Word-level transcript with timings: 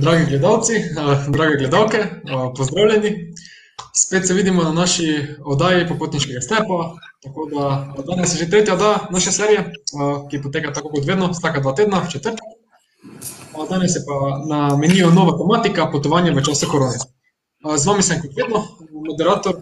dragi 0.00 0.24
gledalci, 0.28 0.72
uh, 0.74 1.28
drage 1.28 1.56
gledalke, 1.56 1.98
uh, 1.98 2.52
pozdravljeni. 2.56 3.34
Spet 3.94 4.26
se 4.26 4.34
vidimo 4.34 4.62
na 4.62 4.72
naši 4.72 5.26
oddaji 5.44 5.88
Popotniškega 5.88 6.40
stepa. 6.40 6.94
Da, 7.54 7.94
danes 8.06 8.34
je 8.34 8.38
že 8.38 8.50
tretja 8.50 8.74
oddaja 8.74 9.08
naše 9.10 9.32
serije, 9.32 9.72
ki 10.30 10.42
poteka 10.42 10.72
tako 10.72 10.90
kot 10.90 11.06
vedno, 11.06 11.30
vsaka 11.30 11.60
dva 11.60 11.74
tedna, 11.74 12.04
četrtek. 12.10 12.46
Uh, 13.54 13.68
danes 13.68 13.96
je 13.96 14.04
pa 14.06 14.18
na 14.48 14.76
meniju 14.76 15.10
nova 15.10 15.38
tematika: 15.38 15.90
potovanje 15.92 16.32
v 16.32 16.44
času 16.44 16.70
korone. 16.70 16.98
Z 17.76 17.86
vami 17.86 18.02
sem 18.02 18.22
kot 18.22 18.36
vedno 18.36 18.62
moderator 19.10 19.58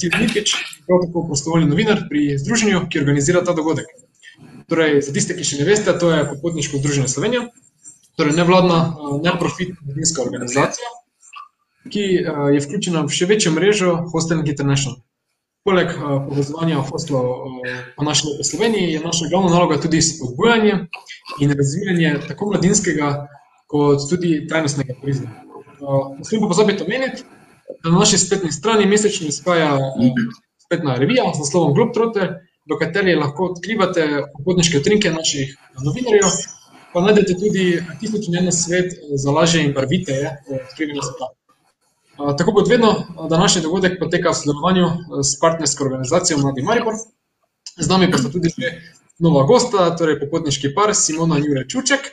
Tir 0.00 0.18
Nikič, 0.20 0.54
prav 0.86 1.06
tako 1.06 1.26
prostovoljni 1.26 1.70
novinar 1.70 2.02
pri 2.10 2.38
združenju, 2.38 2.88
ki 2.90 2.98
organizira 2.98 3.44
ta 3.44 3.54
dogodek. 3.54 3.86
Torej, 4.68 5.00
za 5.06 5.14
tiste, 5.14 5.36
ki 5.38 5.46
še 5.46 5.62
ne 5.62 5.68
veste, 5.70 5.94
to 5.98 6.10
je 6.10 6.26
Popotniško 6.34 6.82
združenje 6.82 7.08
Slovenije 7.08 7.46
torej 8.18 8.34
nevladna, 8.34 8.78
eh, 8.78 9.20
neprofitna 9.30 9.76
medijska 9.86 10.22
organizacija, 10.22 10.88
ki 11.92 12.04
eh, 12.14 12.32
je 12.54 12.62
vključena 12.64 13.04
v 13.06 13.14
še 13.14 13.28
večjo 13.30 13.52
mrežo 13.54 13.94
Hosteling 14.12 14.48
International. 14.50 14.98
Poleg 15.64 15.92
eh, 15.94 16.02
povezovanja 16.28 16.82
hostlov 16.90 17.28
po 17.96 18.06
naši 18.06 18.26
lepi 18.26 18.48
Sloveniji 18.50 18.92
je 18.96 19.04
naša 19.04 19.30
glavna 19.30 19.54
naloga 19.54 19.78
tudi 19.80 20.02
spodbujanje 20.02 20.74
in 21.40 21.54
razvijanje 21.60 22.14
tako 22.26 22.50
mladinskega, 22.50 23.12
kot 23.70 24.08
tudi 24.10 24.46
trajnostnega 24.50 24.98
turizma. 25.00 25.30
Smem 26.26 26.42
pa 26.42 26.50
pozabiti 26.50 26.82
omeniti, 26.82 27.22
da 27.84 27.92
na 27.92 28.00
naši 28.02 28.18
spletni 28.18 28.50
strani 28.52 28.86
mesečno 28.86 29.28
izhaja 29.28 29.76
spletna 30.64 30.96
revija 30.98 31.30
z 31.34 31.44
naslovom 31.44 31.74
Globetrotter, 31.76 32.32
v 32.68 32.76
kateri 32.80 33.14
lahko 33.16 33.52
odkrivate 33.52 34.06
popotniške 34.34 34.82
trinke 34.84 35.12
naših 35.12 35.54
novinarjev, 35.84 36.32
pa 36.92 37.00
najdete 37.00 37.34
tudi 37.40 37.64
tisoč 38.00 38.28
in 38.28 38.38
eno 38.42 38.52
svet 38.52 38.94
za 39.14 39.30
lažje 39.30 39.64
in 39.64 39.74
barvite 39.74 40.14
odkrivanje 40.48 41.02
sveta. 41.02 41.32
Tako 42.38 42.52
kot 42.52 42.68
vedno, 42.68 42.94
današnji 43.30 43.62
dogodek 43.62 43.98
poteka 44.00 44.30
v 44.30 44.34
sodelovanju 44.34 44.86
s 45.22 45.38
partnersko 45.40 45.84
organizacijo 45.84 46.38
Mladi 46.38 46.62
Maribor. 46.62 46.94
Z 47.78 47.88
nami 47.88 48.10
pa 48.10 48.18
sta 48.18 48.30
tudi 48.30 48.48
že 48.48 48.72
nova 49.18 49.44
gosta, 49.46 49.96
torej 49.96 50.18
popotniški 50.20 50.74
par 50.74 50.94
Simona 50.94 51.38
in 51.38 51.44
Jure 51.46 51.64
Čuček, 51.68 52.10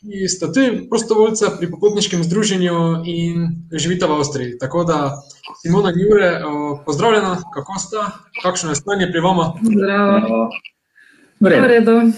ki 0.00 0.28
sta 0.28 0.52
tudi 0.52 0.88
prostovoljca 0.88 1.54
pri 1.58 1.70
popotniškem 1.70 2.24
združenju 2.24 2.76
in 3.04 3.48
živita 3.72 4.06
v 4.06 4.18
Avstriji. 4.20 4.58
Tako 4.58 4.84
da, 4.84 4.98
Simona 5.62 5.92
in 5.92 6.00
Jure, 6.00 6.30
pozdravljena, 6.86 7.36
kako 7.54 7.78
sta, 7.78 8.10
kakšno 8.42 8.70
je 8.70 8.76
stanje 8.76 9.08
pri 9.12 9.20
vama? 9.20 9.52
Zdravo. 9.62 10.50
V 11.40 11.48
redu. 11.48 12.12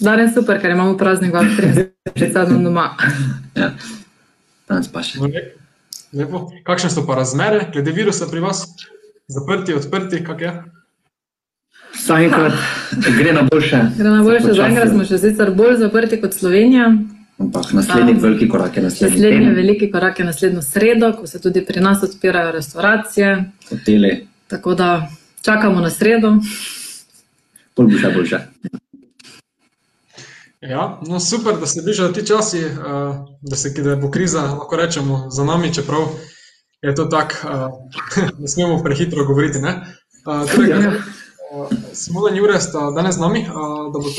Danes 0.00 0.34
super, 0.34 0.60
ker 0.62 0.70
imamo 0.70 0.96
praznik, 0.96 1.32
da 1.32 1.42
se 1.74 1.90
predstavljamo 2.14 2.62
doma. 2.62 2.90
Ja, 3.58 3.72
danes 4.68 4.88
pa 4.92 5.02
še. 5.02 5.18
Lepo. 6.14 6.46
Kakšne 6.64 6.90
so 6.90 7.02
pa 7.06 7.18
razmere, 7.18 7.66
glede 7.72 7.92
virusa 7.92 8.28
pri 8.30 8.40
vas? 8.40 8.62
Zaprti, 9.28 9.74
odprti, 9.74 10.22
kak 10.24 10.40
je? 10.40 10.52
Vsakrat 11.98 12.54
gre 13.18 13.32
na 13.32 13.42
boljše. 13.50 13.82
Gre 13.98 14.10
na 14.14 14.22
boljše, 14.22 14.54
zaenkrat 14.54 14.94
smo 14.94 15.04
še 15.08 15.18
sicer 15.20 15.50
bolj 15.58 15.80
zaprti 15.82 16.20
kot 16.22 16.38
Slovenija. 16.38 16.92
Ampak 17.38 17.72
naslednji 17.74 18.14
um, 18.14 18.22
veliki 18.22 18.48
korak 18.50 18.76
je 18.76 18.82
naslednji. 18.82 19.18
Naslednji 19.18 19.52
veliki 19.58 19.90
korak 19.90 20.18
je 20.18 20.24
naslednjo 20.26 20.62
sredo, 20.62 21.12
ko 21.18 21.26
se 21.26 21.42
tudi 21.42 21.64
pri 21.66 21.82
nas 21.82 22.02
odpirajo 22.02 22.54
restauracije. 22.54 23.36
Hoteli. 23.70 24.12
Tako 24.46 24.74
da 24.74 25.08
čakamo 25.42 25.80
na 25.80 25.90
sredo. 25.90 26.36
Bolj 27.78 27.86
boljše, 27.86 28.10
boljše. 28.14 28.38
Ja, 30.60 31.00
no 31.06 31.20
super, 31.20 31.56
da 31.60 31.66
se 31.66 31.82
bližajo 31.82 32.12
ti 32.12 32.26
časi, 32.26 32.64
uh, 32.64 33.16
da 33.42 33.56
se 33.56 33.70
da 33.70 33.96
bo 33.96 34.10
kriza, 34.10 34.42
lahko 34.42 34.76
rečemo, 34.76 35.30
za 35.30 35.44
nami, 35.44 35.74
čeprav 35.74 36.08
je 36.82 36.94
to 36.94 37.04
tako, 37.04 37.34
uh, 37.44 38.30
ne 38.40 38.48
smemo 38.48 38.82
prehitro 38.82 39.24
govoriti. 39.24 39.58
Uh, 39.58 40.50
torej, 40.50 40.72
uh, 40.72 40.94
Simona 41.92 42.30
in 42.30 42.36
Jure 42.36 42.60
sta 42.60 42.90
danes 42.90 43.14
z 43.14 43.20
nami, 43.20 43.44
da 43.92 43.98
bodo 43.98 44.10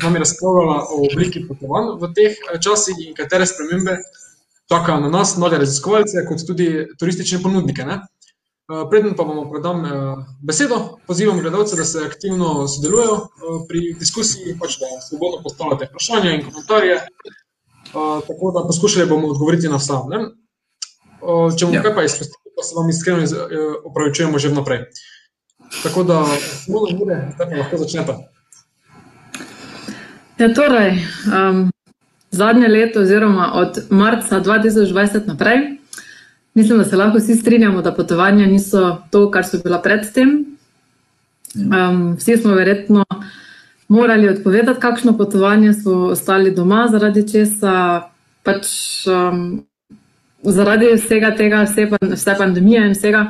z 0.00 0.02
nami 0.02 0.18
razpravljala 0.18 0.86
o 0.90 1.02
obliki 1.12 1.42
potovanj 1.48 1.98
v 2.00 2.12
teh 2.14 2.38
časih 2.64 2.96
in 3.08 3.14
katere 3.14 3.46
spremembe 3.46 3.98
čakajo 4.68 5.00
na 5.00 5.10
nas, 5.10 5.36
nove 5.36 5.58
raziskovalce, 5.58 6.24
kot 6.28 6.46
tudi 6.46 6.86
turistične 6.98 7.42
ponudnike. 7.42 7.84
Ne? 7.84 7.98
Eh, 8.68 8.84
preden 8.90 9.14
pa 9.16 9.24
bomo 9.24 9.50
predam 9.50 9.84
eh, 9.84 9.90
besedo, 10.42 10.98
pozivam 11.06 11.40
gledalce, 11.40 11.76
da 11.76 11.84
se 11.84 12.02
aktivno 12.06 12.68
sodelujo 12.68 13.14
eh, 13.14 13.62
pri 13.68 13.94
diskusiji, 13.98 14.58
pač 14.60 14.76
da 14.80 15.00
svobodno 15.08 15.40
postavljate 15.42 15.88
vprašanja 15.88 16.34
in 16.34 16.44
komentarje. 16.44 16.98
Tako 18.28 18.50
da 18.54 18.66
poskušali 18.66 19.06
bomo 19.08 19.28
odgovoriti 19.28 19.68
na 19.68 19.76
vsa. 19.80 20.02
Ne? 20.10 20.18
Če 21.56 21.64
bomo 21.64 21.78
ja. 21.78 21.82
kaj 21.86 21.94
pa 21.94 22.04
izpustili, 22.04 22.52
pa 22.56 22.62
se 22.62 22.76
vam 22.76 22.90
iskreno 22.92 23.24
opravičujemo 23.88 24.38
že 24.38 24.52
vnaprej. 24.52 24.84
Tako 25.82 26.04
da, 26.04 26.18
samo 26.66 26.84
na 26.90 26.98
ure, 27.04 27.16
da 27.38 27.48
lahko 27.48 27.80
začnete. 27.80 28.18
Ja, 30.38 30.52
torej, 30.54 31.00
um, 31.32 31.64
zadnje 32.30 32.68
leto, 32.68 33.00
oziroma 33.00 33.52
od 33.54 33.80
marca 33.90 34.44
2020 34.44 35.26
naprej, 35.26 35.77
Mislim, 36.58 36.78
da 36.78 36.84
se 36.84 36.96
lahko 36.96 37.18
vsi 37.18 37.36
strinjamo, 37.36 37.82
da 37.82 37.94
potovanja 37.94 38.46
niso 38.46 38.96
to, 39.10 39.30
kar 39.30 39.44
so 39.46 39.60
bila 39.64 39.78
predtem. 39.82 40.30
Um, 41.54 42.16
vsi 42.16 42.36
smo 42.36 42.54
verjetno 42.54 43.04
morali 43.88 44.28
odpovedati, 44.28 44.80
kakšno 44.80 45.16
potovanje 45.16 45.72
smo 45.72 45.92
ostali 45.92 46.50
doma, 46.54 46.88
zaradi 46.90 47.22
česa, 47.32 48.02
pač 48.42 48.66
um, 49.06 49.62
zaradi 50.42 50.90
vsega 50.96 51.30
tega, 51.36 51.62
vse, 51.62 51.86
vse 52.02 52.34
pandemije 52.38 52.86
in 52.86 52.98
vsega. 52.98 53.26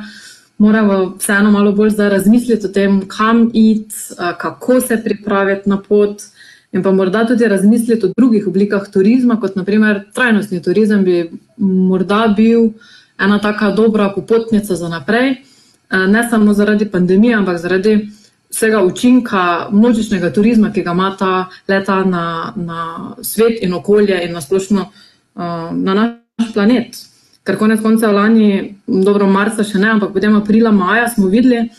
Moramo 0.57 0.99
vseeno 1.19 1.51
malo 1.51 1.71
bolj 1.71 1.93
razmisliti 1.97 2.65
o 2.65 2.73
tem, 2.73 3.01
kam 3.07 3.51
iti, 3.53 3.95
kako 4.41 4.81
se 4.81 5.03
pripraviti 5.03 5.69
na 5.69 5.77
pot, 5.77 6.25
in 6.71 6.81
pa 6.83 6.91
morda 6.91 7.27
tudi 7.27 7.47
razmisliti 7.47 8.05
o 8.05 8.13
drugih 8.17 8.47
oblikah 8.47 8.89
turizma, 8.93 9.37
kot 9.39 9.55
naprimer 9.55 10.07
trajnostni 10.13 10.63
turizem, 10.65 11.03
bi 11.03 11.27
morda 11.57 12.33
bil 12.37 12.71
ena 13.19 13.39
taka 13.39 13.71
dobra 13.71 14.09
popotnica 14.15 14.75
za 14.75 14.89
naprej, 14.89 15.29
eh, 15.31 16.07
ne 16.07 16.29
samo 16.29 16.53
zaradi 16.53 16.89
pandemije, 16.89 17.35
ampak 17.35 17.57
zaradi 17.57 18.09
vsega 18.49 18.83
učinka 18.83 19.67
množičnega 19.71 20.33
turizma, 20.33 20.71
ki 20.73 20.81
ga 20.81 20.91
ima 20.91 21.15
ta 21.19 21.49
leta 21.67 22.03
na, 22.03 22.53
na 22.55 23.11
svet 23.21 23.63
in 23.63 23.73
okolje 23.73 24.23
in 24.25 24.33
na 24.33 24.41
splošno 24.41 24.81
eh, 24.81 25.41
na 25.71 25.93
naš 25.93 26.53
planet. 26.53 26.97
Ker 27.43 27.57
konec 27.57 27.81
konca 27.81 28.11
lani, 28.11 28.75
dobro, 28.87 29.27
marca 29.27 29.63
še 29.63 29.79
ne, 29.79 29.89
ampak 29.95 30.13
potem 30.13 30.35
aprila, 30.35 30.71
maja 30.71 31.07
smo 31.09 31.27
videli, 31.27 31.69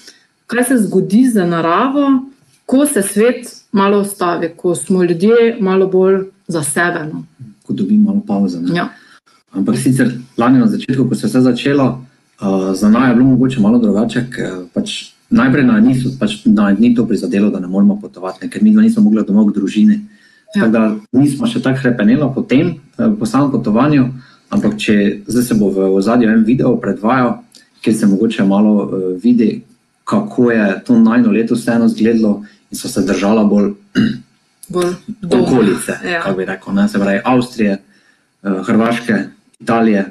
kaj 0.51 0.65
se 0.65 0.79
zgodi 0.87 1.27
z 1.31 1.45
naravo, 1.47 2.09
ko 2.67 2.87
se 2.87 3.03
svet 3.03 3.51
malo 3.73 4.01
ustavi, 4.01 4.53
ko 4.57 4.75
smo 4.75 5.03
ljudje 5.05 5.57
malo 5.61 5.87
bolj 5.87 6.25
za 6.49 6.63
sebe. 6.63 7.05
No. 7.13 7.23
Ko 7.67 7.73
dobimo 7.73 8.11
malo 8.11 8.23
pauze. 8.27 8.59
Ja. 8.75 8.89
Ampak 9.51 9.79
sicer 9.79 10.13
lani 10.39 10.59
na 10.59 10.67
začetku, 10.67 11.09
ko 11.09 11.15
se 11.15 11.27
je 11.27 11.31
vse 11.31 11.41
začelo, 11.41 11.87
uh, 12.43 12.75
za 12.75 12.89
nami 12.89 13.09
je 13.09 13.15
bilo 13.15 13.27
mogoče 13.35 13.61
malo 13.61 13.79
drugače. 13.79 14.27
Pač 14.75 15.13
najprej 15.31 15.65
na 15.65 15.81
njih 15.81 16.07
pač 16.21 16.45
ni 16.79 16.95
to 16.95 17.07
prizadelo, 17.07 17.51
da 17.51 17.61
ne 17.61 17.67
moremo 17.67 18.01
potovati, 18.01 18.49
ker 18.51 18.63
mi 18.63 18.71
nismo 18.71 19.03
mogli 19.03 19.25
domov 19.27 19.51
k 19.51 19.55
družini. 19.55 20.01
Ja. 20.55 20.67
Tako 20.67 20.73
da 20.73 20.97
nismo 21.13 21.47
še 21.47 21.63
tako 21.63 21.87
repeneli 21.87 22.27
po 22.35 22.43
tem, 22.43 22.75
eh, 22.99 23.11
po 23.19 23.27
samem 23.27 23.51
potovanju. 23.51 24.09
Ampak 24.51 24.79
če 24.79 25.23
zdaj 25.27 25.43
se 25.47 25.55
bo 25.55 25.71
v 25.71 26.03
zadnjem 26.03 26.31
en 26.31 26.45
video 26.45 26.75
predvajal, 26.77 27.39
kjer 27.83 27.95
se 27.95 28.07
mogoče 28.07 28.45
malo 28.45 28.73
uh, 28.83 28.91
vidi, 29.23 29.63
kako 30.05 30.51
je 30.51 30.83
to 30.85 30.99
najno 30.99 31.31
leto 31.31 31.55
vseeno 31.55 31.87
izgledalo 31.87 32.43
in 32.71 32.77
so 32.77 32.89
se 32.89 33.05
držala 33.07 33.45
bolj, 33.45 33.71
bolj 34.69 34.91
okolice, 35.23 35.95
ja. 36.03 36.23
kako 36.23 36.37
bi 36.37 36.45
rekel, 36.45 36.75
ne 36.75 36.89
se 36.89 36.99
pravi 36.99 37.21
Avstrije, 37.25 37.79
uh, 38.43 38.67
Hrvaške, 38.67 39.15
Italije. 39.61 40.11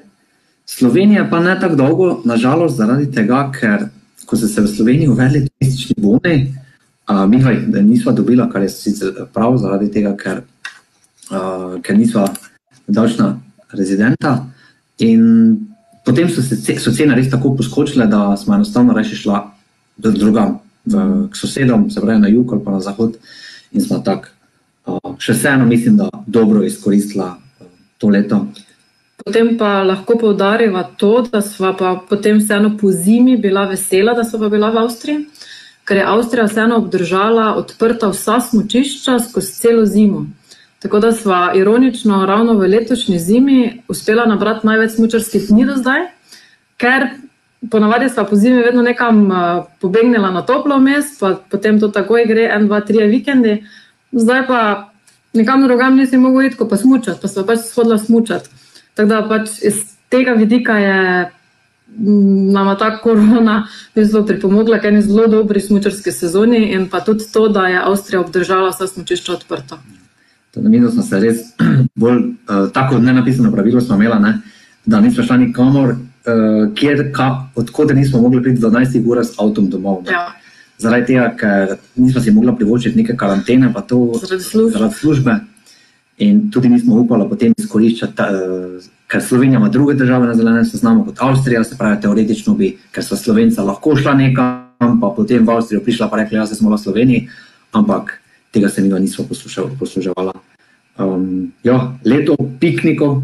Slovenija 0.65 1.27
pa 1.29 1.39
ne 1.39 1.59
tako 1.59 1.75
dolgo, 1.75 2.21
nažalost, 2.25 2.77
zaradi 2.77 3.11
tega, 3.11 3.51
ker 3.59 3.87
ko 4.25 4.37
so 4.37 4.47
se 4.47 4.61
v 4.61 4.67
Sloveniji 4.67 5.09
uvedli 5.09 5.47
turistični 5.47 5.95
boni, 5.97 6.35
uh, 7.09 7.25
mi 7.29 7.37
jih 7.37 7.67
nismo 7.83 8.11
dobili, 8.11 8.45
kar 8.51 8.61
je 8.61 8.69
sicer 8.69 9.25
prav, 9.33 9.57
zaradi 9.57 9.89
tega, 9.91 10.13
ker, 10.17 10.43
uh, 11.31 11.81
ker 11.81 11.97
nismo 11.97 12.27
davčna 12.87 13.39
rezidenta. 13.73 14.45
In 14.99 15.57
potem 16.05 16.29
so 16.29 16.41
se 16.45 16.77
so 16.77 16.93
cene 16.93 17.15
res 17.15 17.29
tako 17.29 17.55
poskočile, 17.57 18.05
da 18.07 18.37
smo 18.37 18.55
enostavno 18.55 18.93
reči 18.93 19.17
šla 19.17 19.41
drugam, 19.97 20.59
v, 20.85 21.27
k 21.31 21.35
sosedom, 21.35 21.89
se 21.89 22.01
pravi 22.01 22.21
na 22.21 22.29
jug 22.29 22.53
ali 22.53 22.63
pa 22.65 22.77
na 22.77 22.79
zahod. 22.79 23.17
In 23.71 23.81
smo 23.81 23.99
tako, 24.05 24.29
uh, 24.85 25.15
še 25.17 25.33
vseeno 25.33 25.65
mislim, 25.65 25.97
da 25.97 26.09
dobro 26.27 26.61
izkoristila 26.63 27.33
uh, 27.33 27.67
to 27.97 28.13
leto. 28.13 28.45
Potem 29.29 29.57
pa 29.61 29.83
lahko 29.85 30.15
poudarjava 30.17 30.81
to, 30.97 31.21
da 31.21 31.37
smo 31.45 31.69
pa 31.77 31.91
potem 32.09 32.39
vseeno 32.39 32.71
po 32.81 32.89
zimi 32.89 33.35
bila 33.37 33.67
vesela, 33.69 34.15
da 34.17 34.23
pa 34.25 34.49
bila 34.49 34.71
v 34.73 34.79
Avstriji, 34.81 35.25
ker 35.85 35.97
je 35.97 36.05
Avstrija 36.09 36.47
vseeno 36.47 36.79
obdržala 36.81 37.43
odprta 37.59 38.09
vsa 38.09 38.39
smočišča 38.41 39.19
skozi 39.27 39.53
celo 39.53 39.85
zimo. 39.85 40.25
Tako 40.81 40.99
da 40.99 41.11
smo 41.11 41.51
ironično 41.55 42.25
ravno 42.25 42.55
v 42.57 42.71
letošnji 42.73 43.19
zimi 43.19 43.83
uspela 43.87 44.25
nabrati 44.25 44.65
največ 44.67 44.95
smočarskih 44.95 45.45
dni 45.49 45.65
do 45.69 45.75
zdaj, 45.77 46.07
ker 46.81 47.05
ponavadi 47.69 48.09
smo 48.09 48.25
po 48.25 48.35
zimi 48.35 48.63
vedno 48.65 48.81
nekam 48.81 49.27
uh, 49.31 49.65
pobegnila 49.81 50.31
na 50.31 50.41
toplo 50.41 50.79
mest, 50.79 51.19
pa 51.19 51.35
potem 51.51 51.77
to 51.79 51.91
takoj 51.93 52.25
gre, 52.25 52.49
en, 52.49 52.65
dva, 52.65 52.81
tri 52.81 53.05
vikendi. 53.05 53.59
Zdaj 54.11 54.47
pa 54.47 54.89
nikam 55.37 55.67
drugam 55.67 56.01
nisi 56.01 56.17
mogla 56.17 56.47
iti, 56.49 56.57
ko 56.57 56.65
pa 56.65 56.81
smučati, 56.81 57.21
pa 57.21 57.27
smo 57.27 57.45
pač 57.45 57.69
shodila 57.69 57.99
smučati. 58.01 58.49
Tako 58.99 59.09
da 59.09 59.19
pač 59.29 59.49
iz 59.63 59.75
tega 60.11 60.33
vidika 60.35 60.73
je 60.77 61.29
nama 62.53 62.75
ta 62.75 62.89
korona 62.99 63.61
v 63.95 64.01
bistvu 64.01 64.25
pripomogla 64.27 64.79
k 64.79 64.89
eni 64.91 65.01
zelo 65.01 65.27
dobri 65.31 65.61
smučarski 65.63 66.11
sezoni 66.11 66.73
in 66.73 66.89
pa 66.91 66.99
tudi 66.99 67.23
to, 67.33 67.47
da 67.47 67.67
je 67.71 67.79
Avstrija 67.79 68.19
obdržala 68.19 68.73
vsa 68.73 68.87
smučišča 68.87 69.33
odprta. 69.33 69.77
Na 70.55 70.69
minus 70.69 70.93
smo 70.93 71.03
se 71.03 71.19
res 71.19 71.37
bolj, 72.01 72.17
uh, 72.19 72.67
tako 72.75 72.99
ne 72.99 73.13
napisano 73.13 73.51
pravilo 73.51 73.81
smo 73.81 73.95
imela, 73.95 74.19
ne, 74.19 74.33
da 74.85 74.99
nismo 74.99 75.23
šla 75.23 75.37
nikamor, 75.45 75.95
uh, 75.95 76.73
kjer, 76.75 77.05
ka, 77.15 77.29
odkot 77.55 77.95
nismo 77.95 78.19
mogli 78.21 78.43
priti 78.43 78.59
12 78.61 79.07
ur 79.07 79.23
s 79.23 79.39
avtom 79.39 79.69
domov. 79.69 80.03
Ja. 80.11 80.25
Zaradi 80.77 81.13
tega, 81.13 81.29
ker 81.39 81.77
nismo 81.95 82.19
si 82.21 82.35
mogli 82.35 82.57
privoščiti 82.59 82.99
neke 82.99 83.15
karantene, 83.15 83.71
pa 83.73 83.81
to 83.81 84.09
Zaradi 84.19 84.43
službe. 84.43 84.75
zaradi 84.75 84.95
službe. 84.95 85.39
In 86.19 86.49
tudi 86.51 86.69
nismo 86.69 86.99
upali 86.99 87.27
potem 87.29 87.53
izkoriščati, 87.57 88.15
ta, 88.15 88.27
uh, 88.33 88.89
ker 89.07 89.23
Slovenija 89.23 89.59
ima 89.59 89.69
druge 89.69 89.95
države 89.95 90.27
na 90.27 90.35
zelenem 90.35 90.65
seznamu 90.65 91.05
kot 91.05 91.21
Avstrija, 91.23 91.63
se 91.63 91.77
pravi, 91.77 92.01
teoretično 92.01 92.53
bi, 92.59 92.73
ker 92.91 93.03
so 93.03 93.17
Slovenca 93.17 93.63
lahko 93.63 93.95
šla 93.95 94.13
nekam, 94.19 94.99
pa 95.01 95.13
potem 95.15 95.47
v 95.47 95.55
Avstrijo 95.55 95.83
prišla 95.85 96.09
pa 96.11 96.21
rekla, 96.21 96.45
da 96.45 96.55
smo 96.55 96.75
v 96.75 96.77
Sloveniji, 96.77 97.27
ampak 97.71 98.19
tega 98.51 98.69
se 98.69 98.81
mi 98.81 98.91
nismo 98.99 99.25
posluževala. 99.79 100.33
Um, 100.99 101.53
ja, 101.63 101.95
leto 102.03 102.35
piknikov, 102.59 103.21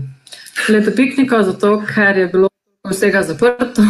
Leto 0.70 0.92
piknika, 0.96 1.44
zato 1.44 1.84
ker 1.86 2.18
je 2.18 2.28
bilo 2.28 2.50
vsega 2.92 3.24
zaprto. 3.24 3.82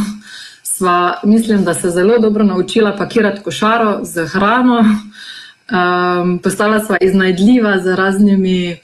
Sva, 0.63 1.19
mislim, 1.24 1.63
da 1.63 1.74
se 1.74 1.90
zelo 1.90 2.19
dobro 2.19 2.44
naučila 2.44 2.96
pakirati 2.98 3.42
košaro 3.42 4.00
z 4.04 4.25
hrano. 4.28 4.80
Um, 4.80 6.40
postala 6.40 6.80
sva 6.86 6.98
iznajdljiva 7.02 7.80
z 7.80 7.96
raznimi 7.96 8.78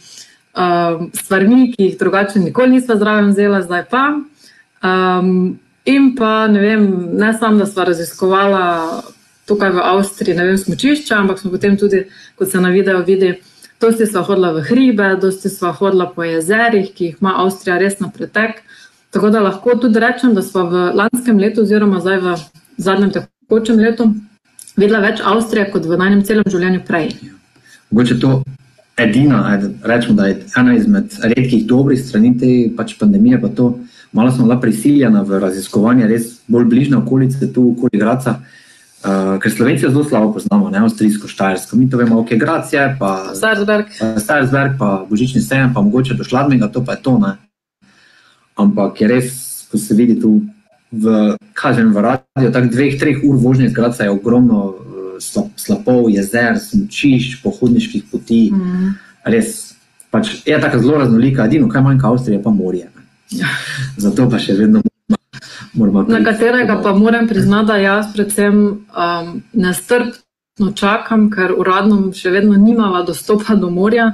um, 0.55 1.11
stvarmi, 1.13 1.71
ki 1.73 1.83
jih 1.83 1.97
drugače 1.99 2.39
nikoli 2.39 2.77
nisva 2.77 2.95
zraven 2.95 3.31
vzela, 3.31 3.61
zdaj 3.61 3.85
pa. 3.91 4.03
Um, 4.83 5.59
in 5.85 6.15
pa 6.15 6.47
ne 6.47 6.59
vem, 6.59 6.87
ne 7.17 7.33
samo, 7.33 7.57
da 7.57 7.65
sva 7.65 7.85
raziskovala 7.89 9.01
tukaj 9.47 9.71
v 9.75 9.83
Avstriji, 9.83 10.35
ne 10.37 10.45
vem, 10.45 10.57
smočišča, 10.57 11.17
ampak 11.17 11.39
smo 11.39 11.51
potem 11.51 11.77
tudi, 11.77 12.05
kot 12.39 12.51
se 12.51 12.61
na 12.61 12.69
videu 12.69 13.03
vidi, 13.05 13.35
dosti 13.81 14.05
sva 14.05 14.21
hodila 14.23 14.53
v 14.53 14.63
hribe, 14.69 15.15
dosti 15.21 15.49
sva 15.49 15.73
hodila 15.75 16.07
po 16.15 16.23
jezerih, 16.23 16.91
ki 16.93 17.09
jih 17.09 17.21
ima 17.21 17.35
Avstrija 17.43 17.79
res 17.81 17.99
na 17.99 18.11
pretek. 18.13 18.61
Tako 19.11 19.29
da 19.29 19.41
lahko 19.43 19.75
tudi 19.75 19.99
rečem, 19.99 20.35
da 20.35 20.41
smo 20.41 20.69
v 20.69 20.85
lanskem 20.95 21.39
letu, 21.39 21.65
oziroma 21.65 21.99
zdaj 21.99 22.21
v 22.23 22.35
zadnjem 22.77 23.11
tekočem 23.17 23.81
letu, 23.83 24.07
videla 24.77 25.01
več 25.03 25.19
Avstrije 25.19 25.67
kot 25.73 25.89
v 25.89 25.99
najnem 25.99 26.23
celem 26.23 26.47
življenju 26.47 26.85
prej. 26.87 27.11
mogoče 27.91 28.19
to 28.19 28.43
edina, 29.03 29.43
ed- 29.55 29.83
rečemo, 29.83 30.15
da 30.15 30.27
je 30.27 30.39
ena 30.57 30.75
izmed 30.75 31.13
redkih 31.23 31.65
dobrih 31.67 31.99
strani 31.99 32.37
te 32.39 32.51
pač 32.77 32.95
pandemije, 32.99 33.41
pa 33.41 33.47
to 33.47 33.79
malo 34.11 34.31
smo 34.31 34.45
bila 34.45 34.59
prisiljena 34.59 35.21
v 35.21 35.39
raziskovanje 35.39 36.07
res 36.07 36.41
bolj 36.47 36.65
bližnje 36.65 36.97
okolice, 36.97 37.53
tu 37.53 37.71
okoli 37.71 37.99
Graca. 37.99 38.39
Uh, 39.01 39.39
ker 39.41 39.49
Slovenci 39.49 39.85
jo 39.85 39.89
zelo 39.89 40.03
slabo 40.03 40.33
poznamo, 40.33 40.69
ne 40.69 40.77
avstrijsko, 40.77 41.27
štajersko. 41.27 41.77
Mi 41.77 41.89
to 41.89 41.97
vemo, 41.97 42.19
ok, 42.21 42.35
Grac 42.37 42.73
je, 42.73 42.83
pa 42.99 43.31
Zarzberg, 43.33 43.89
Starsberg, 44.17 44.75
pa 44.77 45.05
Božični 45.09 45.41
sejem, 45.41 45.73
pa 45.73 45.81
mogoče 45.81 46.13
do 46.13 46.23
Šladmega, 46.23 46.67
to 46.69 46.85
pa 46.85 46.93
je 46.93 47.01
to. 47.01 47.17
Ne? 47.17 47.31
Ampak 48.61 49.01
je 49.01 49.07
res, 49.07 49.31
ko 49.71 49.81
se 49.81 49.97
vidi 49.97 50.19
tu 50.21 50.43
v, 50.91 51.33
kažem, 51.57 51.89
v 51.89 52.03
radiju, 52.03 52.51
tako 52.53 52.69
dveh, 52.75 52.99
treh 52.99 53.25
ur 53.25 53.41
vožnje 53.41 53.71
iz 53.71 53.73
Graca 53.73 54.05
je 54.05 54.13
ogromno 54.13 54.75
slapov, 55.55 56.09
jezer, 56.09 56.59
smučišč, 56.59 57.41
pohodniških 57.43 58.03
poti. 58.11 58.51
mm, 58.53 58.93
Res, 59.23 59.75
pač 60.11 60.41
je 60.45 60.57
tako 60.61 60.79
zelo 60.81 60.97
raznolika, 60.97 61.45
edino, 61.45 61.69
kaj 61.69 61.81
manjka 61.81 62.07
Avstrije, 62.09 62.37
je 62.39 62.43
pa 62.43 62.49
morje. 62.49 62.89
ne. 62.95 63.47
Zato 64.03 64.29
pa 64.29 64.39
še 64.39 64.53
vedno 64.53 64.81
moramo. 65.73 66.03
na 66.07 66.23
katerega 66.23 66.81
pa 66.83 66.93
moram 66.93 67.27
priznati, 67.27 67.67
da 67.67 67.75
jaz 67.75 68.05
predvsem 68.13 68.57
um, 68.65 69.41
nestrpno 69.53 70.71
čakam, 70.75 71.29
ker 71.31 71.53
uradno 71.57 72.11
še 72.13 72.29
vedno 72.29 72.57
nimava 72.57 73.03
dostopa 73.03 73.55
do 73.55 73.69
morja. 73.69 74.11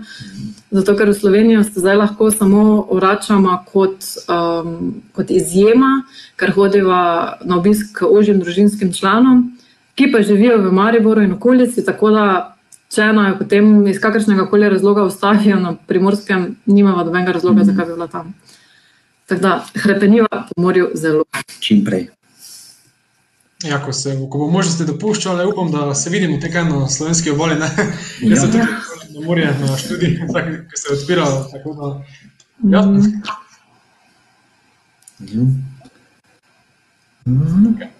Zato, 0.71 0.97
ker 0.99 1.09
v 1.09 1.15
Slovenijo 1.15 1.63
se 1.63 1.79
zdaj 1.79 1.95
lahko 1.95 2.31
samo 2.31 2.87
vračamo 2.91 3.63
kot, 3.71 4.03
um, 4.27 5.01
kot 5.15 5.31
izjema, 5.31 6.03
ker 6.35 6.51
hodiva 6.51 7.37
na 7.47 7.57
obisk 7.57 7.93
k 7.97 8.09
ožjim 8.11 8.39
družinskim 8.43 8.91
članom, 8.93 9.56
ki 9.97 10.11
pa 10.11 10.21
živijo 10.21 10.59
v 10.59 10.71
Mariboru 10.71 11.21
in 11.21 11.33
okolici. 11.33 11.81
Tako 11.83 12.11
da, 12.11 12.25
če 12.87 13.07
naj 13.11 13.37
potem 13.37 13.87
iz 13.87 13.97
kakršnega 13.99 14.45
koli 14.47 14.69
razloga 14.69 15.03
ustavijo 15.03 15.57
na 15.57 15.75
primorskem, 15.77 16.43
nimava 16.67 17.03
dobenega 17.03 17.31
razloga, 17.33 17.57
Mhm. 17.57 17.65
zakaj 17.65 17.85
bi 17.85 17.93
bila 17.93 18.07
tam. 18.09 18.33
Tako 19.25 19.41
da, 19.41 19.53
hrepeniva 19.75 20.27
po 20.29 20.61
morju 20.61 20.91
zelo. 20.95 21.23
Čim 21.59 21.81
prej. 21.83 22.07
Ja, 23.63 23.79
ko, 23.79 23.91
se, 23.91 24.13
ko 24.21 24.37
bo 24.37 24.47
možnosti 24.49 24.85
dopuščale, 24.85 25.45
upam, 25.45 25.71
da 25.71 25.95
se 25.95 26.09
vidimo 26.09 26.37
tekaj 26.37 26.63
na 26.65 26.87
slovenski 26.87 27.31
obali. 27.31 27.55
Ne? 27.55 27.69
Jaz 28.21 28.39
sem 28.41 28.51
Ja. 28.53 28.67
tudi 28.93 29.13
na 29.13 29.25
morje, 29.25 29.49
na 29.61 29.77
študij, 29.77 30.11
tako, 30.33 30.39
ki 30.63 30.75
se 30.75 30.87
je 30.87 30.93
odpiral. 30.93 31.33
Tako 31.51 31.73
da, 31.73 31.87
ja, 32.69 32.81
Mhm. 32.83 33.09
Mhm. 35.19 35.47
Mhm. 37.27 37.96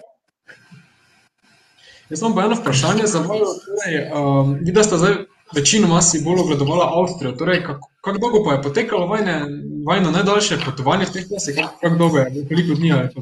Jaz 2.10 2.22
imam 2.22 2.36
pa 2.36 2.46
eno 2.46 2.56
vprašanje 2.56 3.08
za 3.08 3.20
vaju. 3.20 3.46
Torej, 3.66 3.98
um, 4.14 4.54
Videla 4.62 4.84
ste 4.84 4.98
zdaj 4.98 5.16
večinoma 5.56 6.02
si 6.02 6.22
bolj 6.24 6.40
ogledovala 6.40 6.92
Avstrijo. 7.00 7.32
Torej, 7.32 7.64
kako 7.64 7.90
kak 8.02 8.18
dolgo 8.22 8.44
pa 8.46 8.54
je 8.54 8.62
potekalo 8.62 9.08
vajne, 9.08 9.42
vajno 9.86 10.12
najdaljše 10.12 10.58
potovanje 10.66 11.06
v 11.06 11.14
teh 11.14 11.26
časih? 11.34 11.56
Kako 11.56 11.80
kak 11.82 11.98
dolgo 11.98 12.18
je? 12.18 12.46
Koliko 12.48 12.74
dni 12.74 12.88
je 12.88 13.12
to? 13.14 13.22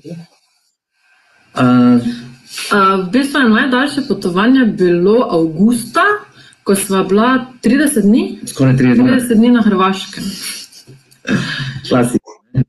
Uh, 1.56 2.02
Uh, 2.72 3.08
v 3.08 3.12
bistvu 3.12 3.40
je 3.40 3.50
najdaljše 3.50 4.02
potovanje 4.08 4.66
bilo 4.66 5.28
avgusta, 5.32 6.02
ko 6.64 6.76
sva 6.76 7.04
bila 7.04 7.46
30 7.64 8.02
dni, 8.02 8.40
skoraj 8.48 8.74
30 8.74 8.96
dni. 8.96 9.10
30 9.12 9.34
dni 9.36 9.50
na 9.50 9.62
Hrvaškem. 9.62 10.24
Klasi. 11.90 12.20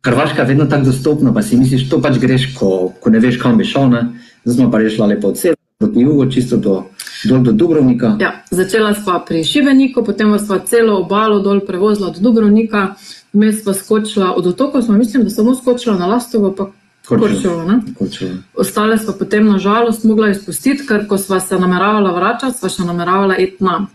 Hrvaška 0.05 0.43
je 0.43 0.49
vedno 0.49 0.65
tako 0.67 0.85
dostopna, 0.85 1.35
pa 1.35 1.43
si 1.43 1.57
misliš, 1.57 1.89
to 1.91 2.01
pač 2.03 2.19
greš, 2.19 2.49
ko, 2.59 2.93
ko 3.01 3.11
ne 3.11 3.21
veš, 3.23 3.39
kam 3.43 3.59
bi 3.59 3.65
šel. 3.65 3.89
Ne? 3.93 4.03
Zdaj 4.45 4.57
smo 4.57 4.71
pa 4.71 4.79
rešili 4.79 5.09
lepo 5.09 5.29
od 5.29 5.39
severa 5.39 5.56
proti 5.79 6.01
jugu, 6.01 6.31
čisto 6.31 6.57
do, 6.57 6.85
dol 7.25 7.43
do 7.43 7.53
Dubrovnika. 7.53 8.17
Ja, 8.21 8.43
začela 8.51 8.95
sva 8.95 9.21
pri 9.21 9.45
Šibeniku, 9.45 10.05
potem 10.05 10.33
sva 10.39 10.59
celo 10.65 11.01
obalo 11.05 11.41
dol 11.45 11.61
prevozila 11.61 12.11
do 12.11 12.21
Dubrovnika, 12.21 12.95
vmes 13.37 13.61
sva 13.63 13.75
skočila 13.75 14.33
od 14.33 14.47
otokov, 14.47 14.83
smo 14.83 14.97
mislim, 14.97 15.25
da 15.25 15.31
samo 15.31 15.55
skočila 15.55 15.99
na 15.99 16.07
Lastovo, 16.07 16.53
pa 16.53 16.71
Korčovo. 17.07 17.69
ne. 17.69 17.81
Korčovo. 17.99 18.41
Ostale 18.55 18.99
smo 18.99 19.13
potem 19.19 19.47
nažalost 19.47 20.05
mogla 20.05 20.31
izpustiti, 20.31 20.87
ker 20.87 21.07
ko 21.09 21.19
sva 21.19 21.41
se 21.41 21.59
nameravala 21.59 22.13
vračati, 22.13 22.59
sva 22.59 22.73
še 22.73 22.89
nameravala 22.89 23.37
iti 23.37 23.65
na 23.65 23.87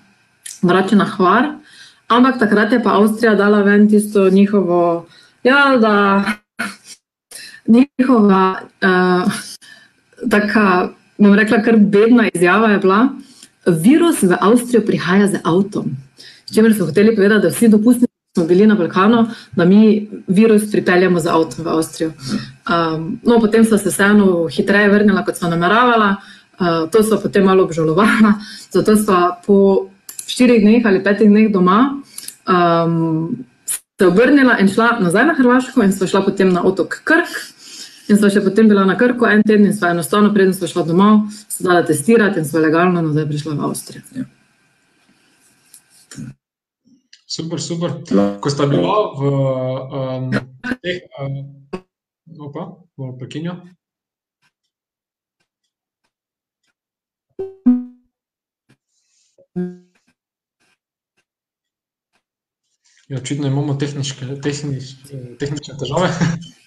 vrače 0.62 0.96
na 0.96 1.06
Hvar. 1.06 1.50
Ampak 2.08 2.40
takrat 2.40 2.72
je 2.72 2.84
pa 2.84 2.94
Avstrija 3.00 3.36
dala 3.36 3.64
ven 3.64 3.90
tisto 3.90 4.30
njihovo, 4.30 5.08
ja, 5.44 5.78
da 5.82 6.24
njihova, 7.74 8.62
uh, 8.84 9.32
taka, 10.30 10.90
bom 11.22 11.36
rekla, 11.38 11.62
kar 11.64 11.78
bedna 11.78 12.30
izjava 12.34 12.72
je 12.74 12.80
bila, 12.84 13.02
virus 13.68 14.24
v 14.24 14.38
Avstrijo 14.42 14.86
prihaja 14.86 15.28
z 15.28 15.42
avtom. 15.44 15.94
S 16.46 16.56
čimer 16.56 16.74
so 16.74 16.86
hoteli 16.86 17.16
povedati, 17.16 17.46
da 17.48 17.54
vsi 17.54 17.70
dopustni 17.70 18.08
smo 18.36 18.46
bili 18.48 18.68
na 18.68 18.76
Balkanu, 18.76 19.26
da 19.56 19.66
mi 19.66 20.10
virus 20.28 20.72
pripeljamo 20.72 21.20
z 21.20 21.28
avtom 21.28 21.66
v 21.66 21.70
Avstrijo. 21.70 22.12
Um, 22.12 23.20
no, 23.24 23.40
potem 23.40 23.66
so 23.66 23.78
se 23.78 23.90
vseeno 23.90 24.48
hitreje 24.48 24.90
vrnila, 24.90 25.26
kot 25.26 25.38
so 25.38 25.50
nameravala, 25.50 26.16
uh, 26.60 26.90
to 26.92 27.04
so 27.04 27.20
potem 27.22 27.46
malo 27.46 27.64
obžalovala, 27.68 28.34
zato 28.74 28.96
so 28.96 29.20
po 29.46 29.58
štirih 30.28 30.62
dneh 30.64 30.86
ali 30.86 31.04
petih 31.04 31.30
dneh 31.30 31.52
doma 31.52 32.02
um, 32.48 33.46
se 34.00 34.08
obrnila 34.08 34.58
in 34.60 34.70
šla 34.70 34.98
nazaj 35.00 35.26
na 35.26 35.34
Hrvaško 35.34 35.84
in 35.84 35.92
so 35.94 36.08
šla 36.08 36.24
potem 36.26 36.54
na 36.54 36.64
otok 36.64 37.02
Krk. 37.04 37.28
In 38.12 38.18
sva 38.20 38.28
še 38.28 38.42
potem 38.44 38.68
bila 38.68 38.84
na 38.84 38.98
Krku 39.00 39.24
en 39.24 39.40
teden 39.46 39.70
in 39.70 39.76
sva 39.76 39.94
enostavno, 39.96 40.34
preden 40.36 40.52
sva 40.52 40.68
šla 40.68 40.84
domov, 40.84 41.30
se 41.48 41.64
dala 41.64 41.86
testirati 41.88 42.42
in 42.42 42.48
sva 42.48 42.60
legalno 42.60 43.00
nazaj 43.06 43.28
prišla 43.30 43.56
v 43.56 43.68
Avstrijo. 43.70 44.26
Super, 47.32 47.64
super. 47.64 47.96
Ko 48.44 48.52
sta 48.52 48.68
bila 48.68 48.98
v 49.16 49.32
um, 49.96 50.28
teh, 50.84 51.08
um, 51.24 51.38
opa, 52.50 52.68
v 53.00 53.14
Pekinju. 53.24 53.56
Ja, 63.08 63.20
očitno 63.24 63.48
imamo 63.48 63.80
tehničke, 63.80 64.36
tehnič, 64.44 64.98
tehnične 65.40 65.80
težave. 65.80 66.12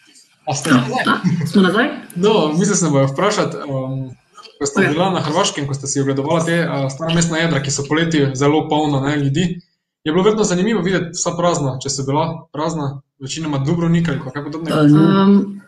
A 0.46 0.54
ste 0.54 0.70
nazaj? 0.70 1.04
A, 1.08 1.46
smo 1.46 1.62
nazaj? 1.62 1.88
No, 2.14 2.52
mislim, 2.52 2.76
da 2.80 2.90
bojo 2.90 3.06
vprašati, 3.06 3.56
um, 3.56 4.10
ko 4.58 4.66
ste 4.66 4.88
bila 4.92 5.10
na 5.10 5.20
Hrvaškem, 5.20 5.66
ko 5.66 5.74
ste 5.74 5.86
si 5.86 6.00
ogledovali 6.00 6.44
te 6.44 6.68
uh, 6.68 6.90
stara 6.92 7.14
mestna 7.14 7.38
jedra, 7.38 7.62
ki 7.62 7.70
so 7.70 7.84
poleti 7.88 8.26
zelo 8.34 8.68
polna 8.68 9.00
ne, 9.00 9.16
ljudi. 9.16 9.60
Je 10.04 10.12
bilo 10.12 10.22
verjetno 10.22 10.44
zanimivo 10.44 10.82
videti 10.82 11.16
vsa 11.16 11.32
prazna, 11.38 11.78
če 11.80 11.90
so 11.90 12.04
bila 12.04 12.46
prazna, 12.52 13.00
večinoma 13.20 13.58
Dubrovnika 13.58 14.12
ali 14.12 14.20
kaj 14.20 14.44
podobnega. 14.44 14.80
Um, 14.80 15.60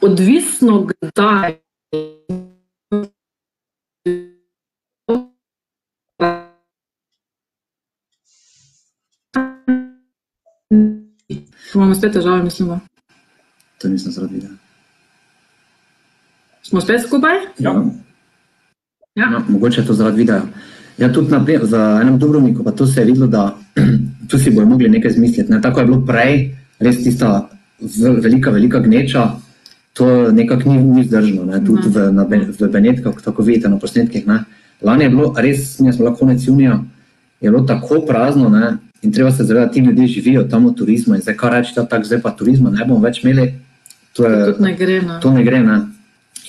odvisno 0.00 0.86
kdaj. 0.86 1.58
Imamo 11.74 11.94
spet 11.94 12.12
težave, 12.12 12.42
mislim. 12.42 12.80
To 13.78 13.88
nisem 13.88 14.12
videa. 14.32 14.50
Smo 16.62 16.80
spet 16.80 17.02
skupaj? 17.02 17.36
Ja. 17.58 17.72
Ja. 19.14 19.30
No, 19.30 19.42
mogoče 19.48 19.80
je 19.80 19.86
to 19.86 19.94
zaradi 19.94 20.16
videa. 20.16 20.42
Ja, 20.98 21.12
tudi 21.12 21.30
na, 21.30 21.44
za 21.62 21.98
enem 22.02 22.18
Dubrovniku, 22.18 22.64
pa 22.64 22.70
to 22.70 22.86
se 22.86 23.00
je 23.00 23.04
videlo, 23.06 23.26
da 23.26 23.54
tu 24.28 24.38
si 24.38 24.50
bojo 24.50 24.66
mogli 24.66 24.88
nekaj 24.88 25.10
zmisliti. 25.10 25.52
Ne? 25.52 25.60
Tako 25.62 25.80
je 25.80 25.86
bilo 25.86 26.00
prej, 26.06 26.56
res 26.78 27.02
tista 27.02 27.48
v- 27.80 28.18
velika, 28.20 28.50
velika 28.50 28.80
gneča, 28.80 29.30
to 29.92 30.32
nekako 30.32 30.68
ni, 30.68 30.78
ni 30.78 31.02
vzdržno. 31.02 31.44
Ne? 31.44 31.64
Tudi 31.64 31.88
v, 31.88 32.10
na, 32.12 32.24
Ben- 32.24 32.50
v 32.50 32.68
Benetkah, 32.68 33.14
tako 33.24 33.42
vidite 33.42 33.68
na 33.68 33.78
posnetkih. 33.78 34.26
Ne? 34.26 34.44
Lani 34.82 35.04
je 35.04 35.10
bilo 35.10 35.34
res, 35.36 35.78
mi 35.80 35.92
smo 35.92 36.04
bila 36.04 36.16
konec 36.16 36.42
junija, 36.46 36.82
je 37.40 37.50
bilo 37.50 37.62
tako 37.62 38.02
prazno 38.06 38.48
ne? 38.48 38.76
in 39.02 39.12
treba 39.12 39.30
se 39.30 39.44
zavedati, 39.44 39.74
ti 39.74 39.86
ljudje 39.86 40.06
živijo 40.06 40.42
tam 40.44 40.66
od 40.66 40.76
turizma 40.76 41.14
in 41.16 41.22
zdaj 41.22 41.36
kar 41.36 41.52
reči, 41.52 41.72
da 41.76 41.86
tako 41.86 42.04
zdaj 42.04 42.20
pa 42.22 42.30
turizma 42.30 42.70
ne 42.70 42.84
bomo 42.84 42.98
več 43.00 43.22
imeli. 43.24 43.54
To 44.18 44.26
je, 44.26 44.38
Tudi 44.50 44.62
ne 44.66 44.72
gre. 44.74 44.98
Ne. 45.02 45.20
to 45.22 45.30
ne 45.30 45.44
gre. 45.46 45.60
Ne? 45.62 45.78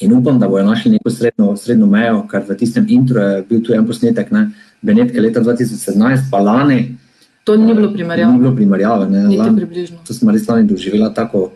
In 0.01 0.13
upam, 0.15 0.39
da 0.39 0.47
bodo 0.47 0.63
našli 0.65 0.91
neko 0.91 1.11
srednjo, 1.11 1.51
srednjo 1.55 1.85
mejo, 1.85 2.23
ker 2.25 2.41
v 2.47 2.55
tistem 2.57 2.85
intro 2.89 3.21
je 3.21 3.43
bil 3.45 3.61
tu 3.61 3.73
en 3.75 3.85
posnetek, 3.85 4.31
ne, 4.31 4.47
Benetke 4.81 5.19
leta 5.21 5.41
2017, 5.43 6.29
pa 6.31 6.39
lani. 6.39 6.95
To 7.43 7.57
ni 7.57 7.73
bilo 7.73 7.89
Ni 7.89 7.93
primerjavo, 7.93 8.37
bilo 8.37 8.53
primerjave. 8.55 9.09
Ne, 9.09 9.23
niti 9.27 9.55
približno. 9.55 9.97
to 10.07 10.13
smo 10.13 10.31
res 10.31 10.47
lani 10.47 10.67
doživela 10.67 11.09
tako 11.13 11.51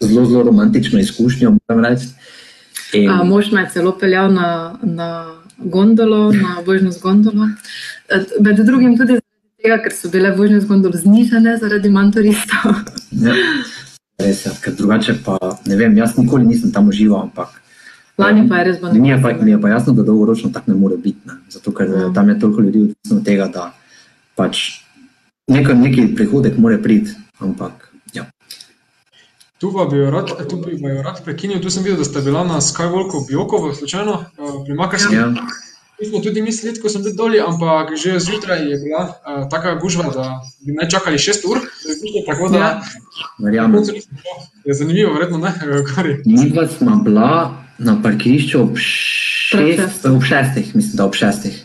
zelo, 0.00 0.24
zelo 0.26 0.42
romantično 0.42 0.98
izkušnjo, 1.00 1.54
moram 1.54 1.84
reči. 1.84 2.08
In, 2.92 3.08
A, 3.10 3.22
mož 3.24 3.52
me 3.52 3.60
je 3.60 3.70
celo 3.70 3.94
peljal 3.98 4.32
na, 4.32 4.48
na 4.82 5.08
gondolo, 5.58 6.32
na 6.32 6.60
vožnjo 6.66 6.90
z 6.90 7.00
gondolo. 7.00 7.46
E, 8.10 8.20
Med 8.40 8.58
drugim 8.60 8.98
tudi 8.98 9.16
zaradi 9.16 9.62
tega, 9.62 9.78
ker 9.82 9.92
so 9.94 10.10
bile 10.10 10.34
vožnje 10.36 10.60
z 10.60 10.66
gondolo 10.66 10.98
znižene 10.98 11.56
zaradi 11.62 11.88
manj 11.90 12.12
turistov. 12.12 12.74
ja, 13.12 13.32
res 14.18 14.46
je, 14.46 14.52
ker 14.62 14.74
drugače 14.74 15.18
pa 15.24 15.38
ne 15.66 15.76
vem, 15.76 15.96
jaz 15.96 16.16
nikoli 16.18 16.46
nisem 16.46 16.72
tam 16.72 16.88
užival, 16.88 17.22
ampak. 17.22 17.60
Lani 18.18 18.48
pa 18.48 18.58
je 18.58 18.64
res 18.64 18.76
bilo 18.78 18.92
Mi 18.94 19.08
je 19.08 19.18
pa, 19.22 19.28
nekaj. 19.32 19.44
mi 19.44 19.50
je 19.50 19.60
pa 19.60 19.68
jasno, 19.68 19.92
da 19.92 20.02
dolgoročno 20.02 20.50
tako 20.54 20.70
ne 20.70 20.76
more 20.78 20.96
biti. 20.96 21.18
Ne? 21.26 21.32
Zato, 21.50 21.72
ker 21.72 21.88
Ja. 21.90 22.00
ja. 22.00 22.12
tam 22.12 22.28
je 22.28 22.38
toliko 22.38 22.60
ljudi 22.60 22.80
odvisno 22.80 23.16
od 23.16 23.24
tega, 23.24 23.46
da 23.48 23.74
pač 24.36 24.80
nekaj, 25.48 25.74
neki 25.74 26.14
prihodek 26.14 26.58
more 26.58 26.78
priti. 26.82 27.10
Ampak, 27.38 27.90
ja. 28.14 28.24
Tu 29.58 29.72
pa 29.74 29.84
bi 29.90 29.96
jo 29.98 30.10
rad, 30.10 30.30
tu 30.48 30.56
bi 30.62 30.78
jo 30.78 31.02
rad 31.02 31.24
prekinil. 31.24 31.60
Tu 31.60 31.70
sem 31.70 31.82
videl, 31.82 31.98
da 31.98 32.04
ste 32.04 32.22
bila 32.22 32.44
na 32.44 32.60
Skywalku 32.60 33.26
Bjokovo, 33.28 33.74
slučajno, 33.74 34.12
uh, 34.12 34.64
pri 34.64 34.74
Makarskem. 34.74 35.14
Ja. 35.18 35.34
Mi 36.00 36.06
smo 36.08 36.18
tudi 36.18 36.42
mislili, 36.42 36.80
ko 36.80 36.88
sem 36.88 37.02
bil 37.02 37.14
dolje, 37.14 37.40
ampak 37.40 37.94
že 37.96 38.18
zjutraj 38.20 38.64
je 38.70 38.78
bila 38.82 39.02
uh, 39.04 39.44
taka 39.50 39.74
gužva, 39.78 40.10
da 40.14 40.40
bi 40.66 40.74
naj 40.74 40.88
čakali 40.88 41.18
6 41.18 41.46
ur, 41.50 41.60
prišli, 41.60 42.24
tako 42.26 42.48
da 42.48 42.58
Ja. 42.58 42.80
Verjamem. 43.38 43.82
Je 44.64 44.74
zanimivo, 44.74 45.12
verjetno 45.12 45.38
ne, 45.38 45.52
Kari. 45.94 46.22
Midva 46.26 46.66
smo 46.68 46.96
bila 47.04 47.52
na 47.78 47.96
parkirišču 48.02 48.60
ob, 48.60 48.76
šest, 48.78 50.06
ob 50.06 50.22
šestih, 50.22 50.76
mislim, 50.76 50.96
da 50.96 51.06
ob 51.06 51.14
šestih. 51.14 51.64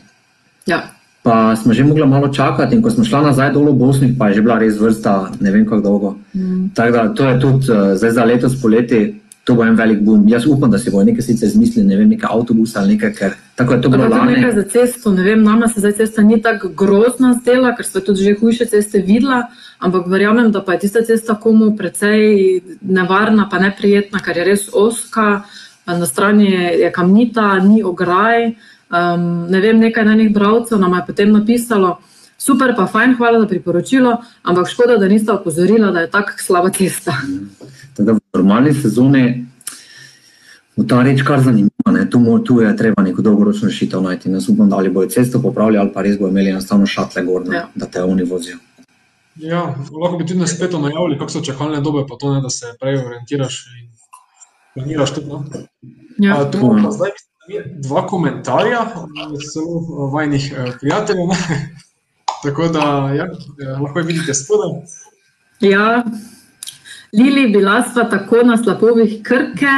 Ja. 0.66 0.82
Pa 1.24 1.56
smo 1.56 1.74
že 1.74 1.84
mogli 1.84 2.08
malo 2.08 2.34
čakati, 2.34 2.76
in 2.76 2.82
ko 2.82 2.92
smo 2.92 3.04
šli 3.04 3.22
nazaj 3.22 3.52
dol 3.54 3.72
v 3.72 3.78
Bosni, 3.78 4.16
pa 4.20 4.30
je 4.30 4.40
že 4.40 4.42
bila 4.42 4.60
res 4.60 4.78
vrsta, 4.80 5.32
ne 5.40 5.52
vem 5.52 5.66
kako 5.66 5.82
dolgo. 5.82 6.16
Mm. 6.34 6.70
Tako 6.76 6.92
da 6.92 7.14
to 7.14 7.30
je 7.30 7.40
tudi 7.40 7.72
uh, 7.72 7.96
zdaj 7.98 8.12
za 8.12 8.24
letos 8.24 8.62
poleti, 8.62 9.22
to 9.50 9.56
bo 9.58 9.66
en 9.66 9.76
velik 9.76 10.02
boom. 10.06 10.28
Jaz 10.30 10.46
upam, 10.46 10.70
da 10.72 10.78
si 10.78 10.92
bo 10.94 11.02
nekaj 11.04 11.26
sicer 11.26 11.50
izmislili, 11.50 11.88
ne 11.90 11.98
vem, 11.98 12.10
neke 12.14 12.28
avtobuse 12.30 12.78
ali 12.80 12.94
nekaj, 12.96 13.14
ker 13.18 13.38
tako 13.58 13.74
je 13.74 13.82
to 13.82 13.90
bilo 13.90 14.06
tudi 14.06 14.36
nekaj 14.36 14.44
lani. 14.44 14.62
za 14.62 14.66
cesto, 14.74 15.14
ne 15.14 15.24
vem, 15.26 15.42
nama 15.44 15.68
se 15.68 15.82
zdaj 15.82 15.96
cesta 16.02 16.22
ni 16.22 16.38
tako 16.42 16.70
grozna 16.78 17.34
zdela, 17.40 17.74
ker 17.76 17.88
smo 17.88 18.02
tudi 18.06 18.28
že 18.28 18.36
hujše 18.42 18.68
ceste 18.70 19.02
videla, 19.08 19.48
ampak 19.80 20.06
verjamem, 20.08 20.52
da 20.52 20.62
pa 20.62 20.78
je 20.78 20.86
tista 20.86 21.02
cesta 21.02 21.36
komu 21.36 21.72
precej 21.78 22.62
nevarna, 22.82 23.48
pa 23.50 23.60
neprijetna, 23.60 24.22
ker 24.22 24.38
je 24.38 24.46
res 24.52 24.68
oska, 24.74 25.42
na 25.90 26.06
strani 26.06 26.52
je, 26.52 26.92
kamnita, 26.94 27.56
ni 27.66 27.82
ograj. 27.84 28.54
Um, 28.90 29.50
ne 29.50 29.62
vem, 29.62 29.82
nekaj 29.82 30.06
najnih 30.06 30.30
bralcev 30.34 30.78
nam 30.82 30.94
je 30.94 31.04
potem 31.08 31.34
napisalo, 31.34 31.98
super, 32.40 32.74
pa 32.78 32.88
fajn, 32.88 33.18
hvala 33.20 33.40
za 33.44 33.48
priporočilo, 33.48 34.16
ampak 34.44 34.70
škoda, 34.72 34.98
da 34.98 35.08
niste 35.08 35.32
opozorila, 35.32 35.92
da 35.92 36.00
je 36.06 36.12
tako 36.12 36.32
slaba 36.40 36.70
cesta. 36.70 37.14
Tako 37.94 38.04
da 38.08 38.12
v 38.14 38.20
normalni 38.34 38.74
sezoni 38.74 39.46
bo 40.76 40.84
ta 40.88 41.02
reč 41.04 41.22
kar 41.28 41.42
zanimiva. 41.44 41.92
ne. 41.92 42.06
Tu, 42.10 42.20
tu 42.48 42.62
je 42.62 42.70
treba 42.78 43.04
neko 43.04 43.22
dolgoročno 43.22 43.68
rešitev 43.68 44.02
najti. 44.02 44.32
Jaz 44.32 44.50
upam, 44.50 44.70
da 44.70 44.78
ali 44.78 44.90
bojo 44.90 45.10
cesto 45.10 45.42
popravili 45.42 45.78
ali 45.78 45.92
pa 45.94 46.02
res 46.02 46.18
bojo 46.20 46.30
imeli 46.32 46.50
enostavno 46.50 46.86
šatle 46.86 47.24
gor, 47.24 47.48
ne, 47.48 47.56
Ja. 47.56 47.68
da 47.76 47.86
te 47.86 48.04
oni 48.04 48.24
vozijo. 48.24 48.58
Ja, 49.36 49.76
lahko 50.02 50.18
bi 50.18 50.26
tudi 50.26 50.40
na 50.40 50.48
spletu 50.48 50.80
najavili, 50.80 51.18
kako 51.20 51.32
so 51.32 51.42
čakalne 51.42 51.82
dobe, 51.82 52.06
pa 52.10 52.16
to 52.20 52.34
ne, 52.34 52.42
da 52.42 52.50
se 52.50 52.66
prej 52.80 52.98
orientiraš 53.06 53.66
in 53.82 53.90
planiraš 54.74 55.14
tudi. 55.16 55.28
No? 55.28 55.44
Ja. 56.18 56.42
A, 56.42 56.52
tu 56.52 56.58
imamo 56.58 56.88
pa 56.90 56.92
zdaj 56.92 57.10
dva 57.84 58.08
komentarja, 58.08 58.86
zelo 59.54 60.10
vajnih 60.14 60.54
eh, 60.58 60.72
prijateljev. 60.80 61.28
Tako 62.44 62.68
da 62.68 63.12
ja, 63.16 63.28
lahko 63.82 64.00
vidite 64.00 64.34
spodaj. 64.34 64.70
Ja, 65.60 66.04
Lili, 67.14 67.48
bila 67.50 67.84
sva 67.94 68.06
tako 68.10 68.44
na 68.46 68.58
slapovih 68.58 69.20
krke 69.24 69.72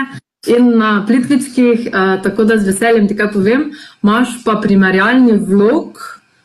in 0.48 0.78
na 0.78 1.06
plitvičkih, 1.08 1.88
eh, 1.88 2.22
tako 2.24 2.44
da 2.44 2.58
z 2.58 2.68
veseljem 2.68 3.08
ti 3.08 3.18
kaj 3.18 3.32
povem. 3.32 3.72
Imaš 4.04 4.44
pa 4.46 4.60
primerjalni 4.62 5.38
vlog 5.38 6.00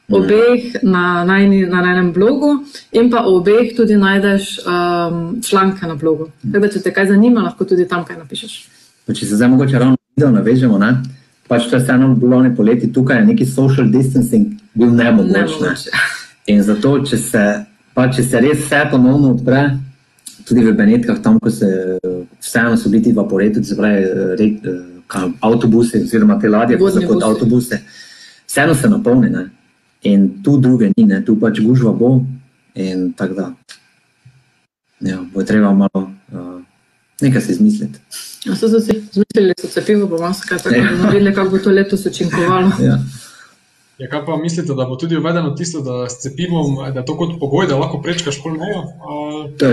obeh 0.09 0.77
na, 0.83 1.25
najni, 1.25 1.67
na 1.67 1.83
enem 1.83 2.13
blogu 2.13 2.53
in 2.93 3.11
pa 3.11 3.25
obeh 3.27 3.75
tudi 3.77 3.97
najdeš 3.97 4.59
um, 4.63 5.43
članke 5.43 5.87
na 5.87 5.95
blogu. 5.95 6.31
Tako 6.53 6.63
da, 6.63 6.73
če 6.73 6.83
te 6.83 6.93
kaj 6.95 7.11
zanima, 7.11 7.43
lahko 7.43 7.65
tudi 7.65 7.89
tam 7.89 8.05
kaj 8.07 8.21
napišeš. 8.21 8.55
Pa 9.07 9.15
če 9.15 9.27
se 9.27 9.37
zdaj 9.37 9.51
mogoče 9.51 9.79
ravno 9.79 9.97
video 10.17 10.31
navežemo, 10.31 10.79
ne? 10.79 10.93
Pač 11.49 11.71
to 11.71 11.77
je 11.77 11.83
vseeno 11.83 12.15
bilo 12.15 12.43
ne 12.43 12.55
poleti, 12.57 12.93
tukaj 12.93 13.25
neki 13.27 13.47
social 13.47 13.91
distancing 13.91 14.55
bil 14.75 14.91
nemogoč. 14.95 15.33
Ne? 15.33 15.43
Nemogoče. 15.43 15.91
In 16.47 16.63
zato, 16.63 16.99
če 17.03 17.19
se, 17.19 17.45
pa, 17.95 18.07
če 18.13 18.23
se 18.23 18.41
res 18.41 18.65
vse 18.65 18.85
ponovno 18.91 19.33
odpre, 19.35 19.65
tudi 20.47 20.63
v 20.63 20.75
Benetkah, 20.79 21.19
tam, 21.23 21.41
ko 21.43 21.51
se 21.51 21.99
vseeno 22.39 22.77
so 22.79 22.91
bili 22.91 23.09
ti 23.09 23.15
vaporeti, 23.15 23.65
se 23.67 23.77
pravi 23.79 24.05
re, 24.39 24.51
ka, 25.11 25.27
avtobusi 25.43 26.05
oziroma 26.05 26.39
te 26.39 26.51
ladje, 26.51 26.79
Vodni 26.79 27.07
kot 27.07 27.25
avtobuse, 27.27 27.81
vseeno 28.47 28.75
se 28.79 28.91
napolni. 28.91 29.31
Ne? 29.31 29.49
In 30.07 30.29
tu 30.43 30.59
druge 30.63 30.93
ni, 30.95 31.07
ne? 31.07 31.23
tu 31.27 31.35
pač 31.41 31.59
gužva 31.65 31.93
bo 31.93 32.21
in 32.79 33.11
tako 33.19 33.35
da. 33.35 33.49
Ja, 35.01 35.19
bo 35.35 35.43
treba 35.45 35.75
malo 35.75 36.07
nekaj 37.21 37.41
se 37.41 37.53
izmisliti. 37.53 37.99
Ja, 38.45 38.55
so 38.57 38.69
se 38.69 38.81
si 38.81 38.93
zmislili, 39.13 39.55
so 39.61 39.69
cepivo, 39.69 40.07
bo 40.07 40.19
maska, 40.19 40.59
tako 40.59 40.75
da 40.75 40.91
bomo 40.91 41.11
videli, 41.11 41.35
kako 41.35 41.51
bo 41.51 41.59
to 41.59 41.71
letos 41.71 42.07
učinkovalo. 42.07 42.71
Ja. 42.83 42.99
Ja, 43.99 44.09
kaj 44.11 44.27
pa 44.27 44.37
mislite, 44.37 44.75
da 44.75 44.85
bo 44.85 44.97
tudi 44.97 45.17
uvedeno 45.17 45.51
tisto, 45.51 45.81
da 45.81 46.09
s 46.09 46.19
cepivom, 46.21 46.77
da 46.93 47.01
je 47.01 47.07
to 47.07 47.17
kot 47.17 47.31
pogoj, 47.41 47.67
da 47.67 47.77
lahko 47.77 48.03
prečkaš 48.03 48.43
pol 48.43 48.53
mejo? 48.53 48.83
A, 48.83 49.73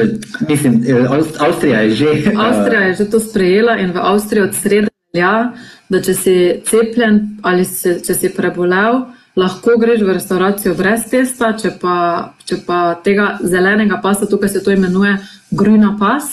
mislim, 0.50 0.83
eh, 0.88 0.93
Avst- 0.93 1.35
Avstrija 1.39 1.79
je 1.79 1.89
že. 1.89 2.05
eh, 2.05 2.31
Avstrija 2.38 2.81
je 2.81 2.93
že 2.93 3.09
to 3.09 3.19
sprejela 3.19 3.77
in 3.77 3.91
v 3.91 3.97
Avstriji 4.00 4.43
od 4.43 4.55
sreda 4.55 4.88
velja, 5.13 5.51
da 5.89 6.01
če 6.01 6.13
si 6.13 6.35
cepljen 6.65 7.19
ali 7.41 7.65
se, 7.65 8.00
če 8.05 8.13
si 8.13 8.29
prebolel, 8.29 9.01
lahko 9.35 9.75
greš 9.77 10.01
v 10.01 10.13
restauracijo 10.13 10.73
brez 10.75 11.03
testa, 11.12 11.57
če 11.57 11.71
pa, 11.81 11.97
če 12.45 12.55
pa 12.65 12.95
tega 13.03 13.38
zelenega 13.43 14.00
pasa, 14.03 14.25
tukaj 14.25 14.50
se 14.50 14.63
to 14.63 14.71
imenuje 14.71 15.17
grüna 15.51 15.97
pas, 16.00 16.23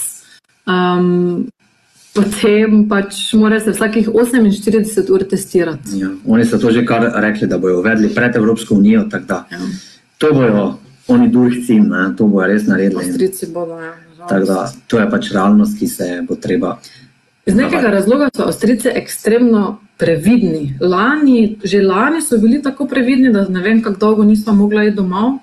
um, 0.71 1.47
potem 2.15 2.85
pač 2.89 3.33
mora 3.35 3.61
se 3.61 3.71
vsakih 3.75 4.09
48 4.09 5.11
ur 5.11 5.25
testirati. 5.25 5.99
Ja, 6.00 6.09
oni 6.27 6.45
so 6.45 6.59
to 6.59 6.71
že 6.71 6.85
kar 6.87 7.07
rekli, 7.23 7.49
da 7.49 7.59
bodo 7.59 7.81
uvedli 7.81 8.15
pred 8.15 8.37
Evropsko 8.37 8.75
unijo. 8.75 9.05
Da, 9.05 9.45
Ja. 9.50 9.59
to 10.19 10.33
bojo 10.33 10.79
oni 11.09 11.29
durhci, 11.29 11.81
ne, 11.81 12.15
to 12.17 12.27
bojo 12.27 12.47
res 12.47 12.67
naredili. 12.67 13.05
Avstrijci 13.05 13.47
bodo. 13.53 13.79
Ja, 13.81 14.39
da, 14.41 14.73
to 14.87 14.99
je 15.00 15.11
pač 15.11 15.31
realnost, 15.33 15.79
ki 15.79 15.87
se 15.89 16.23
bo 16.29 16.37
treba. 16.37 16.79
Iz 17.47 17.55
nekega 17.57 17.91
razloga 17.91 18.29
so 18.37 18.45
Avstrijci 18.47 18.89
ekstremno 18.95 19.79
previdni. 19.99 20.77
Lani, 20.81 21.59
že 21.65 21.83
lani 21.83 22.21
so 22.23 22.39
bili 22.39 22.62
tako 22.62 22.87
previdni, 22.87 23.33
da 23.33 23.47
ne 23.49 23.61
vem, 23.62 23.83
kako 23.83 23.99
dolgo 23.99 24.25
nismo 24.25 24.53
mogli 24.53 24.87
iti 24.87 24.97
domov. 24.97 25.39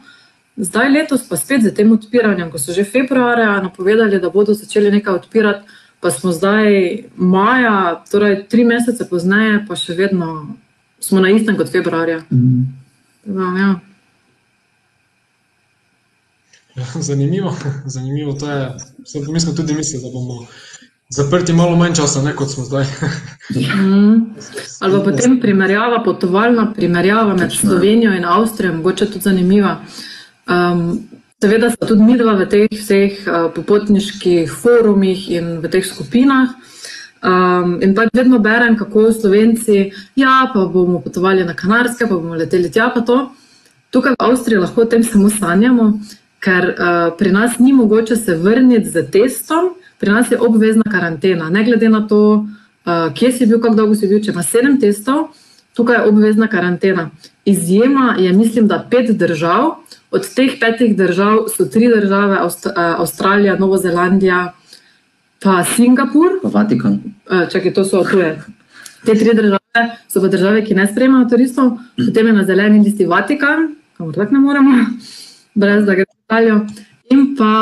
Zdaj 0.58 0.90
letos 0.90 1.28
pa 1.30 1.38
spet 1.38 1.64
za 1.64 1.72
tem 1.72 1.92
odpiranjem, 1.92 2.52
ko 2.52 2.60
so 2.60 2.74
že 2.74 2.84
februarja 2.84 3.62
napovedali, 3.62 4.20
da 4.20 4.30
bodo 4.30 4.54
začeli 4.54 4.92
nekaj 4.92 5.14
odpirati, 5.14 5.68
pa 6.00 6.12
smo 6.12 6.32
zdaj 6.32 7.04
maja, 7.16 8.04
torej 8.12 8.48
tri 8.50 8.66
mesece 8.66 9.06
pozneje, 9.10 9.66
pa 9.68 9.76
še 9.76 9.94
vedno 9.94 10.58
smo 11.00 11.20
na 11.20 11.30
istem 11.30 11.58
kot 11.58 11.72
februarja. 11.72 12.24
Mhm. 12.32 12.62
Ja, 13.28 13.52
ja. 13.60 13.80
Zanimivo, 17.00 17.56
zanimivo. 17.86 18.34
To 18.34 18.52
je, 18.52 18.74
vse, 19.04 19.20
mi 19.32 19.40
smo 19.40 19.54
tudi 19.54 19.74
mislili, 19.74 20.04
da 20.04 20.10
bomo 20.14 20.46
zaprti 21.10 21.54
malo 21.54 21.76
manj 21.76 21.94
časa, 21.94 22.22
ne 22.22 22.36
kot 22.36 22.52
smo 22.52 22.64
zdaj. 22.64 22.86
Mm. 23.50 24.36
Ali 24.80 24.94
pa 24.94 25.12
potem 25.12 25.40
primerjava, 25.42 26.04
potovalna 26.06 26.74
primerjava 26.76 27.34
med. 27.34 27.52
Slovenijo 27.52 28.14
in 28.14 28.26
Avstrijo, 28.26 28.74
mogoče 28.74 29.06
tudi 29.06 29.24
zanimiva. 29.24 29.82
Um, 30.48 31.10
seveda 31.42 31.70
sta 31.70 31.86
tudi 31.86 32.04
midva 32.08 32.34
v 32.40 32.48
teh 32.50 32.72
vseh 32.72 33.28
uh, 33.28 33.48
popotniških 33.54 34.50
forumih 34.50 35.28
in 35.36 35.58
v 35.62 35.70
teh 35.70 35.86
skupinah. 35.86 36.56
Um, 37.22 37.82
in 37.82 37.96
pač 37.98 38.14
vedno 38.16 38.40
berem, 38.40 38.78
kako 38.78 39.12
Slovenci, 39.12 39.92
ja, 40.16 40.48
pa 40.54 40.66
bomo 40.72 41.02
potovali 41.02 41.44
na 41.44 41.54
Kanarske, 41.58 42.08
pa 42.08 42.16
bomo 42.16 42.38
leteli 42.38 42.72
tja, 42.72 42.90
pa 42.94 43.02
to. 43.02 43.32
Tukaj 43.92 44.16
v 44.16 44.24
Avstriji 44.24 44.62
lahko 44.62 44.86
o 44.86 44.90
tem 44.90 45.04
samo 45.04 45.30
sanjamo, 45.30 46.00
ker 46.40 46.70
uh, 46.72 47.10
pri 47.18 47.32
nas 47.34 47.60
ni 47.60 47.74
mogoče 47.74 48.16
se 48.16 48.36
vrniti 48.36 48.90
z 48.90 49.04
testom, 49.12 49.74
pri 50.00 50.14
nas 50.14 50.32
je 50.32 50.40
obvezna 50.40 50.86
karantena. 50.86 51.50
Ne 51.50 51.64
glede 51.64 51.90
na 51.90 52.06
to, 52.08 52.46
uh, 52.86 53.10
kje 53.14 53.32
si 53.32 53.50
bil, 53.50 53.60
kako 53.60 53.76
dolgo 53.76 53.96
si 53.96 54.08
bil, 54.08 54.22
če 54.24 54.32
imaš 54.32 54.54
sedem 54.54 54.80
testov, 54.80 55.34
tukaj 55.78 55.96
je 55.96 56.10
obvezna 56.10 56.48
karantena. 56.48 57.10
Izjema 57.46 58.16
je, 58.20 58.34
mislim, 58.34 58.68
da 58.68 58.88
pet 58.92 59.12
držav, 59.18 59.76
od 60.12 60.30
teh 60.36 60.58
petih 60.60 60.96
držav 60.98 61.46
so 61.58 61.66
tri 61.66 61.88
države, 61.88 62.38
Avst 62.40 62.66
uh, 62.66 62.74
Avstralija, 62.76 63.56
Nova 63.60 63.78
Zelandija, 63.78 64.54
pa 65.44 65.64
Singapur. 65.64 66.40
Pa 66.42 66.50
Vatikan. 66.50 67.00
Uh, 67.30 67.50
čakaj, 67.52 67.74
to 67.74 67.84
so 67.86 68.04
tuje. 68.12 68.34
Te 69.06 69.16
tri 69.16 69.34
države 69.34 69.86
so 70.08 70.22
pa 70.22 70.28
države, 70.28 70.66
ki 70.66 70.76
ne 70.76 70.88
sprejemajo 70.88 71.30
turistov, 71.30 71.72
potem 72.06 72.28
je 72.28 72.34
na 72.34 72.46
zeleni 72.46 72.82
listi 72.84 73.06
Vatikan, 73.06 73.76
kamor 73.98 74.16
tako 74.16 74.34
ne 74.34 74.40
moremo, 74.40 74.78
brez 75.62 75.86
da 75.86 75.94
gre 75.94 76.10
v 76.10 76.24
Italijo. 76.26 76.60
In 77.10 77.36
pa 77.38 77.54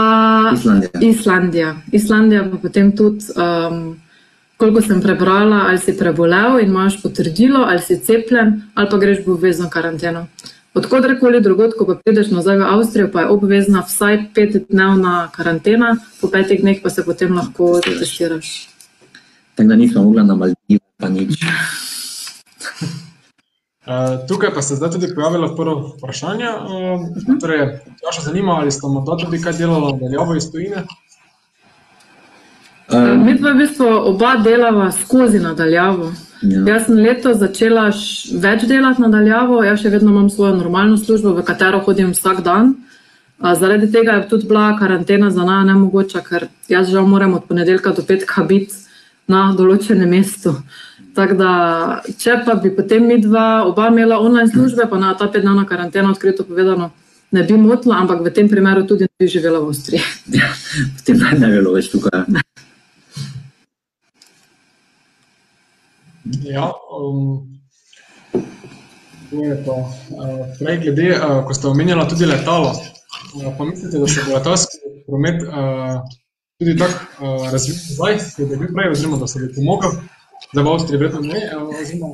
Islandija. 0.53 1.01
Islandija. 1.01 1.75
Islandija 1.91 2.47
pa 2.51 2.57
potem 2.57 2.95
tudi, 2.95 3.25
um, 3.35 3.97
koliko 4.57 4.81
sem 4.81 5.01
prebrala, 5.01 5.65
ali 5.69 5.77
si 5.77 5.97
prebolel 5.97 6.59
in 6.59 6.69
imaš 6.69 7.01
potrdilo, 7.01 7.65
ali 7.67 7.79
si 7.79 7.99
cepljen, 7.99 8.61
ali 8.75 8.89
pa 8.89 8.97
greš 8.97 9.25
v 9.25 9.31
obvezno 9.31 9.69
karanteno. 9.69 10.27
Odkudkoli 10.75 11.39
drugod, 11.41 11.71
ko 11.79 11.85
pa 11.87 11.95
prideš 11.95 12.33
nazaj 12.35 12.57
v 12.59 12.67
Avstrijo, 12.67 13.07
pa 13.11 13.23
je 13.23 13.31
obvezna 13.31 13.83
vsaj 13.87 14.17
petdnevna 14.35 15.29
karantena, 15.31 15.95
po 16.21 16.27
petih 16.27 16.59
dneh 16.61 16.81
pa 16.83 16.89
se 16.89 17.05
potem 17.05 17.31
lahko 17.35 17.79
testiraš. 17.79 18.67
Tako 19.55 19.69
da 19.69 19.75
nismo 19.75 20.03
mogli 20.03 20.23
na 20.23 20.35
Maldive, 20.35 20.83
pa 20.99 21.07
nič. 21.09 21.39
Uh, 23.87 24.19
tukaj 24.27 24.51
pa 24.53 24.61
se 24.61 24.75
zdaj 24.75 24.91
tudi 24.91 25.15
pojavilo 25.15 25.55
prvo 25.55 25.95
vprašanje. 25.95 26.49
Uh, 26.67 27.39
torej, 27.39 27.79
Jaša 28.03 28.21
zanima, 28.21 28.59
ali 28.59 28.71
ste 28.71 28.87
morda 28.87 29.15
tudi 29.23 29.39
kaj 29.41 29.53
delali 29.53 29.93
nadaljavo 29.93 30.35
iz 30.35 30.51
tujine? 30.51 30.83
Um, 32.93 33.25
Mi 33.25 33.33
dva 33.33 33.53
v 33.53 33.63
bistvu 33.63 33.87
oba 34.11 34.35
delava 34.43 34.91
skozi 34.91 35.39
nadaljavo. 35.39 36.11
ja. 36.41 36.61
Jaz 36.67 36.85
sem 36.85 36.99
letos 37.01 37.37
začela 37.37 37.87
več 38.41 38.65
delati 38.69 39.01
nadaljavo, 39.01 39.63
jaz 39.65 39.81
še 39.81 39.89
vedno 39.89 40.11
imam 40.13 40.29
svojo 40.29 40.53
normalno 40.59 40.97
službo, 40.97 41.33
v 41.33 41.45
katero 41.45 41.79
hodim 41.81 42.13
vsak 42.13 42.43
dan. 42.45 42.75
A, 43.39 43.55
Zaradi 43.55 43.89
tega 43.91 44.19
je 44.19 44.27
tudi 44.29 44.47
bila 44.47 44.77
karantena 44.79 45.31
za 45.31 45.43
nami 45.43 45.67
nemogoča, 45.71 46.21
ker 46.21 46.47
jaz 46.69 46.91
žal 46.91 47.07
moram 47.07 47.33
od 47.33 47.47
ponedeljka 47.49 47.91
do 47.91 48.05
petka 48.05 48.43
biti 48.43 48.73
na 49.27 49.49
določenem 49.57 50.09
mestu. 50.09 50.53
Tako 51.15 51.35
da, 51.39 51.51
če 52.19 52.41
pa 52.45 52.55
bi 52.59 52.69
potem 52.75 53.07
mi 53.07 53.17
dva 53.23 53.65
oba 53.65 53.89
imela 53.89 54.19
online 54.19 54.51
službe, 54.51 54.85
pa 54.91 54.99
na 54.99 55.13
ta 55.17 55.27
petdnevna 55.31 55.65
karantena, 55.65 56.11
odkrito 56.11 56.43
povedano, 56.43 56.91
ne 57.31 57.43
bi 57.43 57.57
motila, 57.57 57.97
ampak 58.03 58.21
v 58.21 58.31
tem 58.35 58.49
primeru 58.51 58.85
tudi 58.87 59.07
ne 59.07 59.15
bi 59.19 59.31
živela 59.31 59.59
v 59.63 59.71
Avstriji. 59.73 60.03
Potem 60.99 61.17
naj 61.23 61.39
ne 61.39 61.47
bi 61.49 61.57
bilo 61.59 61.73
več 61.75 61.89
tukaj. 61.91 62.27
Ja, 66.43 66.71
um, 66.99 67.45
to 69.29 69.43
je 69.45 69.63
pa. 69.65 69.71
Uh, 69.71 70.45
prej, 70.59 70.79
glede, 70.81 71.09
uh, 71.21 71.45
ko 71.45 71.53
ste 71.53 71.67
omenjali 71.67 72.09
tudi 72.09 72.25
letalo, 72.25 72.71
uh, 72.73 73.53
pa 73.57 73.65
mislite, 73.65 73.99
da 73.99 74.07
se 74.07 74.21
bo 74.25 74.33
letalski 74.33 74.77
promet 75.05 75.43
uh, 75.43 76.01
tudi 76.59 76.77
tako 76.77 76.97
uh, 77.21 77.51
razvil 77.51 77.75
zdaj, 77.75 78.17
kot 78.17 78.39
je 78.39 78.57
bil 78.57 78.73
prej, 78.73 78.91
oziroma 78.91 79.17
da 79.21 79.27
se 79.27 79.39
bo 79.39 79.51
pomagal, 79.55 79.91
da 80.53 80.61
v 80.61 80.73
Avstriji 80.73 80.99
verjetno 80.99 81.21
ne, 81.21 81.43
uh, 81.57 81.69
oziroma 81.81 82.07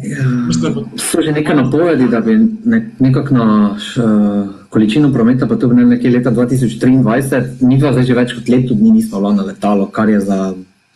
mislite, 0.48 0.68
da 0.68 0.74
bo 0.76 0.84
So 1.00 1.22
že 1.24 1.32
neke 1.32 1.56
napovedi, 1.56 2.10
da 2.12 2.20
bi 2.20 2.36
ne, 2.66 2.82
nekako 3.00 3.34
na 3.34 3.48
š, 3.80 4.04
količino 4.70 5.14
prometa, 5.14 5.48
pa 5.48 5.56
to 5.56 5.72
bi 5.72 5.76
ne 5.80 5.86
nekje 5.86 6.12
leta 6.12 6.32
2023, 6.36 7.64
mi 7.64 7.80
dva 7.80 7.96
zdaj 7.96 8.04
že 8.04 8.20
več 8.20 8.36
kot 8.36 8.52
leto 8.52 8.76
dni 8.76 8.92
nismo 8.92 9.24
bila 9.24 9.34
na 9.40 9.48
letalo, 9.48 9.88
kar 9.88 10.10
je 10.10 10.20
za. 10.20 10.52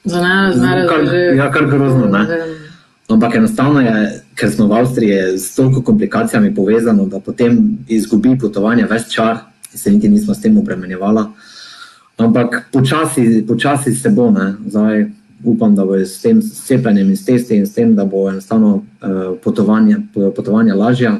Za 0.05 0.19
zmeraj 0.53 0.87
Kar- 0.87 1.09
že. 1.09 1.25
ja, 1.39 1.51
kar 1.51 1.65
grozno, 1.71 2.11
ne. 2.11 2.64
Ampak 3.07 3.35
enostavno 3.35 3.81
je, 3.81 4.21
ker 4.35 4.51
smo 4.51 4.67
v 4.67 4.79
Avstriji 4.79 5.37
s 5.37 5.55
toliko 5.55 5.81
komplikacijami 5.81 6.55
povezano, 6.55 7.05
da 7.05 7.19
potem 7.19 7.77
izgubi 7.87 8.37
potovanje 8.39 8.85
ves 8.89 9.11
čar, 9.11 9.37
se 9.73 9.91
niti 9.91 10.09
nismo 10.09 10.33
s 10.33 10.41
tem 10.41 10.57
obremenjevala. 10.57 11.31
Ampak 12.17 12.69
počasi, 12.71 13.45
počasi 13.47 13.93
se 13.95 14.09
bo, 14.09 14.31
ne. 14.31 14.53
Zdaj, 14.67 15.05
upam, 15.43 15.75
da 15.75 15.85
bo 15.85 15.95
s 15.95 16.21
tem 16.21 16.41
s 16.41 16.65
cepljenjem 16.65 17.09
in 17.09 17.17
s 17.17 17.25
testi 17.25 17.55
in 17.55 17.67
s 17.67 17.73
tem, 17.73 17.95
da 17.95 18.05
bo 18.05 18.29
enostavno 18.29 18.75
uh, 18.75 19.37
potovanje, 19.43 19.97
potovanje 20.35 20.73
lažje 20.73 21.11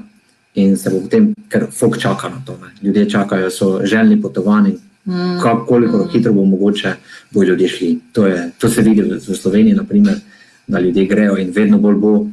in 0.55 0.77
se 0.77 0.89
bo 0.89 0.99
potem, 1.03 1.33
ker 1.49 1.67
folk 1.71 1.99
čaka 1.99 2.29
na 2.29 2.41
to. 2.45 2.57
Ne. 2.63 2.71
Ljudje 2.81 3.09
čakajo, 3.09 3.49
so 3.51 3.79
željni 3.83 4.21
potovanj 4.21 4.69
in 4.69 4.79
Mm. 5.07 5.39
koliko 5.67 6.07
hitro 6.13 6.33
bo 6.33 6.45
mogoče, 6.45 6.93
bo 7.31 7.43
ljudje 7.43 7.67
šli. 7.67 7.99
To, 8.11 8.25
je, 8.25 8.51
to 8.57 8.69
se 8.69 8.81
vidi 8.81 9.01
v, 9.01 9.19
v 9.27 9.35
Sloveniji, 9.35 9.75
naprimer, 9.75 10.15
da 10.67 10.79
ljudje 10.79 11.05
grejo 11.05 11.37
in 11.37 11.51
vedno 11.55 11.77
bolj 11.77 11.95
bo. 11.95 12.25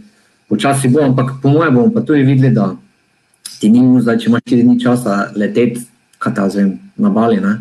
Počasi 0.49 0.89
bo, 0.89 1.01
ampak 1.01 1.31
po 1.43 1.49
mojem 1.49 1.75
bomo 1.75 1.93
pa 1.95 2.01
tudi 2.01 2.23
videli, 2.23 2.55
da 2.55 2.77
ti 3.61 3.71
ni 3.71 3.81
mu 3.81 4.01
zdaj, 4.01 4.19
če 4.19 4.29
imaš 4.29 4.43
4 4.51 4.63
dni 4.63 4.81
časa 4.81 5.19
leteti, 5.37 5.81
kaj 6.19 6.35
ta 6.35 6.49
zvem, 6.49 6.79
na 6.97 7.11
Bali. 7.11 7.41
Ne? 7.41 7.57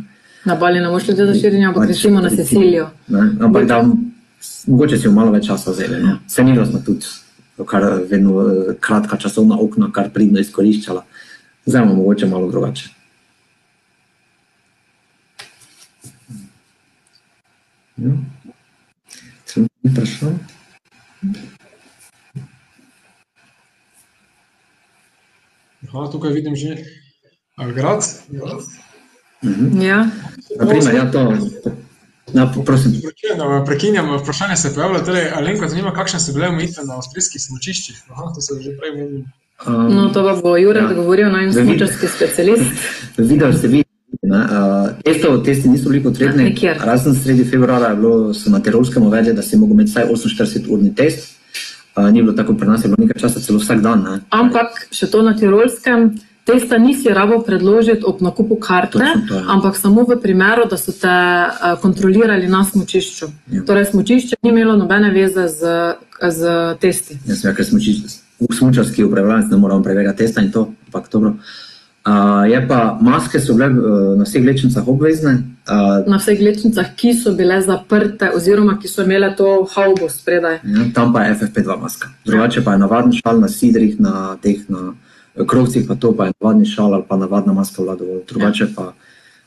Na 0.45 0.55
Bali 0.55 0.79
ne 0.79 0.89
boš 0.89 1.07
ljudi 1.07 1.25
za 1.29 1.33
širjenje, 1.33 1.65
ampak 1.65 1.83
Pač, 1.83 1.89
recimo 1.95 2.21
na. 2.21 2.29
Sicilijo. 2.29 2.89
Ampak 3.39 3.67
da 3.69 3.83
mogoče 4.67 4.97
si 4.97 5.07
jo 5.07 5.11
malo 5.11 5.31
več 5.31 5.47
časa 5.47 5.71
vzeli. 5.71 6.01
No? 6.03 6.17
Se 6.27 6.43
ni 6.43 6.55
smo 6.65 6.81
tudi 6.85 7.05
kar 7.67 7.85
vedno 8.09 8.45
kratka 8.79 9.17
časovna 9.17 9.59
okna, 9.61 9.91
kar 9.93 10.09
pridno 10.09 10.39
izkoriščala. 10.41 11.05
Zdaj 11.65 11.81
imamo 11.83 11.95
mogoče 11.95 12.27
malo 12.27 12.51
drugače. 12.51 12.89
Ja. 17.97 18.15
Trenutno 19.45 19.77
ni 19.83 19.91
vprašanj. 19.91 20.50
Aha, 25.83 26.07
tukaj 26.11 26.33
vidim 26.33 26.55
že 26.55 26.77
grad. 27.75 28.03
Mhm. 29.43 29.81
Ja. 29.81 30.07
Naprimer, 30.59 30.95
ja, 30.95 31.11
to. 31.11 31.33
Ja, 32.33 32.53
prosim. 32.65 32.93
Prekinjam, 33.01 33.65
prekinjam, 33.65 34.17
vprašanje 34.17 34.55
se 34.55 34.67
je 34.67 34.73
pojavilo. 34.73 34.99
Torej, 34.99 35.29
Alenko, 35.31 35.67
zanima, 35.67 35.93
kakšne 35.93 36.19
so 36.19 36.33
bile 36.33 36.47
omejitve 36.47 36.83
na 36.85 36.95
avstrijskih 36.95 37.41
smočiščih. 37.41 38.01
Aha, 38.09 38.31
to 38.35 38.41
se 38.41 38.61
že 38.61 38.77
prej 38.77 38.91
omenili. 38.91 39.25
Um, 39.61 39.95
No, 39.95 40.09
to 40.09 40.23
pa 40.23 40.41
bo 40.41 40.57
Jurek 40.57 40.83
Ja. 40.83 40.93
govoril, 40.93 41.29
naj 41.29 41.45
Da 41.45 41.51
vidi. 41.51 41.65
smučarski 41.67 42.07
specialist. 42.07 42.63
Video 43.19 43.53
se 43.53 43.67
vidi. 43.67 43.90
Ne, 44.21 44.37
Uh, 44.37 45.01
testov, 45.03 45.41
testi 45.43 45.69
niso 45.69 45.89
bili 45.89 46.03
potrebni. 46.03 46.43
Ja, 46.43 46.49
nikjer. 46.49 46.77
Razen 46.85 47.15
sredi 47.15 47.45
februarja 47.45 47.87
je 47.89 47.95
bilo, 47.95 48.33
na 48.45 48.59
Tirolskem 48.59 49.03
uvedli, 49.03 49.33
da 49.33 49.41
si 49.41 49.57
mogel 49.57 49.73
imeti 49.73 49.91
vsaj 49.91 50.05
48-urni 50.13 50.95
test. 50.95 51.37
Uh, 51.95 52.09
ni 52.13 52.21
bilo 52.21 52.33
tako 52.33 52.53
pri 52.53 52.67
nas, 52.67 52.83
je 52.85 52.89
bilo 52.89 53.01
nekaj 53.01 53.21
časa 53.21 53.39
celo 53.39 53.59
vsak 53.59 53.81
dan. 53.81 54.03
Ne. 54.03 54.19
Ampak 54.29 54.85
še 54.93 55.09
to 55.09 55.23
na 55.25 55.33
Tirolskem, 55.37 56.11
testa 56.45 56.77
nisi 56.77 57.09
rabo 57.09 57.39
predložiti 57.41 58.05
ob 58.05 58.21
nakupu 58.21 58.59
karte, 58.61 58.99
Točno 58.99 59.25
to 59.27 59.35
je. 59.35 59.43
ampak 59.47 59.75
samo 59.75 60.05
v 60.05 60.19
primeru, 60.21 60.67
da 60.69 60.77
so 60.77 60.93
te 60.93 61.09
eh, 61.09 61.75
kontrolirali 61.81 62.47
na 62.47 62.61
smučišču. 62.65 63.25
Ja. 63.51 63.65
Torej, 63.65 63.89
smučišče 63.89 64.37
ni 64.43 64.53
imelo 64.53 64.77
nobene 64.77 65.09
veze 65.11 65.47
z, 65.49 65.73
z 66.29 66.39
testi. 66.81 67.17
Jaz 67.25 67.41
sem 67.41 67.51
rekel, 67.51 67.65
v 68.41 68.53
smučarski 68.53 69.03
upravljalnici 69.03 69.51
ne 69.51 69.57
moramo 69.57 69.83
preverjati 69.83 70.25
testa 70.25 70.41
in 70.41 70.51
to, 70.53 70.69
ampak 70.89 71.09
dobro. 71.09 71.29
Uh, 71.29 71.70
je 72.49 72.67
pa 72.67 72.97
maske 73.01 73.39
so 73.39 73.53
bile 73.53 73.67
uh, 73.69 74.17
na 74.17 74.25
vseh 74.25 74.45
lečnicah 74.45 74.87
obvezne. 74.87 75.43
Uh, 75.69 76.01
Na 76.09 76.17
vseh 76.17 76.41
lečnicah, 76.41 76.95
ki 76.97 77.13
so 77.13 77.33
bile 77.37 77.61
zaprte, 77.61 78.31
oziroma 78.35 78.79
ki 78.81 78.89
so 78.89 79.05
imele 79.05 79.35
to 79.37 79.67
haubo 79.75 80.09
spredaj. 80.09 80.59
ja, 80.65 80.87
tam 80.93 81.13
pa 81.13 81.23
je 81.23 81.35
FFP2 81.35 81.79
maska. 81.81 82.09
Drugače 82.25 82.63
pa 82.63 82.73
je 82.73 82.79
navaden 82.79 83.13
šal 83.13 83.39
na 83.39 83.47
sidrih, 83.47 83.99
na 83.99 84.37
teh 84.41 84.65
na 84.69 84.93
krovcih 85.47 85.85
pa 85.87 85.95
to 85.95 86.11
pa 86.17 86.25
je 86.25 86.33
navadni 86.41 86.65
šal 86.65 86.93
ali 86.93 87.03
pa 87.07 87.17
navadna 87.17 87.53
maska 87.53 87.83
vlada 87.83 87.99
dovolj. 87.99 88.25
Drugače 88.27 88.67
pa 88.75 88.93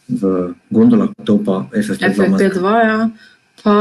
v 0.09 0.55
gondolah 0.71 1.09
to 1.25 1.39
pa 1.45 1.67
FFP2 1.75 2.31
maska. 2.31 2.49
FFP2, 2.49 2.85
ja. 2.87 3.09
Pa 3.65 3.77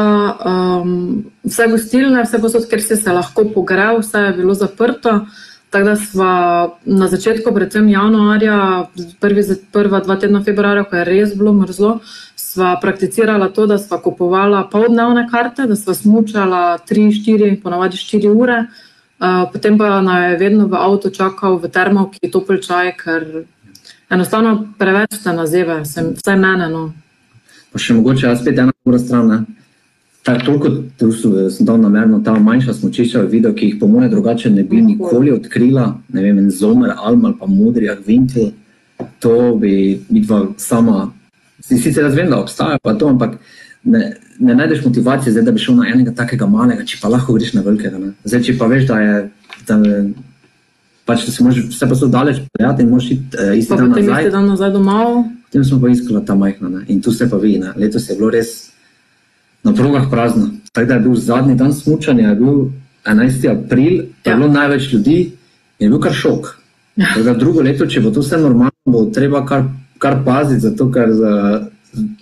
um, 0.45 1.25
vse 1.43 1.67
gostilne, 1.67 2.23
vse 2.23 2.39
posod, 2.41 2.65
ker 2.69 2.81
si 2.81 2.95
se 2.95 3.11
lahko 3.11 3.45
pogreal, 3.53 3.99
vse 3.99 4.17
je 4.17 4.33
bilo 4.33 4.53
zaprto. 4.53 5.25
Tako 5.73 5.85
da 5.85 5.95
smo 5.95 6.25
na 6.85 7.07
začetku, 7.07 7.53
predvsem 7.53 7.87
januarja, 7.89 8.85
prvi, 9.19 9.41
prva 9.71 9.99
dva 10.05 10.15
tedna 10.21 10.43
februarja, 10.45 10.83
ko 10.83 10.99
je 10.99 11.05
res 11.07 11.31
bilo 11.33 11.53
mrzlo, 11.53 11.95
sva 12.37 12.75
prakticirala 12.81 13.47
to, 13.49 13.65
da 13.65 13.79
sva 13.81 13.97
kupovala 13.97 14.67
poldnevne 14.69 15.23
karte, 15.31 15.65
da 15.65 15.75
sva 15.75 15.95
smučala 15.97 16.77
3-4, 16.89 17.55
ponavadi 17.63 17.97
4 17.97 18.29
ure, 18.29 18.59
uh, 18.69 19.49
potem 19.53 19.81
pa 19.81 19.97
naj 20.05 20.29
je 20.31 20.37
vedno 20.43 20.67
v 20.69 20.77
avtu 20.77 21.09
čakal 21.09 21.57
v 21.57 21.73
termovki 21.73 22.29
topel 22.29 22.61
čaj, 22.61 22.93
ker 23.01 23.25
enostavno 24.13 24.53
preveč 24.77 25.23
te 25.23 25.33
nazeve, 25.33 25.81
vsaj 25.89 26.37
mene. 26.37 26.69
No. 26.69 26.83
Pa 27.73 27.81
še 27.81 27.97
mogoče 27.97 28.29
jaz 28.29 28.45
spet 28.45 28.61
ena 28.61 28.77
druga 28.85 29.01
stran. 29.01 29.33
Ne? 29.33 29.62
Tak, 30.23 30.45
toliko 30.45 30.69
sem 31.51 31.65
dal 31.67 31.81
namerno 31.83 32.21
ta 32.23 32.37
manjša 32.39 32.73
smočišča 32.73 33.25
v 33.25 33.29
video, 33.31 33.51
ki 33.53 33.65
jih 33.65 33.79
po 33.79 33.87
mojem 33.91 34.11
drugače 34.11 34.49
ne 34.49 34.63
bi 34.63 34.79
nikoli 34.81 35.33
odkrila, 35.35 35.97
ne 36.15 36.23
vem, 36.23 36.37
en 36.39 36.51
zomer, 36.51 36.93
alm 36.95 37.25
ali 37.25 37.35
pa 37.39 37.45
modri, 37.45 37.89
vinkel, 38.05 38.53
to 39.19 39.55
bi 39.59 39.99
vidva 40.09 40.45
sama, 40.57 41.11
si 41.59 41.77
sicer 41.77 42.07
jaz 42.07 42.15
vem, 42.15 42.29
da 42.31 42.39
obstaja 42.39 42.79
pa 42.83 42.93
to, 42.95 43.11
ampak 43.11 43.35
ne, 43.83 44.13
ne 44.39 44.55
najdeš 44.55 44.85
motivacije 44.85 45.31
zdaj, 45.35 45.43
da 45.43 45.51
bi 45.51 45.59
šel 45.59 45.75
na 45.75 45.89
enega 45.91 46.15
takega 46.15 46.47
malega, 46.47 46.87
če 46.87 47.01
pa 47.01 47.11
lahko 47.11 47.35
greš 47.35 47.53
na 47.57 47.63
velikega, 47.65 47.99
ne. 47.99 48.15
Zdaj, 48.23 48.45
če 48.47 48.57
pa 48.59 48.71
veš, 48.71 48.87
da 48.87 48.99
je, 49.03 49.21
da, 49.67 49.79
pač, 51.03 51.27
da 51.27 51.35
si 51.35 51.43
možeš 51.43 51.67
vse 51.73 51.89
pa 51.89 51.99
so 51.99 52.07
daleč 52.07 52.39
prijati 52.55 52.87
in 52.87 52.95
možeš 52.95 53.17
iti 53.17 53.43
uh, 53.43 53.57
isti 53.59 53.75
dan 53.75 53.89
nazaj. 53.91 54.07
Potem 54.07 54.19
isti 54.23 54.35
dan 54.39 54.47
nazaj 54.55 54.71
domov. 54.71 55.25
Potem 55.49 55.67
smo 55.67 55.81
pa 55.83 55.91
iskala 55.91 56.23
ta 56.23 56.35
majhna, 56.39 56.71
ne, 56.77 56.85
in 56.87 57.03
tu 57.03 57.11
se 57.11 57.27
pa 57.29 57.37
vi, 57.43 57.57
ne, 57.59 57.75
letos 57.75 58.07
je 58.07 58.15
bilo 58.15 58.31
res, 58.31 58.72
na 59.63 59.73
progah 59.73 60.07
prazno. 60.11 60.49
Tako 60.71 60.87
da 60.87 60.93
je 60.93 60.99
bil 60.99 61.15
zadnji 61.15 61.55
dan 61.55 61.73
smutanja, 61.73 62.29
je 62.29 62.35
bil 62.35 62.65
11. 63.05 63.49
april, 63.51 63.93
ja. 64.25 64.31
je 64.31 64.35
bilo 64.35 64.47
največ 64.47 64.93
ljudi 64.93 65.31
je 65.79 65.89
bil 65.89 65.99
kar 65.99 66.13
šok. 66.13 66.55
Ja. 66.95 67.07
Da 67.23 67.33
drugo 67.33 67.61
leto, 67.61 67.87
če 67.89 68.01
bo 68.01 68.11
to 68.13 68.21
vse 68.21 68.37
normalno, 68.37 68.71
bo 68.85 69.05
treba 69.13 69.43
kar, 69.45 69.65
kar 69.99 70.19
paziti, 70.25 70.61
zato 70.67 70.89
ker 70.91 71.13
za. 71.17 71.33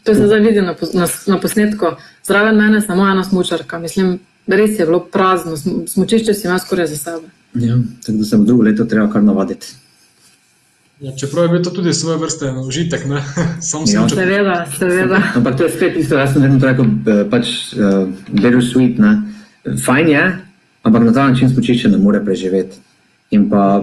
To 0.04 0.16
se 0.16 0.28
zdaj 0.28 0.40
vidi 0.40 0.62
na, 0.62 0.76
na, 0.94 1.08
na 1.28 1.40
posnetku. 1.40 1.94
Zraven 2.28 2.58
mene 2.58 2.80
je 2.80 2.86
samo 2.88 3.08
ena 3.08 3.24
smočarka. 3.24 3.80
Mislim, 3.80 4.18
res 4.48 4.80
je 4.80 4.86
bilo 4.86 5.00
prazno, 5.12 5.58
smočišče 5.88 6.34
si 6.34 6.48
ima 6.48 6.60
skoraj 6.60 6.88
za 6.88 6.98
sebe. 6.98 7.32
Ja, 7.54 7.78
tako 8.06 8.18
da 8.18 8.26
se 8.26 8.38
bo 8.38 8.44
drugo 8.44 8.64
leto 8.64 8.86
treba 8.86 9.12
kar 9.12 9.24
navaditi. 9.24 9.74
Ja, 11.02 11.12
čeprav 11.18 11.46
je 11.46 11.50
bil 11.50 11.64
to 11.64 11.70
tudi 11.70 11.94
svoje 11.94 12.18
vrste 12.18 12.52
užitek, 12.52 13.06
ne 13.10 13.24
samo 13.70 13.86
ja. 13.88 14.10
seveda, 14.10 14.66
seveda. 14.78 15.22
Ampak 15.36 15.58
to 15.58 15.64
je 15.64 15.70
spet 15.70 15.98
isto, 15.98 16.16
jaz 16.16 16.34
sem 16.34 16.42
vedno 16.42 16.60
rekel, 16.62 16.86
eh, 16.86 17.24
pač 17.30 17.74
uh, 17.74 18.06
better 18.30 18.62
sweet, 18.62 19.00
ne. 19.02 19.16
Fajn 19.86 20.10
je, 20.10 20.26
ampak 20.84 21.04
na 21.04 21.14
ta 21.14 21.26
način 21.30 21.50
spočišče 21.50 21.90
ne 21.90 21.98
more 21.98 22.22
preživeti. 22.26 22.78
In 23.32 23.50
pa 23.50 23.82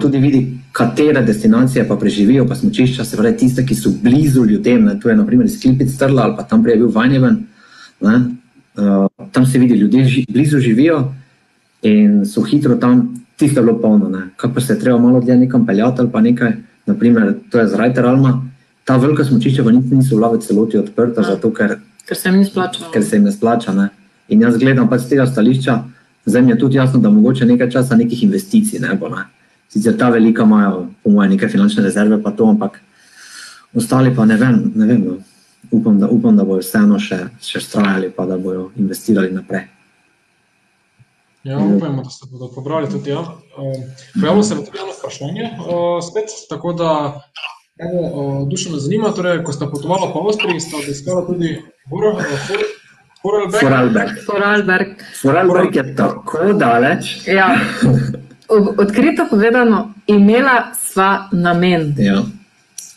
tudi 0.00 0.18
vidi, 0.18 0.42
katere 0.72 1.22
destinacije 1.26 1.88
pa 1.88 1.96
preživijo, 1.96 2.46
pa 2.46 2.54
smočišča, 2.54 3.04
se 3.04 3.16
pravi 3.16 3.36
tiste, 3.36 3.66
ki 3.66 3.74
so 3.74 3.90
blizu 4.02 4.44
ljudem, 4.44 4.84
ne. 4.84 5.00
tu 5.00 5.08
je 5.08 5.16
naprimer 5.16 5.50
Sklipic 5.50 5.90
Strla 5.90 6.22
ali 6.22 6.36
pa 6.36 6.42
tam 6.42 6.62
prej 6.62 6.78
je 6.78 6.84
bil 6.84 6.94
Vanjeven, 6.94 7.42
ne. 8.00 8.20
Uh, 8.78 9.26
tam 9.32 9.46
se 9.46 9.58
vidi, 9.58 9.74
ljudje 9.74 10.04
ži, 10.04 10.24
blizu 10.30 10.58
živijo 10.58 11.12
in 11.82 12.22
so 12.26 12.42
hitro 12.42 12.76
tam 12.76 13.21
tisto 13.42 13.60
je 13.60 13.64
bilo 13.64 13.78
polno. 13.78 14.22
Kako 14.36 14.60
se 14.60 14.72
je 14.72 14.78
treba 14.78 14.98
malo 14.98 15.20
dlje 15.20 15.36
nekam 15.36 15.66
peljati 15.66 16.00
ali 16.00 16.10
pa 16.12 16.20
nekaj, 16.20 16.52
naprimer, 16.86 17.34
to 17.50 17.58
je 17.58 17.68
zrajter 17.68 18.06
Alma, 18.06 18.42
ta 18.84 18.96
velika 18.96 19.24
smočišča 19.24 19.62
niti 19.62 19.94
niso 19.94 20.16
bila 20.16 20.30
v 20.32 20.38
celoti 20.38 20.78
odprta, 20.78 21.20
ja. 21.20 21.26
zato 21.34 21.50
ker, 21.54 21.76
ker 22.06 22.16
se 22.16 22.28
jim 22.28 22.38
ne 22.38 22.44
splača. 22.44 22.90
Ker 22.92 23.04
se 23.04 23.16
jim 23.16 23.24
ne 23.24 23.32
splača. 23.32 23.74
Ne? 23.74 23.88
In 24.28 24.42
jaz 24.42 24.58
gledam 24.58 24.88
pač 24.88 25.02
z 25.06 25.14
tega 25.14 25.26
stališča, 25.26 25.76
zdaj 26.26 26.42
mi 26.42 26.54
je 26.54 26.58
tudi 26.58 26.78
jasno, 26.78 27.00
da 27.00 27.10
mogoče 27.10 27.46
nekaj 27.46 27.70
časa 27.70 27.98
nekih 27.98 28.22
investicij 28.22 28.80
ne 28.80 28.94
bo. 28.94 29.10
Ne? 29.10 29.26
Sicer 29.68 29.98
ta 29.98 30.10
velika 30.10 30.46
imajo, 30.46 30.86
po 31.02 31.10
mojem, 31.10 31.34
neke 31.34 31.48
finančne 31.48 31.82
rezerve, 31.82 32.22
pa 32.22 32.30
to, 32.30 32.46
ampak 32.46 32.78
ostali 33.74 34.14
pa 34.14 34.24
ne 34.24 34.36
vem. 34.36 34.72
Ne 34.74 34.86
vem 34.86 35.04
no. 35.06 35.18
upam, 35.70 35.98
da, 35.98 36.08
upam, 36.08 36.36
da 36.36 36.44
bodo 36.44 36.62
vseeno 36.62 36.98
še, 36.98 37.24
še 37.40 37.60
strajali, 37.60 38.10
pa 38.14 38.26
da 38.26 38.38
bodo 38.38 38.70
investirali 38.76 39.34
naprej. 39.34 39.66
Ja, 41.44 41.58
upajmo, 41.58 42.02
da 42.02 42.10
se 42.10 42.26
bodo 42.30 42.54
pobrali 42.54 42.90
tudi. 42.90 43.10
Ja. 43.10 43.24
Pojavilo 44.20 44.42
se 44.42 44.54
je 44.54 44.64
tudi 44.64 44.78
eno 44.78 44.92
vprašanje, 44.98 45.50
spet, 46.10 46.28
tako 46.48 46.72
da 46.72 47.20
eno, 47.78 48.44
dušo 48.50 48.70
me 48.70 48.78
zanima. 48.78 49.10
Torej, 49.10 49.44
ko 49.44 49.52
ste 49.52 49.66
potovali 49.70 50.12
po 50.12 50.26
Avstriji, 50.26 50.60
ste 50.60 50.76
obiskali 50.76 51.26
tudi 51.26 51.62
Vorarlberg. 51.90 52.28
Vorarlberg. 54.28 54.88
Vorarlberg 55.24 55.76
je 55.76 55.96
tako 55.96 56.52
daleč. 56.52 57.26
Ja. 57.26 57.56
Odkrito 58.78 59.26
povedano, 59.30 59.94
imela 60.06 60.62
sva 60.82 61.28
namen. 61.32 61.94
Ja. 61.98 62.22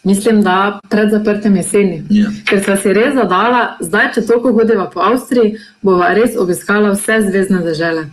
Mislim, 0.04 0.42
da 0.42 0.80
pred 0.90 1.12
zaprtem 1.12 1.56
jeseni. 1.56 2.04
Ja. 2.10 2.30
Ker 2.46 2.62
sva 2.64 2.78
si 2.78 2.94
res 2.94 3.16
zadala, 3.16 3.78
zdaj, 3.82 4.12
če 4.14 4.26
toliko 4.28 4.52
hodiva 4.54 4.86
po 4.94 5.02
Avstriji, 5.02 5.56
bova 5.82 6.12
res 6.14 6.38
obiskala 6.38 6.92
vse 6.94 7.24
zvezdne 7.26 7.64
države. 7.66 8.06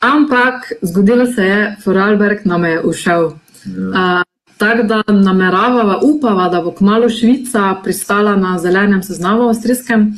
Ampak 0.00 0.72
zgodilo 0.82 1.26
se 1.26 1.44
je, 1.44 1.76
Foralberg 1.84 2.38
nam 2.44 2.64
je 2.64 2.80
ušel. 2.84 3.30
Ja. 3.64 3.88
Uh, 3.88 4.22
Tako 4.58 4.82
da 4.82 5.02
nameravava, 5.06 6.00
upava, 6.02 6.48
da 6.48 6.60
bo 6.62 6.72
kmalo 6.74 7.08
Švica 7.08 7.76
pristala 7.84 8.36
na 8.36 8.56
zelenem 8.58 9.02
seznamu 9.02 9.48
avstrijskem, 9.48 10.08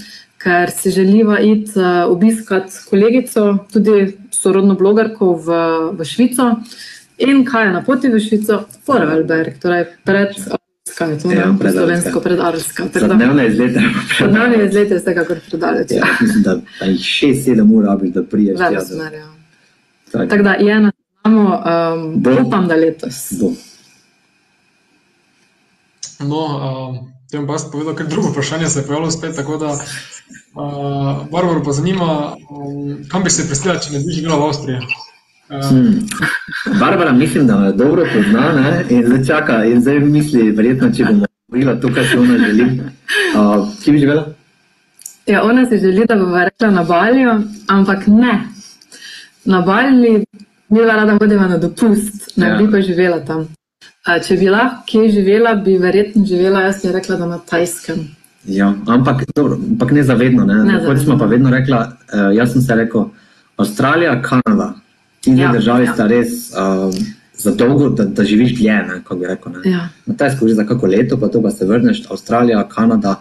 ker 0.41 0.71
si 0.71 0.91
želiva 0.91 1.41
iti 1.41 1.73
uh, 1.77 2.09
obiskati 2.09 2.73
kolegico, 2.91 3.59
tudi 3.73 4.17
sorodno 4.31 4.75
blogerko 4.75 5.35
v, 5.35 5.59
v 5.93 6.05
Švico. 6.05 6.55
In 7.19 7.45
kaj 7.45 7.67
je 7.67 7.73
na 7.73 7.83
poti 7.85 8.09
v 8.09 8.21
Švico? 8.21 8.63
Foralberg, 8.87 9.59
torej 9.61 9.85
pred. 10.05 10.33
Kaj 10.97 11.13
je 11.13 11.19
to? 11.19 11.33
Ja, 11.37 11.51
pred 11.61 11.77
slovensko, 11.77 12.21
pred 12.21 12.41
Arlska. 12.41 12.87
Dnevne 12.95 13.45
izlete. 13.49 13.85
Dnevne 14.25 14.65
izlete 14.65 15.03
vsekakor 15.03 15.45
predaleč. 15.51 15.93
Ja, 15.93 16.09
mislim, 16.21 16.43
da 16.43 16.57
je 16.87 16.97
6-7 16.97 17.77
ur, 17.77 17.91
da 18.15 18.25
priješ. 18.25 18.57
Več 18.59 18.89
smer, 18.89 19.21
ja. 19.21 19.29
Tako 20.13 20.27
tak 20.27 20.43
da 20.43 20.53
je 20.53 20.81
na 20.81 20.93
samo, 21.23 21.63
um, 21.95 22.47
upam, 22.47 22.69
da 22.69 22.75
letos. 22.75 23.33
Bo. 23.41 23.53
No, 26.21 26.41
um, 26.47 27.13
tem 27.31 27.47
pa 27.47 27.59
sem 27.59 27.71
povedal, 27.71 27.95
ker 27.95 28.07
drugo 28.07 28.29
vprašanje 28.29 28.69
se 28.69 28.81
je 28.81 28.87
pojavilo 28.87 29.11
spet, 29.11 29.37
tako 29.37 29.57
da 29.57 29.71
uh, 29.73 31.29
Barbaro 31.33 31.63
pa 31.65 31.73
zanima, 31.73 32.35
um, 32.51 32.99
kam 33.11 33.23
bi 33.23 33.31
se 33.31 33.47
prestila, 33.47 33.79
če 33.79 33.93
ne 33.93 34.03
bi 34.05 34.13
živela 34.13 34.37
v 34.37 34.49
Avstriji. 34.51 34.81
Um, 35.51 35.63
hmm. 35.63 36.79
Barbara, 36.81 37.13
mislim, 37.13 37.47
da 37.47 37.57
me 37.57 37.73
dobro 37.73 38.05
pozna 38.15 38.53
ne? 38.53 38.85
in 38.91 39.07
zdaj 39.07 39.25
čaka 39.27 39.65
in 39.65 39.81
zdaj 39.81 40.01
misli, 40.01 40.51
verjetno, 40.51 40.93
če 40.93 41.05
bomo 41.05 41.27
govorila 41.49 41.81
to, 41.81 41.95
kar 41.95 42.05
se 42.07 42.19
ona 42.19 42.39
želi. 42.39 42.69
Uh, 43.35 43.67
kje 43.83 43.93
bi 43.93 43.99
živela? 43.99 44.27
Ja, 45.27 45.43
ona 45.43 45.67
si 45.67 45.79
želi, 45.79 46.07
da 46.07 46.17
bo 46.17 46.45
rekla 46.45 46.71
na 46.71 46.85
Balju, 46.85 47.35
ampak 47.67 48.07
ne 48.07 48.50
na 49.45 49.61
Bali, 49.61 50.25
mi 50.69 50.81
rada 50.81 51.17
hodimo 51.21 51.49
na 51.49 51.59
dopust, 51.59 52.37
ne 52.37 52.49
ja. 52.49 52.57
bi 52.57 52.71
pa 52.71 52.81
živela 52.81 53.21
tam. 53.25 53.49
A, 54.07 54.19
če 54.19 54.37
bi 54.41 54.49
lahko 54.49 54.85
kje 54.89 55.11
živela, 55.13 55.55
bi 55.55 55.77
verjetno 55.79 56.25
živela, 56.27 56.65
jaz 56.69 56.81
bi 56.83 56.93
rekla, 56.93 57.17
da 57.21 57.27
na 57.27 57.39
Tajskem. 57.39 58.09
Ja, 58.49 58.73
ampak, 58.87 59.27
dobro, 59.37 59.59
ampak 59.71 59.91
ne 59.93 60.03
zavedno. 60.03 60.45
Ne? 60.49 60.63
Ne 60.65 60.79
Kot 60.87 61.03
smo 61.03 61.19
pa 61.21 61.29
vedno 61.29 61.51
rekla, 61.53 61.81
uh, 61.91 62.29
jaz 62.37 62.55
sem 62.55 62.63
se 62.65 62.77
rekel, 62.77 63.11
Avstralija, 63.61 64.15
Kanada, 64.25 64.73
ti 65.21 65.35
dve 65.35 65.43
ja, 65.43 65.53
državi 65.53 65.85
ja. 65.85 65.95
sta 65.95 66.07
res 66.09 66.49
uh, 66.57 66.95
za 67.37 67.53
dolgo, 67.53 67.91
da, 67.93 68.07
da 68.09 68.25
živiš 68.25 68.55
dlje, 68.57 68.79
kot 69.05 69.21
bi 69.21 69.29
rekel. 69.29 69.59
Ja. 69.69 69.89
Na 70.07 70.17
Tajsku 70.17 70.49
že 70.49 70.57
za 70.57 70.65
kako 70.65 70.87
leto, 70.87 71.21
pa 71.21 71.29
to 71.29 71.43
pa 71.43 71.51
se 71.51 71.69
vrneš, 71.69 72.07
Avstralija, 72.11 72.63
Kanada. 72.69 73.19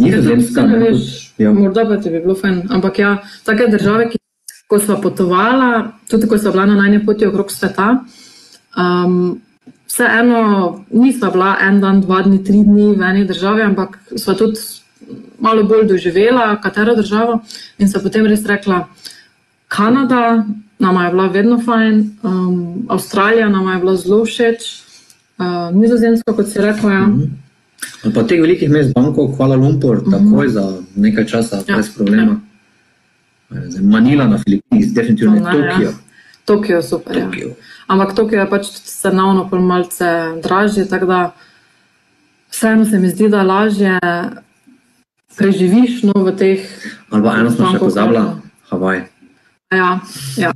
Nizozemska, 0.00 0.64
ne, 0.66 0.78
veš, 0.78 1.34
ja. 1.38 1.52
Morda 1.52 1.84
pa 1.84 2.00
ti 2.00 2.10
bi 2.10 2.20
bilo 2.24 2.34
fajn. 2.34 2.62
Ampak 2.72 2.98
ja, 2.98 3.16
take 3.44 3.68
države, 3.70 4.08
ki 4.10 4.19
ko 4.70 4.78
smo 4.78 5.00
potovali, 5.02 5.88
tudi 6.10 6.28
ko 6.30 6.38
smo 6.38 6.52
bila 6.52 6.66
na 6.66 6.74
najni 6.74 7.06
poti 7.06 7.26
okrog 7.26 7.50
sveta. 7.50 8.04
Um, 8.78 9.40
Vseeno, 9.90 10.84
nismo 10.90 11.30
bila 11.30 11.56
en 11.66 11.80
dan, 11.80 12.00
dva 12.00 12.22
dni, 12.22 12.44
tri 12.44 12.62
dni 12.62 12.92
v 12.94 13.02
eni 13.02 13.24
državi, 13.26 13.62
ampak 13.62 13.98
smo 14.16 14.34
tudi 14.38 14.60
malo 15.42 15.64
bolj 15.66 15.88
doživela, 15.90 16.60
katero 16.62 16.94
državo. 16.94 17.40
In 17.78 17.90
so 17.90 17.98
potem 17.98 18.26
res 18.30 18.46
rekla, 18.46 18.84
Kanada, 19.68 20.44
nam 20.78 21.00
je 21.04 21.10
bila 21.10 21.26
vedno 21.26 21.58
fajn, 21.58 21.98
um, 22.22 22.86
Avstralija 22.88 23.48
nam 23.48 23.66
je 23.72 23.78
bila 23.80 23.96
zelo 23.96 24.20
všeč, 24.24 24.68
uh, 25.38 25.74
Nizozemsko, 25.74 26.36
kot 26.36 26.46
si 26.46 26.62
rekel. 26.62 26.90
Ja. 26.90 27.06
Mm 27.06 27.22
-hmm. 28.04 28.14
Pa 28.14 28.22
teh 28.22 28.40
velikih 28.40 28.70
mest, 28.70 28.94
Bangkok, 28.94 29.36
Kuala 29.36 29.56
Lumpur, 29.56 29.96
mm 29.96 30.04
-hmm. 30.04 30.30
takoj 30.30 30.48
za 30.48 30.72
nekaj 30.96 31.26
časa, 31.26 31.56
ja. 31.56 31.74
brez 31.74 31.94
problema. 31.94 32.32
Ja. 32.32 32.49
Manila 33.82 34.26
na 34.26 34.38
Filipinih, 34.38 34.92
definitivno 34.94 35.34
ne, 35.34 35.40
Tokio. 35.40 35.88
Ja. 35.88 35.92
Tokio 36.44 36.76
je 36.76 36.82
super. 36.82 37.16
Ja. 37.16 37.24
Tokio. 37.24 37.54
Ampak 37.86 38.14
Tokio 38.14 38.40
je 38.40 38.50
pač 38.50 38.66
cenovno 38.84 39.48
malce 39.58 40.10
dražje, 40.42 40.88
tako 40.88 41.06
da 41.06 41.20
vseeno 42.50 42.84
se 42.84 42.98
mi 42.98 43.08
zdi, 43.08 43.28
da 43.28 43.42
lažje 43.42 43.98
preživiš 45.36 46.02
no, 46.02 46.12
v 46.24 46.36
teh. 46.36 46.60
Ali 47.10 47.22
pa 47.22 47.36
eno 47.40 47.50
smo 47.50 47.72
še 47.72 47.78
pozabila. 47.78 48.24
Havaj. 48.70 49.04
Ja, 49.74 49.98
ja. 50.36 50.52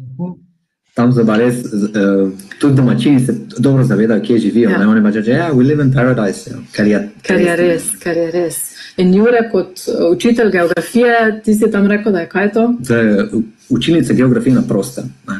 Tam 0.94 1.10
se 1.12 1.24
pa 1.26 1.36
res, 1.38 1.64
uh, 1.66 2.30
tudi 2.60 2.76
domačini 2.76 3.20
se 3.20 3.34
dobro 3.58 3.84
zavedajo, 3.84 4.22
kje 4.22 4.38
živijo. 4.38 4.70
Ja. 4.70 4.80
Ja. 4.82 4.88
Oni 4.88 5.02
pa 5.02 5.10
rečejo, 5.10 5.36
ja, 5.36 5.50
we 5.50 5.66
live 5.66 5.82
in 5.82 5.92
paradise. 5.94 6.50
Ja. 6.50 6.60
Ker 6.72 6.86
je, 6.86 7.00
Ker 7.22 7.40
je 7.40 7.56
res, 7.56 7.88
ker 8.02 8.16
je 8.16 8.30
res. 8.30 8.60
In 8.96 9.14
Jure, 9.14 9.48
kot 9.50 9.80
uh, 9.88 10.10
učitelj 10.12 10.50
geografije, 10.50 11.40
ti 11.44 11.54
si 11.54 11.70
tam 11.70 11.86
rekel, 11.86 12.12
da 12.12 12.20
je 12.20 12.28
kaj 12.28 12.52
to? 12.52 12.74
To 12.88 12.96
je 12.96 13.28
učilnica 13.68 14.12
geografije 14.14 14.54
na 14.54 14.62
prostem. 14.68 15.12
ne. 15.28 15.38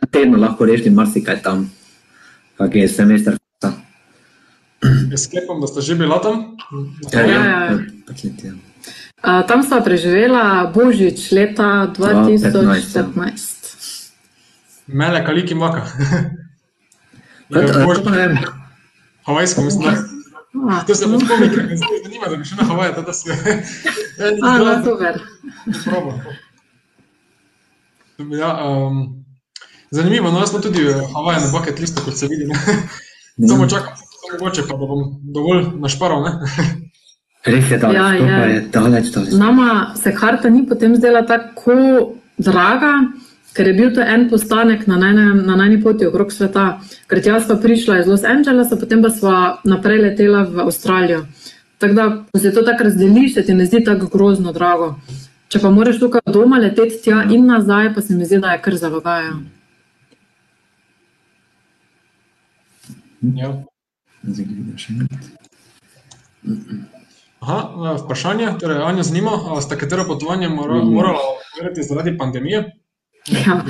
Na 0.00 0.08
tednu 0.10 0.38
lahko 0.38 0.64
rešiti 0.64 0.90
marsikaj 0.90 1.42
tam, 1.42 1.70
kak 2.56 2.74
je 2.74 2.88
semester. 2.88 3.36
Jaz 5.10 5.24
sklepam, 5.26 5.60
da 5.60 5.66
ste 5.66 5.80
že 5.80 5.94
bila 5.94 6.22
tam. 6.22 6.56
Ja, 7.12 7.20
Ja, 7.20 7.26
ja, 7.26 7.44
ja. 7.44 7.70
ja. 7.70 8.52
ja. 9.22 9.42
Tam 9.44 9.62
sva 9.62 9.80
preživela 9.84 10.72
Božič 10.74 11.32
leta 11.32 11.92
2015. 11.92 13.12
2015, 13.12 13.60
Mele, 14.86 15.20
kaliki 15.26 15.54
maka. 15.54 15.84
Kaj 17.52 17.62
Ja, 17.66 17.86
pa 18.04 18.10
ne 18.10 18.18
vem. 18.18 18.38
Havajsko, 19.26 19.62
mislim, 19.62 19.82
da. 19.84 19.90
A, 19.90 19.94
To 20.86 20.94
se 20.94 21.06
bo 21.06 21.18
komik, 21.18 21.56
me 21.58 21.76
zdaj 21.76 21.98
zanima, 22.02 22.26
da 22.26 22.36
bi 22.36 22.44
šel 22.44 22.58
na 22.58 22.64
Havaje, 22.64 22.92
da 23.00 23.12
se. 23.12 23.30
Ja, 24.18 24.30
ni 24.30 24.38
a, 24.42 24.58
no, 24.58 24.64
zelo- 24.64 24.84
super. 24.84 25.14
Ja, 28.32 28.50
um, 28.66 29.24
zanimivo, 29.90 30.30
no 30.30 30.38
jaz 30.38 30.50
smo 30.50 30.58
tudi 30.58 30.82
v 30.82 30.92
Havaje 31.14 31.40
na 31.40 31.48
bucket 31.50 31.78
listu, 31.78 32.02
kot 32.04 32.16
se 32.16 32.26
vidi. 32.26 32.46
Ne? 32.46 32.56
Samo 33.48 33.66
čakam, 33.66 33.94
samo 33.96 34.38
mogoče 34.38 34.62
pa 34.62 34.76
da 34.76 34.86
bom 34.86 35.00
dovolj 35.24 35.64
našparal. 35.76 36.22
Ne? 36.22 36.32
Res 37.44 37.70
je 37.70 37.78
daleč, 37.78 37.96
Ja, 37.96 38.08
to 38.08 38.14
je. 38.16 38.28
pa 38.30 38.44
je 38.44 38.60
daleč, 38.70 39.06
daleč. 39.06 39.32
Nama 39.32 39.68
se 39.96 40.12
karta 40.14 40.50
ni 40.50 40.66
potem 40.66 40.96
zdela 40.96 41.22
tako 41.22 41.72
draga, 42.38 42.92
ker 43.56 43.66
je 43.66 43.74
bil 43.74 43.94
to 43.94 44.00
en 44.00 44.28
postanek 44.30 44.86
na 44.86 44.96
najni, 44.96 45.42
na 45.46 45.56
najni 45.56 45.80
poti 45.82 46.06
okrog 46.06 46.32
sveta. 46.32 46.80
Ker 47.10 47.22
tja 47.22 47.40
sva 47.40 47.56
prišla 47.60 48.00
iz 48.00 48.10
Los 48.10 48.24
Angelesa, 48.24 48.78
potem 48.80 49.02
pa 49.02 49.10
sva 49.10 49.38
naprej 49.64 50.02
letela 50.04 50.44
v 50.44 50.66
Avstralijo. 50.66 51.24
Tako 51.80 51.94
da, 51.94 52.06
ko 52.32 52.38
se 52.38 52.52
to 52.54 52.62
tako 52.62 52.84
razdeliš, 52.84 53.34
se 53.34 53.44
ti 53.44 53.54
ne 53.54 53.66
zdi 53.66 53.84
tako 53.84 54.10
grozno 54.12 54.52
drago. 54.52 54.94
Če 55.50 55.58
pa 55.62 55.70
moraš 55.74 55.98
tukaj 55.98 56.20
doma 56.30 56.60
leteti 56.62 57.00
tja 57.04 57.24
in 57.30 57.48
nazaj, 57.48 57.94
pa 57.94 58.04
se 58.04 58.14
mi 58.14 58.28
zdi, 58.28 58.38
da 58.38 58.52
je 58.54 58.62
kar 58.62 58.76
zalogaja. 58.76 59.32
Ja. 63.36 63.50
Zdaj 64.22 64.44
vidim 64.44 64.76
še 64.78 64.94
enkrat. 64.94 65.30
Aha, 67.40 67.56
a, 67.56 67.94
vprašanje, 68.02 68.52
torej 68.60 68.82
Anja 68.84 69.04
zanima, 69.08 69.32
a 69.32 69.60
ste 69.64 69.76
katero 69.80 70.04
potovanje 70.08 70.48
mora, 70.52 70.76
morala 70.84 71.24
odmeriti 71.32 71.84
zaradi 71.88 72.16
pandemije? 72.20 72.62
Ja, 73.28 73.64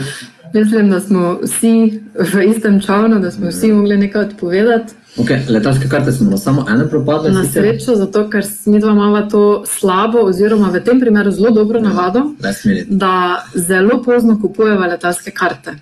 mislim, 0.55 0.91
da 0.91 1.01
smo 1.01 1.39
vsi 1.43 2.03
v 2.33 2.45
istem 2.45 2.81
čovnu, 2.81 3.21
da 3.21 3.31
smo 3.31 3.49
vsi 3.49 3.73
mogli 3.73 3.97
nekaj 3.97 4.23
odpovedati. 4.25 4.95
Okay, 5.17 5.49
letalske 5.49 5.89
karte 5.89 6.13
smo 6.13 6.37
samo 6.39 6.65
ene 6.71 6.89
propadle. 6.89 7.31
Na 7.31 7.45
srečo, 7.45 7.95
zato 7.97 8.31
ker 8.31 8.45
mi 8.67 8.81
dva 8.81 8.93
imamo 8.93 9.23
to 9.23 9.65
slabo, 9.67 10.19
oziroma 10.19 10.69
v 10.71 10.81
tem 10.85 11.01
primeru 11.01 11.31
zelo 11.31 11.51
dobro 11.51 11.81
navado, 11.81 12.23
Last 12.45 12.65
minute. 12.65 12.87
da 12.89 13.45
zelo 13.55 14.03
pozno 14.03 14.39
kupujemo 14.43 14.87
letalske 14.87 15.31
karte. 15.31 15.75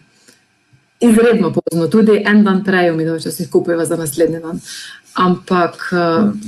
Izredno 1.00 1.52
pozno, 1.52 1.86
tudi 1.86 2.22
en 2.26 2.44
dan 2.44 2.64
prej, 2.64 2.92
mi 2.92 3.04
da 3.04 3.14
včasih 3.14 3.50
kupujemo 3.50 3.84
za 3.84 3.96
naslednji 3.96 4.40
dan. 4.40 4.60
Ampak 5.14 5.90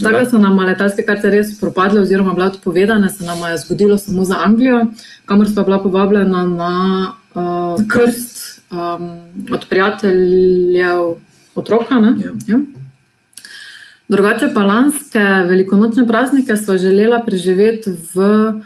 tako 0.02 0.18
da 0.18 0.30
so 0.30 0.38
nam 0.38 0.58
letalske 0.58 1.02
karte 1.02 1.30
res 1.30 1.56
propadle, 1.60 2.00
oziroma 2.00 2.34
bile 2.34 2.46
odpovedane, 2.46 3.08
se 3.08 3.24
nam 3.24 3.38
je 3.50 3.58
zgodilo 3.58 3.98
samo 3.98 4.24
za 4.24 4.36
Anglijo, 4.44 4.86
kamor 5.26 5.48
smo 5.48 5.64
bila 5.64 5.82
povabljena 5.82 6.46
na 6.46 7.12
uh, 7.34 7.86
krst 7.88 8.62
um, 8.70 9.10
od 9.52 9.66
prijateljev 9.68 11.14
otroka. 11.54 12.00
Ne? 12.00 12.14
Ja. 12.24 12.30
Ja. 12.46 12.60
Drugače 14.08 14.50
pa 14.54 14.62
lanske 14.62 15.18
velikonočne 15.48 16.06
praznike 16.06 16.56
smo 16.56 16.78
želela 16.78 17.22
preživeti 17.26 17.90
v 18.14 18.20
uh, 18.20 18.60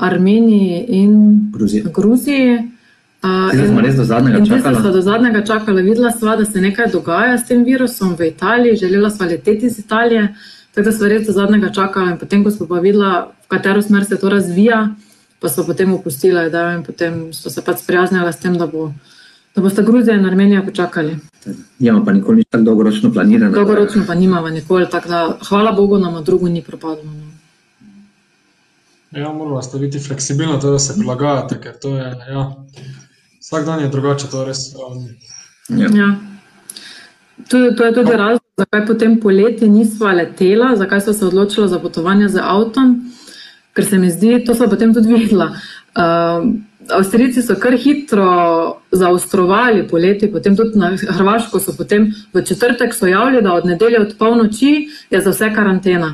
Armeniji 0.00 0.84
in 0.88 1.40
Gruzija. 1.52 1.84
Gruziji. 1.94 2.73
Uh, 3.24 3.54
Zdaj 3.54 3.68
smo 3.68 3.80
res 3.80 3.94
do 3.96 4.04
zadnjega 4.04 4.38
in 4.38 4.46
čakala. 4.46 4.80
sva 4.80 4.90
do 4.92 5.00
zadnjega 5.00 5.40
čakala. 5.44 5.80
Videla 5.80 6.10
sva, 6.12 6.36
da 6.36 6.44
se 6.44 6.60
nekaj 6.60 6.90
dogaja 6.92 7.38
s 7.38 7.46
tem 7.48 7.62
virusom 7.64 8.16
v 8.18 8.26
Italiji, 8.28 8.76
želela 8.76 9.10
sva 9.10 9.26
leteti 9.26 9.66
iz 9.66 9.78
Italije, 9.78 10.34
tako 10.74 10.84
da 10.84 10.92
sva 10.92 11.08
res 11.08 11.26
do 11.26 11.32
zadnjega 11.32 11.70
čakala. 11.72 12.10
In 12.10 12.18
potem, 12.20 12.42
ko 12.44 12.50
smo 12.50 12.66
pa 12.68 12.82
videla, 12.84 13.30
v 13.46 13.48
katero 13.48 13.82
smer 13.82 14.04
se 14.04 14.18
to 14.20 14.28
razvija, 14.28 14.90
pa 15.40 15.48
smo 15.48 15.64
potem 15.64 15.94
opustila 15.94 16.44
idejo 16.46 16.74
in 16.76 16.82
potem 16.84 17.32
smo 17.32 17.50
se 17.50 17.64
pač 17.64 17.80
sprijaznila 17.80 18.32
s 18.32 18.42
tem, 18.42 18.58
da, 18.60 18.66
bo, 18.66 18.90
da 19.56 19.62
boste 19.64 19.82
Gruzija 19.82 20.16
in 20.20 20.26
Armenija 20.28 20.62
počakali. 20.62 21.16
Nimamo 21.78 22.04
pa 22.04 22.12
nikoli 22.12 22.42
nič 22.42 22.48
tako 22.50 22.64
dolgoročno 22.64 23.12
planirano. 23.12 23.54
Dolgoročno 23.54 24.04
pa 24.06 24.14
nimamo 24.14 24.50
nikoli, 24.50 24.90
tako 24.90 25.08
da 25.08 25.38
hvala 25.48 25.72
Bogu 25.72 25.98
nam 25.98 26.20
drugo 26.24 26.48
ni 26.48 26.62
propadlo. 26.62 27.04
No. 27.04 27.24
Ja, 29.16 29.62
ste 29.62 29.78
biti 29.78 29.98
fleksibilna, 29.98 30.60
to, 30.60 30.70
da 30.70 30.78
se 30.78 30.94
prilagajate, 30.98 31.60
ker 31.60 31.72
to 31.80 31.96
je, 31.96 32.04
ja, 32.28 32.52
vsak 33.54 33.66
dan 33.66 33.80
je 33.80 33.88
drugače, 33.88 34.30
to 34.30 34.40
je 34.40 34.46
res. 34.46 34.58
Um, 34.74 35.08
Ja. 35.68 35.88
Ja. 35.94 36.14
To, 37.48 37.58
to 37.76 37.84
je 37.84 37.94
tudi 37.94 38.12
razlog, 38.12 38.42
zakaj 38.56 38.86
potem 38.86 39.20
poleti 39.20 39.68
nisva 39.68 40.12
letela, 40.12 40.76
zakaj 40.76 41.00
smo 41.00 41.12
se 41.12 41.26
odločili 41.26 41.68
za 41.68 41.78
potovanje 41.78 42.28
z 42.28 42.40
avtom, 42.42 43.12
ker 43.72 43.84
se 43.84 43.98
mi 43.98 44.10
zdi, 44.10 44.42
to 44.44 44.54
smo 44.54 44.68
potem 44.68 44.94
tudi 44.94 45.08
videla. 45.14 45.56
Uh, 45.96 46.52
Avstrijci 46.88 47.42
so 47.42 47.56
kar 47.56 47.78
hitro 47.80 48.28
zaostrovali 48.92 49.86
poleti, 49.88 50.28
potem 50.32 50.56
tudi 50.56 50.78
na 50.78 50.92
Hrvaško 50.96 51.60
so 51.60 51.72
potem 51.72 52.10
v 52.34 52.42
četrtek 52.44 52.94
so 52.94 53.06
javili, 53.06 53.42
da 53.42 53.54
od 53.54 53.64
nedelje 53.64 54.00
od 54.00 54.14
polnoči 54.18 54.88
je 55.10 55.20
za 55.20 55.30
vse 55.30 55.48
karantena. 55.54 56.12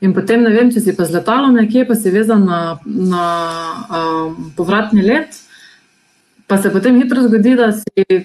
In 0.00 0.14
potem 0.14 0.42
ne 0.42 0.50
vem, 0.50 0.72
če 0.74 0.80
si 0.80 0.96
pa 0.96 1.06
z 1.06 1.14
letalom 1.20 1.54
nekje, 1.54 1.86
pa 1.86 1.94
si 1.94 2.10
vezan 2.10 2.44
na, 2.46 2.78
na 2.84 3.28
um, 3.86 4.50
povratni 4.56 5.06
let, 5.06 5.38
pa 6.48 6.58
se 6.58 6.72
potem 6.72 6.96
hitro 6.96 7.22
zgodi, 7.22 7.54
da 7.56 7.72
si 7.72 8.24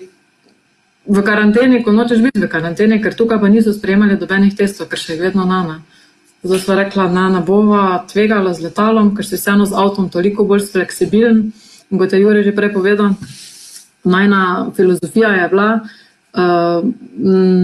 v 1.05 1.23
karanteni, 1.23 1.83
ko 1.83 1.91
nočeš 1.91 2.23
biti 2.23 2.39
v 2.39 2.47
karanteni, 2.47 3.01
ker 3.03 3.15
tukaj 3.15 3.41
pa 3.41 3.51
niso 3.51 3.73
sprejemali 3.75 4.15
dobenih 4.17 4.55
testov, 4.55 4.87
ker 4.87 4.99
še 4.99 5.19
vedno 5.19 5.43
nana. 5.45 5.81
Zato 6.43 6.59
smo 6.59 6.75
rekla, 6.79 7.07
da 7.11 7.27
ne 7.29 7.41
bova 7.43 8.03
tvegala 8.07 8.53
z 8.55 8.67
letalom, 8.67 9.11
ker 9.15 9.27
si 9.27 9.35
vseeno 9.39 9.67
z 9.67 9.75
avtom 9.75 10.07
toliko 10.11 10.47
bolj 10.47 10.69
fleksibilen. 10.71 11.51
In 11.91 11.99
kot 11.99 12.15
je 12.15 12.19
Jure 12.23 12.43
že 12.43 12.55
prej 12.55 12.71
povedal, 12.73 13.15
najna 14.03 14.71
filozofija 14.75 15.35
je 15.43 15.49
bila, 15.51 15.69
uh, 15.79 16.83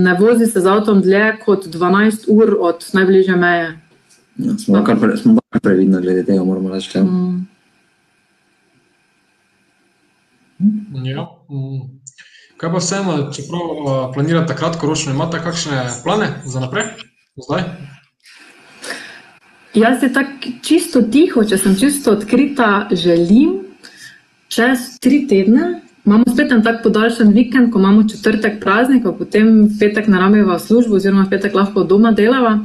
ne 0.03 0.13
vozi 0.19 0.47
se 0.47 0.59
z 0.59 0.67
avtom 0.67 1.01
dlje 1.01 1.39
kot 1.45 1.67
12 1.67 2.27
ur 2.27 2.55
od 2.59 2.83
najbližje 2.93 3.35
meje. 3.35 3.79
Ja, 4.39 4.57
smo 4.59 4.83
kar, 4.83 4.99
smo 5.19 5.39
kar 5.39 5.63
previdni 5.63 6.01
glede 6.01 6.23
tega, 6.23 6.43
moramo 6.43 6.71
reči. 6.71 6.97
ja. 6.97 7.03
Mm. 7.03 7.47
Ja. 11.05 11.27
mm. 11.49 11.99
Kaj 12.59 12.71
pa 12.71 12.77
vseeno, 12.77 13.13
čeprav 13.31 13.61
uh, 13.61 14.13
planirate 14.13 14.55
kratkoročno, 14.55 15.13
imate 15.13 15.39
kakšne 15.43 15.85
plane 16.03 16.27
za 16.45 16.59
naprej? 16.59 16.91
Zdaj? 17.47 17.63
Jaz 19.73 19.99
se 19.99 20.13
tako 20.13 20.51
čisto 20.61 21.01
tiho, 21.01 21.43
če 21.45 21.57
sem 21.57 21.77
čisto 21.79 22.11
odkrita, 22.17 22.89
želim 22.91 23.69
čez 24.49 24.97
tri 24.99 25.27
tedne. 25.29 25.79
Imamo 26.05 26.25
spet 26.33 26.51
en 26.51 26.63
tak 26.65 26.81
podaljšan 26.83 27.31
vikend, 27.35 27.71
ko 27.71 27.79
imamo 27.79 28.07
četrtek 28.09 28.57
praznika, 28.63 29.11
potem 29.13 29.51
v 29.67 29.79
petek 29.79 30.07
narameva 30.09 30.57
v 30.57 30.63
službo, 30.63 30.97
oziroma 30.97 31.27
v 31.27 31.35
petek 31.35 31.55
lahko 31.55 31.83
doma 31.83 32.11
delava. 32.17 32.57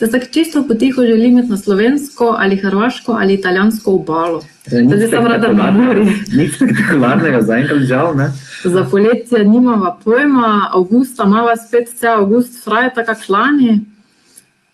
Se 0.00 0.10
tako 0.10 0.26
čisto 0.30 0.64
potiho 0.68 1.02
želim 1.02 1.38
iti 1.38 1.48
na 1.48 1.56
slovensko 1.56 2.36
ali 2.38 2.56
hrvaško 2.56 3.12
ali 3.12 3.34
italijansko 3.34 3.92
obalo. 3.92 4.42
Zdaj, 4.66 4.82
nič 4.82 4.96
Zdaj 4.96 5.08
sem 5.08 5.26
rada 5.26 5.52
na 5.52 5.70
morju. 5.70 6.06
Nič 6.36 6.54
spektakularnega, 6.56 7.40
zaenkrat 7.40 7.82
žal. 7.82 8.16
Ne? 8.16 8.30
Za 8.64 8.84
poletje 8.90 9.44
nimava 9.44 9.98
pojma, 10.04 10.70
avgusta 10.72 11.26
imava 11.28 11.56
spet 11.56 11.92
vse 11.92 12.08
avgust, 12.08 12.64
fraj, 12.64 12.94
tako 12.94 13.14
člani. 13.24 13.80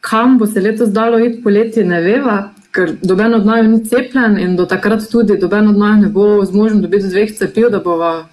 Kam 0.01 0.39
bo 0.39 0.47
se 0.47 0.61
letos 0.61 0.95
dalo 0.95 1.19
iti 1.19 1.43
poletje, 1.43 1.85
ne 1.85 2.01
veva, 2.01 2.53
ker 2.71 2.95
doben 3.03 3.35
od 3.35 3.47
naju 3.47 3.69
ni 3.69 3.85
cepljen 3.85 4.39
in 4.39 4.57
do 4.57 4.67
takrat 4.67 5.11
tudi 5.11 5.39
doben 5.39 5.69
od 5.69 5.79
naju 5.79 6.03
ne 6.07 6.09
bo 6.09 6.45
zmožen 6.45 6.81
dobiti 6.81 7.09
dveh 7.09 7.35
cepiv, 7.35 7.71
da 7.71 7.81
bova 7.81 8.29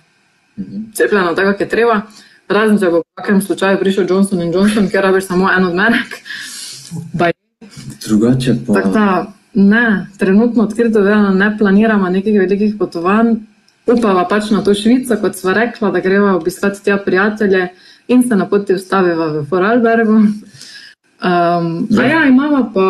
cepljena 0.93 1.35
tako, 1.35 1.51
kot 1.51 1.61
je 1.61 1.69
treba. 1.69 2.01
Razen, 2.47 2.77
če 2.77 2.89
bo 2.93 3.01
v 3.01 3.17
kakem 3.17 3.41
slučaju 3.41 3.81
prišel 3.81 4.05
Johnson 4.09 4.51
Johnson, 4.53 4.89
ker 4.93 5.01
rabiš 5.01 5.31
samo 5.33 5.49
en 5.49 5.71
odmerek. 5.73 6.19
Baj. 7.13 7.31
Drugače 8.07 8.55
pa. 8.67 8.73
Tako 8.73 8.89
da, 8.89 9.33
ne, 9.53 10.07
trenutno 10.17 10.63
odkrito 10.63 11.01
vedno 11.01 11.29
ne 11.29 11.57
planiramo 11.57 12.09
nekih 12.09 12.39
velikih 12.39 12.75
potovanj. 12.79 13.35
upava 13.87 14.25
pač 14.29 14.49
na 14.49 14.63
to 14.63 14.73
Švico, 14.73 15.15
kot 15.21 15.35
sva 15.35 15.53
rekla, 15.53 15.91
da 15.91 15.99
greva 15.99 16.35
obiskati 16.35 16.83
tja 16.83 16.97
prijatelje 16.97 17.67
in 18.07 18.23
se 18.27 18.35
na 18.35 18.45
poti 18.45 18.73
ustaviva 18.73 19.27
v 19.27 19.45
Vorarlbergu. 19.49 20.13
Um, 20.13 21.87
a 21.99 22.03
ja, 22.03 22.25
imamo 22.27 22.71
pa 22.73 22.87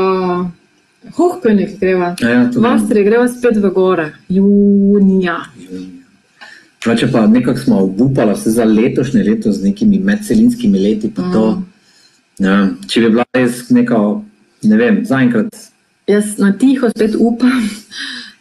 Hohpenik 1.16 1.80
greva. 1.80 2.16
Ja, 2.22 2.50
V 2.56 2.66
Avstriji 2.66 3.06
greva 3.06 3.28
spet 3.28 3.58
v 3.58 3.70
gore, 3.74 4.14
junija. 4.30 5.38
Če 6.84 7.08
pa 7.12 7.28
nekako 7.28 7.60
smo 7.60 7.82
obupali 7.84 8.34
vse 8.36 8.52
za 8.52 8.66
letošnje 8.68 9.24
leto 9.24 9.52
z 9.52 9.64
nekimi 9.64 10.00
medcelinskimi 10.00 10.80
leti, 10.80 11.12
pa 11.16 11.30
to, 11.34 11.44
ja, 12.40 12.70
če 12.88 13.02
bi 13.02 13.10
bila 13.10 13.26
res 13.34 13.70
neka, 13.70 14.00
ne 14.64 14.78
vem, 14.78 15.04
zaenkrat, 15.06 15.54
Jaz 16.08 16.38
na 16.38 16.52
tiho 16.52 16.90
spet 16.90 17.16
upam, 17.16 17.70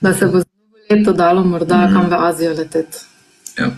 da 0.01 0.15
se 0.15 0.27
bo 0.27 0.43
novo 0.43 0.79
leto 0.91 1.13
dalo 1.13 1.45
morda 1.45 1.89
kam 1.93 2.11
v 2.11 2.19
Azijo 2.19 2.55
leteti. 2.59 2.99
ja, 3.59 3.71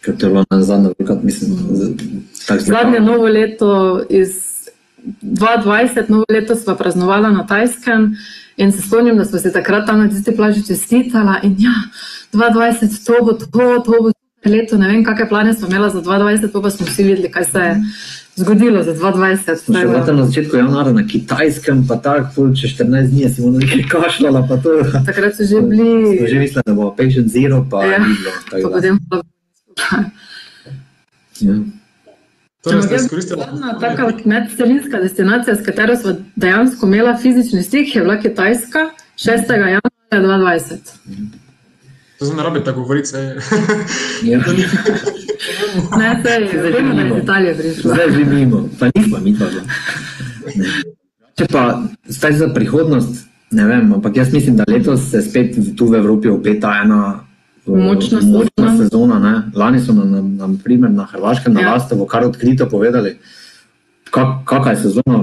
ker 0.00 0.16
to 0.16 0.26
je 0.26 0.30
bilo 0.30 0.44
na 0.50 0.62
zadnje, 0.62 0.92
velikrat, 0.98 1.22
mislim, 1.22 1.56
tako 2.46 2.60
Zadnje 2.60 3.00
novo 3.00 3.28
leto 3.28 4.02
iz 4.08 4.28
2020, 5.22 6.08
novo 6.08 6.24
leto 6.28 6.56
sva 6.56 6.74
praznovala 6.74 7.30
na 7.30 7.46
Tajskem 7.46 8.16
in 8.56 8.72
se 8.72 8.82
spomnim, 8.82 9.16
da 9.16 9.24
smo 9.24 9.38
se 9.38 9.52
takrat 9.52 9.86
tam 9.86 9.98
na 9.98 10.08
tisti 10.08 10.36
plaži 10.36 10.66
čestitala 10.66 11.40
in 11.42 11.56
ja, 11.58 11.74
2020, 12.32 13.06
to 13.06 13.24
bo 13.24 13.32
to, 13.32 13.46
to 13.84 14.02
bo 14.02 14.12
leto, 14.48 14.78
ne 14.78 14.88
vem, 14.88 15.04
kakšne 15.04 15.28
plane 15.28 15.54
smo 15.54 15.68
imela 15.68 15.88
za 15.90 16.02
2020, 16.02 16.52
pa, 16.52 16.60
pa 16.60 16.70
smo 16.70 16.86
vsi 16.86 17.02
videli, 17.04 17.30
kaj 17.30 17.44
se 17.44 17.58
je 17.58 17.74
zgodilo 18.36 18.82
za 18.82 18.94
2020. 18.94 19.56
Smo 19.56 19.74
še 19.80 20.02
tam 20.06 20.16
na 20.16 20.26
začetku 20.26 20.56
januarja 20.56 20.92
na 20.92 21.04
kitajskem, 21.08 21.86
pa 21.88 21.96
tako, 21.96 22.50
čez 22.54 22.74
14 22.76 23.10
dni 23.10 23.28
si 23.28 23.42
bomo 23.42 23.58
nekaj 23.58 23.86
kašljala, 23.92 24.42
pa 24.48 24.56
to. 24.56 24.74
Takrat 25.06 25.36
so 25.36 25.42
že 25.44 25.60
Smo 25.60 25.68
bili, 25.68 26.18
že 26.28 26.38
mislili, 26.38 26.62
da 26.66 26.74
bo 26.74 26.90
patient 26.96 27.28
zero, 27.32 27.64
pa 27.70 27.84
Ja, 27.86 27.98
ni 27.98 28.14
bilo. 28.14 28.32
pa 28.50 28.68
potem 28.76 29.00
pa 29.08 29.22
ja. 31.40 31.54
Torej 32.64 32.82
ste 32.82 32.94
izkoristili. 32.96 33.40
Zadnja 33.40 33.78
taka 33.80 34.12
medcelinska 34.24 34.98
destinacija, 34.98 35.56
s 35.56 35.62
katero 35.64 35.96
smo 35.96 36.16
dejansko 36.36 36.86
imela 36.86 37.16
fizični 37.16 37.62
stik, 37.62 37.94
je 37.96 38.02
bila 38.02 38.16
Kitajska 38.20 38.78
6. 39.16 39.52
januarja 39.52 39.80
2020. 40.10 41.45
To 42.18 42.24
se 42.24 42.34
ne 42.34 42.42
rabi 42.42 42.64
tako 42.64 42.80
govoriti. 42.80 43.08
saj- 43.08 43.36
Ja. 44.24 44.38
Ne, 45.98 46.22
se 46.22 46.30
je, 46.30 46.62
da 46.62 46.68
je 46.68 47.08
iz 47.08 47.22
Italije 47.22 47.54
prišla. 47.54 47.94
Zdaj 47.94 48.10
že 48.10 48.24
mimo, 48.26 48.68
pa 48.78 48.86
nismo 48.94 49.18
mi 49.18 49.32
dva. 49.32 49.46
Ne. 50.56 50.64
Če 51.34 51.46
pa 51.46 51.62
zdaj 52.06 52.32
za 52.32 52.48
prihodnost, 52.48 53.26
ne 53.50 53.66
vem, 53.66 53.92
ampak 53.92 54.16
jaz 54.16 54.32
mislim, 54.32 54.56
da 54.56 54.64
letos 54.68 55.10
se 55.10 55.22
spet 55.22 55.48
tu 55.76 55.86
v 55.86 55.94
Evropi 55.94 56.28
opeta 56.28 56.80
ena 56.82 57.20
eh, 57.66 57.70
Močna 57.70 58.20
močna 58.22 58.76
sezona. 58.78 59.18
Ne? 59.20 59.34
Lani 59.54 59.80
so 59.80 59.92
nam, 59.92 60.10
nam, 60.10 60.36
nam 60.36 60.58
primer 60.58 60.90
na 60.90 61.04
Hrvaškem, 61.04 61.52
na 61.52 61.60
Ja. 61.60 61.72
Lastovo, 61.72 62.06
kar 62.06 62.24
odkrito 62.24 62.66
povedali, 62.66 63.18
kak, 64.06 64.44
kakšna 64.44 64.70
je 64.70 64.76
sezona, 64.78 65.20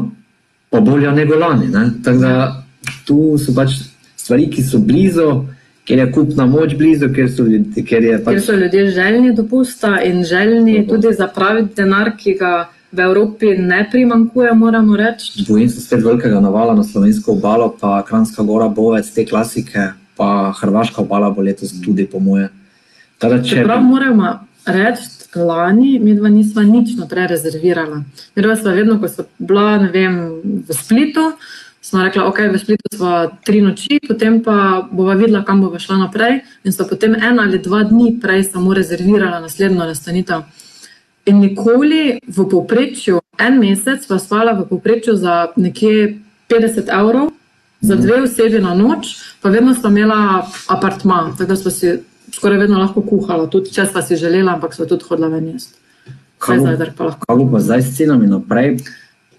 pa 0.70 0.80
bolja 0.80 1.12
nego 1.12 1.36
lani. 1.36 1.68
Ne? 1.68 1.90
Tako 2.04 2.18
da 2.20 2.64
tu 3.06 3.18
so 3.38 3.54
pač 3.54 3.70
stvari, 4.16 4.48
ki 4.48 4.62
so 4.62 4.78
blizu, 4.80 5.46
ker 5.88 6.00
je 6.00 6.12
kupna 6.12 6.46
moč 6.46 6.76
blizu, 6.80 7.10
ker, 7.16 7.28
so, 7.32 7.46
ker 7.76 8.06
pač 8.24 8.38
Ker 8.38 8.46
so 8.46 8.56
ljudje 8.56 8.86
željni 8.96 9.34
dopusta 9.36 9.98
in 10.06 10.24
željni 10.24 10.86
tudi 10.88 11.14
zapraviti 11.18 11.76
denar, 11.82 12.14
ki 12.18 12.38
ga 12.40 12.54
v 12.94 13.00
Evropi 13.00 13.56
ne 13.58 13.82
primankuje, 13.92 14.54
moramo 14.54 14.98
reči. 14.98 15.46
Bojim 15.48 15.70
se 15.70 15.82
spet 15.82 16.04
velikega 16.06 16.40
navala 16.40 16.76
na 16.78 16.84
slovensko 16.84 17.34
obalo, 17.34 17.74
pa 17.80 18.04
Kranjska 18.08 18.44
gora, 18.44 18.68
Bovec, 18.70 19.10
te 19.14 19.26
klasike, 19.26 19.90
pa 20.18 20.54
Hrvaška 20.60 21.02
obala 21.02 21.32
bo 21.34 21.42
letos 21.42 21.74
tudi, 21.82 22.06
po 22.06 22.20
moje. 22.20 22.50
Tada, 23.18 23.42
če, 23.42 23.64
Čeprav 23.64 23.82
moramo 23.84 24.36
reči, 24.66 25.10
lani 25.36 25.98
mi 26.00 26.14
dva 26.14 26.30
nisva 26.30 26.64
nič 26.64 26.94
naprej 27.00 27.32
rezervirala. 27.34 28.04
Mi 28.36 28.46
dva 28.46 28.56
sva 28.56 28.76
vedno, 28.78 29.00
ko 29.02 29.10
sva 29.10 29.26
bila 29.40 29.78
ne 29.82 29.90
vem, 29.90 30.20
v 30.68 30.78
Splitu, 30.78 31.32
smo 31.84 32.04
rekla, 32.04 32.24
ok, 32.28 32.40
v 32.54 32.60
Splitu 32.60 32.88
sva 32.96 33.28
tri 33.44 33.60
noči, 33.62 34.00
potem 34.08 34.40
pa 34.44 34.88
bova 34.92 35.14
videla, 35.20 35.44
kam 35.44 35.62
bova 35.62 35.80
šla 35.80 35.98
naprej. 36.08 36.40
In 36.64 36.72
sva 36.72 36.88
potem 36.88 37.16
en 37.20 37.40
ali 37.40 37.60
dva 37.60 37.84
dni 37.84 38.16
prej 38.24 38.44
samo 38.54 38.74
rezervirala 38.74 39.44
naslednjo 39.44 39.84
nastanitev. 39.84 40.48
In 41.26 41.40
nikoli 41.40 42.20
v 42.28 42.48
povprečju, 42.50 43.20
en 43.40 43.60
mesec 43.60 44.04
sva 44.04 44.20
spala 44.20 44.56
v 44.56 44.66
povprečju 44.68 45.16
za 45.16 45.52
nekje 45.56 46.20
50 46.50 46.88
evrov, 46.92 47.32
za 47.84 47.96
dve 47.96 48.24
osebi 48.24 48.60
na 48.64 48.74
noč, 48.76 49.16
pa 49.44 49.50
vedno 49.52 49.76
sva 49.76 49.92
imela 49.92 50.48
apartma, 50.72 51.36
tako 51.38 51.52
da 51.52 51.56
sva 51.60 51.72
si 51.72 52.00
skoraj 52.34 52.58
vedno 52.64 52.80
lahko 52.80 53.04
kuhala, 53.04 53.48
tudi 53.52 53.72
če 53.76 53.86
sva 53.92 54.02
si 54.02 54.16
želela, 54.16 54.56
ampak 54.56 54.74
sva 54.76 54.88
tudi 54.88 55.04
hodila 55.08 55.28
ven 55.28 55.52
jesti. 55.54 55.76
Kaj 56.40 56.58
Vse 56.58 56.64
bo- 56.64 56.68
zajtrk 56.72 56.96
pa 56.98 57.04
lahko, 57.10 57.26
kaj 57.28 57.38
bo 57.38 57.46
pa 57.52 57.60
zdaj 57.60 57.82
s 57.84 57.96
cenami 57.98 58.28
naprej, 58.28 58.78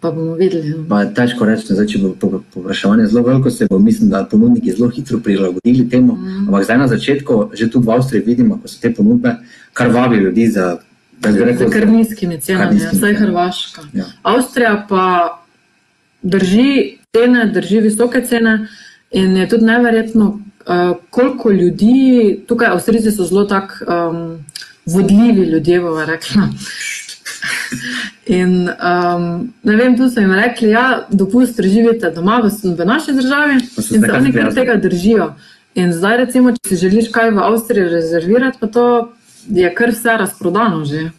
pa 0.05 0.11
bomo 0.11 0.35
videli. 0.37 0.69
no. 0.69 0.85
pa 0.89 1.05
težko 1.17 1.47
reči, 1.49 1.73
zdaj, 1.73 1.87
če 1.89 1.99
bo 2.03 2.11
po- 2.21 2.43
povpraševanje 2.53 3.07
zelo 3.09 3.23
veliko, 3.25 3.51
se 3.51 3.65
bo, 3.71 3.79
mislim, 3.81 4.11
da 4.13 4.27
ponudniki 4.29 4.75
zelo 4.77 4.91
hitro 4.93 5.19
prilagodili 5.25 5.89
temu. 5.89 6.13
Mm. 6.13 6.43
Ampak 6.49 6.67
zdaj 6.69 6.79
na 6.79 6.89
začetku, 6.93 7.39
že 7.57 7.71
tu 7.73 7.81
v 7.81 7.95
Avstriji 7.95 8.27
vidimo, 8.27 8.59
ko 8.61 8.69
so 8.69 8.77
te 8.83 8.93
ponudbe, 8.93 9.39
kar 9.73 9.89
vabi 9.95 10.21
ljudi 10.21 10.51
za, 10.53 10.77
rekel, 11.25 11.73
kar 11.73 11.89
nizkimi 11.89 12.37
cenami, 12.37 12.83
vsaj 12.83 13.01
cenami. 13.01 13.17
Hrvaška. 13.23 13.87
Ja. 13.97 14.05
Avstrija 14.23 14.75
pa 14.89 15.07
drži 16.23 16.99
cene, 17.17 17.49
drži 17.55 17.81
visoke 17.81 18.21
cene 18.29 18.59
in 19.11 19.37
je 19.41 19.49
tudi 19.49 19.65
neverjetno, 19.65 20.27
uh, 20.37 20.97
koliko 21.11 21.51
ljudi, 21.51 22.45
tukaj 22.45 22.77
Avstrijci 22.77 23.15
so 23.15 23.25
zelo 23.25 23.49
tak 23.49 23.81
um, 23.89 24.45
vodljivi 24.85 25.49
ljudje, 25.49 25.81
bova 25.81 26.05
rekla. 26.05 26.49
In 28.27 28.69
um, 28.69 29.25
ne 29.63 29.77
vem, 29.77 29.97
tu 29.97 30.09
so 30.09 30.21
jim 30.21 30.33
rekli, 30.33 30.69
da 30.69 30.73
ja, 30.73 30.85
dopust 31.11 31.61
živite 31.61 32.11
doma 32.15 32.41
v, 32.45 32.49
v 32.49 32.87
naši 32.89 33.13
državi 33.13 33.59
Pa 33.75 33.83
in 33.83 34.01
zdaj 34.01 34.11
se 34.11 34.17
oni 34.17 34.33
kar 34.33 34.55
tega 34.55 34.77
držijo. 34.81 35.35
In 35.75 35.93
zdaj, 35.93 36.17
recimo, 36.23 36.55
če 36.55 36.71
si 36.71 36.81
želiš 36.87 37.11
kaj 37.13 37.35
v 37.35 37.43
Avstriji 37.43 37.91
rezervirati, 37.91 38.59
pa 38.61 38.67
to 38.67 38.87
je 39.51 39.71
kar 39.75 39.93
vse 39.93 40.17
razprodano 40.23 40.85
že. 40.89 41.11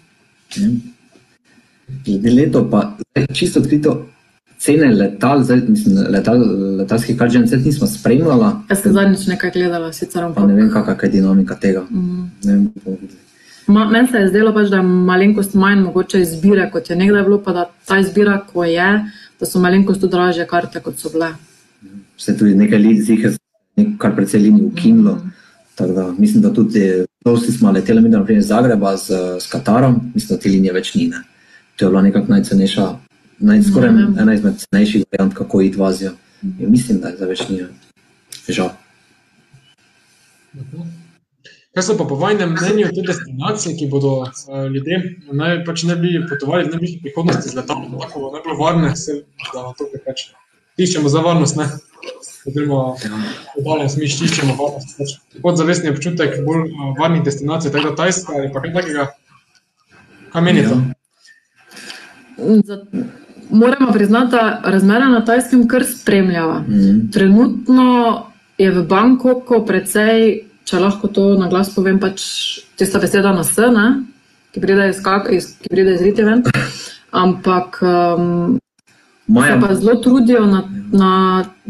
Glede 2.05 2.31
leto, 2.31 2.63
pa 2.71 2.95
zdaj, 3.11 3.27
čisto 3.35 3.59
odkrito, 3.59 4.07
cene 4.57 4.89
letal, 4.95 5.43
zdaj, 5.43 5.61
mislim, 5.67 5.99
letal, 6.09 6.41
letalskih 6.79 7.19
kar 7.19 7.29
že 7.29 7.43
en 7.43 7.47
set 7.51 7.65
nismo 7.65 7.88
spremljala, 7.88 8.63
Jaz 8.69 8.81
sem 8.81 8.95
zadnjič 8.95 9.27
nekaj 9.27 9.51
gledala, 9.51 9.91
sicer 9.93 10.23
pa 10.23 10.31
ampak. 10.31 10.47
ne 10.47 10.55
vem, 10.55 10.71
kakšna 10.73 10.97
je 11.03 11.11
dinamika 11.19 11.59
tega. 11.59 11.85
Mm. 11.91 12.31
Ne 12.43 12.51
vem, 12.53 12.65
bomo 12.81 12.97
videli. 13.01 13.24
Ma, 13.67 13.86
meni 13.89 14.08
se 14.08 14.17
je 14.17 14.28
zdelo, 14.30 14.54
pač, 14.54 14.69
da 14.69 14.78
je 14.78 14.84
malenkost 14.84 15.56
manj 15.58 15.82
mogoče 15.88 16.21
izbire, 16.21 16.69
kot 16.71 16.89
je 16.89 16.95
nekdaj 16.95 17.23
bilo, 17.23 17.39
pa 17.41 17.54
da 17.54 17.65
ta 17.88 17.97
izbira, 17.99 18.38
ko 18.54 18.63
je, 18.63 18.89
da 19.39 19.45
so 19.45 19.60
malenkost 19.60 20.01
tudi 20.01 20.13
dražje 20.13 20.45
karte, 20.47 20.80
kot 20.86 20.99
so 21.01 21.10
bile. 21.10 21.34
se 22.17 22.38
tudi 22.38 22.56
nekaj 22.56 22.80
ljudi 22.80 23.17
kar 23.97 24.15
precej 24.15 24.41
linij 24.41 24.65
ukinilo. 24.65 25.17
Tako 25.75 25.93
da 25.93 26.12
mislim, 26.17 26.41
da 26.41 26.54
tudi 26.54 27.06
dosti 27.25 27.51
smo 27.51 27.71
leteli, 27.71 28.01
mi 28.01 28.10
naprimer 28.10 28.39
iz 28.39 28.47
Zagreba 28.47 28.97
z, 28.97 29.12
s 29.39 29.47
Katarom, 29.51 30.12
mislim, 30.13 30.38
da 30.38 30.41
te 30.41 30.49
linije 30.49 30.73
več 30.73 30.93
ni. 30.95 31.08
Ne. 31.08 31.23
To 31.75 31.86
je 31.86 31.89
bila 31.89 32.01
nekako 32.01 32.32
najcenejša, 32.32 32.88
naj, 33.39 33.63
skoraj 33.63 33.91
Ne 33.91 34.06
vem. 34.06 34.15
ena 34.19 34.34
izmed 34.34 34.54
cenejših 34.58 35.04
variant, 35.12 35.34
kako 35.34 35.62
iti 35.62 35.78
v 35.78 35.84
Azijo. 35.84 36.12
In 36.43 36.71
mislim, 36.71 36.99
da 36.99 37.10
je 37.10 37.17
za 37.17 37.25
več 37.25 37.49
ni. 37.49 37.65
Žal. 38.47 38.69
Kaj 41.75 41.83
so 41.83 41.97
pa 41.99 42.05
po 42.07 42.15
vajnem 42.15 42.53
mnenju 42.55 42.88
te 42.95 43.01
destinacije, 43.03 43.75
ki 43.75 43.88
bodo 43.91 44.11
uh, 44.23 44.27
ljudje 44.71 44.99
naj, 45.31 45.57
pač 45.67 45.83
ne 45.83 45.97
bi 45.99 46.13
potovali 46.29 46.63
v 46.63 46.71
najbližji 46.71 47.01
prihodnosti 47.03 47.51
z 47.51 47.57
letalom, 47.57 47.97
tako 47.99 48.21
bo 48.21 48.29
najbolj 48.31 48.55
varne, 48.61 48.91
se, 48.95 49.17
da 49.51 49.65
to 49.75 49.89
pač 50.05 50.29
iščemo 50.79 51.11
za 51.11 51.19
varnost, 51.25 51.59
ne? 51.59 51.67
Oziroma, 52.47 52.79
danem 53.65 53.91
smislu 53.91 54.29
iščemo 54.29 54.55
varnost. 54.61 54.95
Pač 55.01 55.41
podzavestni 55.43 55.91
občutek 55.91 56.39
bolj 56.47 56.63
uh, 56.69 56.95
varnih 57.01 57.27
destinacij, 57.27 57.75
tako 57.75 57.91
da 57.91 57.99
Tajska 58.05 58.39
ali 58.39 58.53
pa 58.55 58.63
kaj 58.63 58.75
takega. 58.79 59.09
Kaj 60.31 60.47
menite? 60.47 60.79
Ja. 62.39 62.80
Moramo 63.49 63.91
priznati, 63.91 64.32
da 64.32 64.61
razmere 64.63 65.11
na 65.11 65.26
Tajskem 65.26 65.67
kar 65.67 65.84
spremljava. 65.84 66.61
Mhm. 66.63 67.07
Trenutno 67.11 67.91
je 68.57 68.71
v 68.71 68.88
Bangkoku 68.88 69.65
precej, 69.67 70.45
če 70.66 70.82
lahko 70.82 71.07
to 71.13 71.34
na 71.39 71.49
glas 71.49 71.72
povem, 71.76 71.99
pač 72.01 72.26
tista 72.78 72.99
beseda 72.99 73.34
na 73.36 73.43
S, 73.45 73.57
ne? 73.72 73.88
ki 74.55 74.61
pride 74.63 74.88
iz, 74.89 75.01
kak, 75.03 75.28
iz, 75.36 75.49
ki 75.59 75.70
pride 75.72 75.97
iz 75.97 76.01
Ritiven. 76.01 76.45
Ampak 77.16 77.82
um, 77.84 78.55
Maja, 79.28 79.55
se 79.55 79.61
pa 79.61 79.76
zelo 79.76 79.95
trudijo 80.03 80.45
na, 80.47 80.61
na 80.91 81.11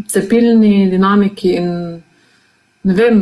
cepilni 0.07 0.89
dinamiki 0.91 1.55
in 1.57 1.69
ne 2.85 2.93
vem, 2.93 3.21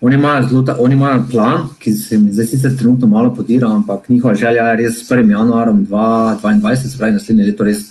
Oni 0.00 0.16
imajo, 0.16 0.48
zelo 0.48 0.62
ta, 0.64 0.76
oni 0.80 0.94
imajo 0.94 1.24
plan, 1.30 1.66
ki 1.78 1.92
se 1.92 2.18
mi 2.18 2.32
zdaj 2.32 2.46
sicer 2.46 2.76
trenutno 2.76 3.06
malo 3.06 3.34
podira, 3.34 3.68
ampak 3.68 4.08
njihova 4.08 4.34
želja 4.34 4.62
je 4.70 4.76
res 4.76 5.02
s 5.04 5.10
1. 5.10 5.30
januarjem 5.30 5.86
2022, 5.86 6.76
se 6.76 6.98
pravi 6.98 7.12
naslednje 7.12 7.44
leto, 7.44 7.64
res 7.64 7.82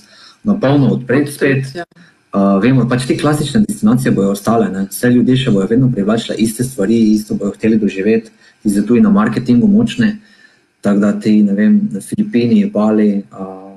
na 0.44 0.56
polno 0.60 0.88
odpreti 0.88 1.32
spet. 1.32 1.76
Ja. 1.76 1.86
Uh, 2.30 2.60
vemo, 2.62 2.86
pač 2.90 3.08
te 3.10 3.18
klasične 3.18 3.64
destinacije 3.66 4.12
bodo 4.14 4.36
ostale, 4.36 4.68
ne? 4.70 4.86
vse 4.92 5.10
ljudje 5.10 5.38
še 5.46 5.54
bodo 5.56 5.66
vedno 5.72 5.88
privlačile 5.92 6.36
iste 6.38 6.64
stvari, 6.64 7.00
isto 7.14 7.36
bodo 7.36 7.56
hteli 7.58 7.80
doživeti. 7.82 8.32
ki 8.64 8.70
so 8.70 8.84
tudi 8.84 9.02
na 9.02 9.10
marketingu 9.10 9.68
močne. 9.68 10.18
Tako 10.82 11.00
da 11.00 11.12
ti, 11.20 11.44
ne 11.44 11.54
vem, 11.54 11.80
Filipini, 12.02 12.66
Bali, 12.72 13.24
uh, 13.32 13.70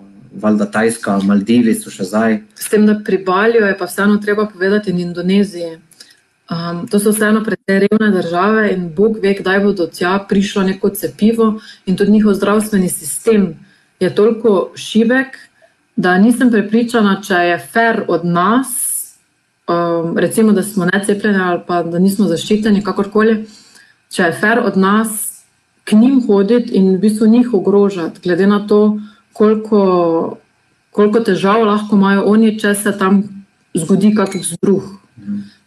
valjda 0.43 0.67
Tajska, 0.71 1.19
Maldivi 1.27 1.75
so 1.75 1.91
še 1.91 2.07
zdaj. 2.07 2.37
S 2.55 2.71
tem, 2.71 2.87
da 2.87 2.99
pri 3.05 3.19
Balju 3.27 3.65
je 3.67 3.79
pa 3.79 3.89
vseeno 3.91 4.21
treba 4.23 4.47
povedati 4.47 4.91
in 4.91 5.01
Indoneziji. 5.03 5.79
Um, 6.53 6.85
to 6.91 7.01
so 7.01 7.13
vseeno 7.15 7.43
precej 7.45 7.87
revne 7.87 8.11
države 8.13 8.73
in 8.75 8.89
Bog 8.95 9.19
ve, 9.23 9.35
kdaj 9.39 9.61
bo 9.65 9.73
do 9.73 9.87
tja 9.87 10.19
prišlo 10.29 10.67
neko 10.69 10.91
cepivo 10.91 11.55
in 11.87 11.97
tudi 11.97 12.13
njihov 12.13 12.35
zdravstveni 12.37 12.91
sistem 12.91 13.55
je 14.01 14.11
toliko 14.15 14.73
šibek, 14.77 15.39
da 15.97 16.19
nisem 16.19 16.51
prepričana, 16.51 17.19
če 17.25 17.35
je 17.35 17.59
fair 17.59 18.05
od 18.09 18.25
nas, 18.25 18.69
um, 19.69 20.19
recimo, 20.19 20.53
da 20.53 20.63
smo 20.63 20.85
necepljeni 20.85 21.39
ali 21.39 21.61
pa 21.67 21.83
da 21.83 21.99
nismo 21.99 22.27
zaščiteni, 22.29 22.85
kakorkoli, 22.85 23.45
če 24.11 24.23
je 24.23 24.33
fair 24.41 24.63
od 24.65 24.77
nas 24.77 25.29
k 25.85 25.99
njim 25.99 26.23
hoditi 26.27 26.77
in 26.79 26.95
v 26.95 26.99
bistvu 27.03 27.27
njih 27.27 27.55
ogrožati, 27.55 28.21
glede 28.25 28.47
na 28.47 28.67
to, 28.67 28.99
koliko, 29.33 30.39
koliko 30.91 31.21
težav 31.21 31.65
lahko 31.67 31.97
imajo 31.97 32.25
oni, 32.31 32.59
če 32.59 32.75
se 32.75 32.93
tam 32.99 33.23
zgodi 33.75 34.15
kakšen 34.15 34.43
zbruh. 34.55 34.85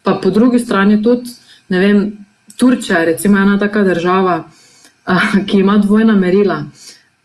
Pa 0.03 0.19
po 0.21 0.29
drugi 0.29 0.59
strani 0.59 1.01
tudi, 1.03 1.29
ne 1.69 1.79
vem, 1.79 2.05
Turčija 2.55 3.01
je 3.01 3.05
recimo 3.05 3.37
ena 3.37 3.57
taka 3.59 3.83
država, 3.83 4.43
ki 5.47 5.59
ima 5.59 5.77
dvojna 5.77 6.15
merila. 6.15 6.63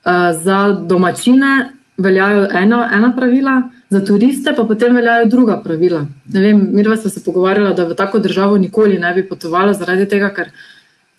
Uh, 0.00 0.32
za 0.42 0.72
domačine 0.72 1.79
veljajo 2.02 2.48
ena, 2.62 2.80
ena 2.96 3.12
pravila, 3.16 3.62
za 3.90 4.00
turiste 4.04 4.54
pa 4.56 4.64
potem 4.64 4.96
veljajo 4.96 5.28
druga 5.28 5.60
pravila. 5.64 6.04
Ne 6.32 6.40
vem, 6.40 6.68
Mirva 6.72 6.96
sta 6.96 7.10
se 7.10 7.24
pogovarjala, 7.24 7.72
da 7.74 7.86
v 7.88 7.96
tako 7.98 8.18
državo 8.18 8.58
nikoli 8.58 8.98
ne 8.98 9.14
bi 9.14 9.26
potovala 9.28 9.72
zaradi 9.72 10.08
tega, 10.08 10.30
ker 10.34 10.50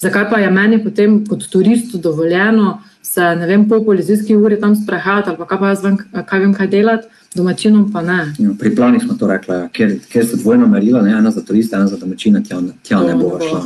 zakaj 0.01 0.29
pa 0.29 0.39
je 0.39 0.51
meni 0.51 0.83
potem 0.83 1.21
kot 1.27 1.47
turistu 1.51 1.97
dovoljeno 1.97 2.79
se, 3.01 3.21
ne 3.21 3.47
vem, 3.47 3.67
po 3.69 3.83
policijski 3.85 4.35
uri 4.35 4.59
tam 4.59 4.75
sprehajati 4.75 5.29
ali 5.29 5.37
pa 5.37 5.45
kaj 5.45 5.59
pa 5.59 5.69
jaz 5.73 5.83
vem, 5.83 5.97
kaj 6.25 6.39
vem, 6.39 6.53
kaj 6.53 6.67
delati, 6.67 7.07
domačinom 7.35 7.91
pa 7.91 8.01
ne. 8.01 8.19
Ja, 8.39 8.53
pri 8.59 8.75
planih 8.75 9.03
smo 9.03 9.17
to 9.19 9.27
rekli, 9.27 9.55
ja. 9.55 9.67
ker, 9.73 9.95
ker 10.11 10.27
so 10.27 10.37
dvojno 10.39 10.67
merila, 10.67 11.01
ne 11.01 11.17
ena 11.17 11.31
za 11.31 11.43
turiste, 11.43 11.75
ena 11.75 11.87
za 11.87 11.97
domačine, 11.97 12.43
tja, 12.43 12.61
tja 12.87 13.01
ne 13.03 13.15
bo 13.19 13.33
šla. 13.41 13.63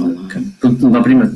Naprimer, 0.89 1.29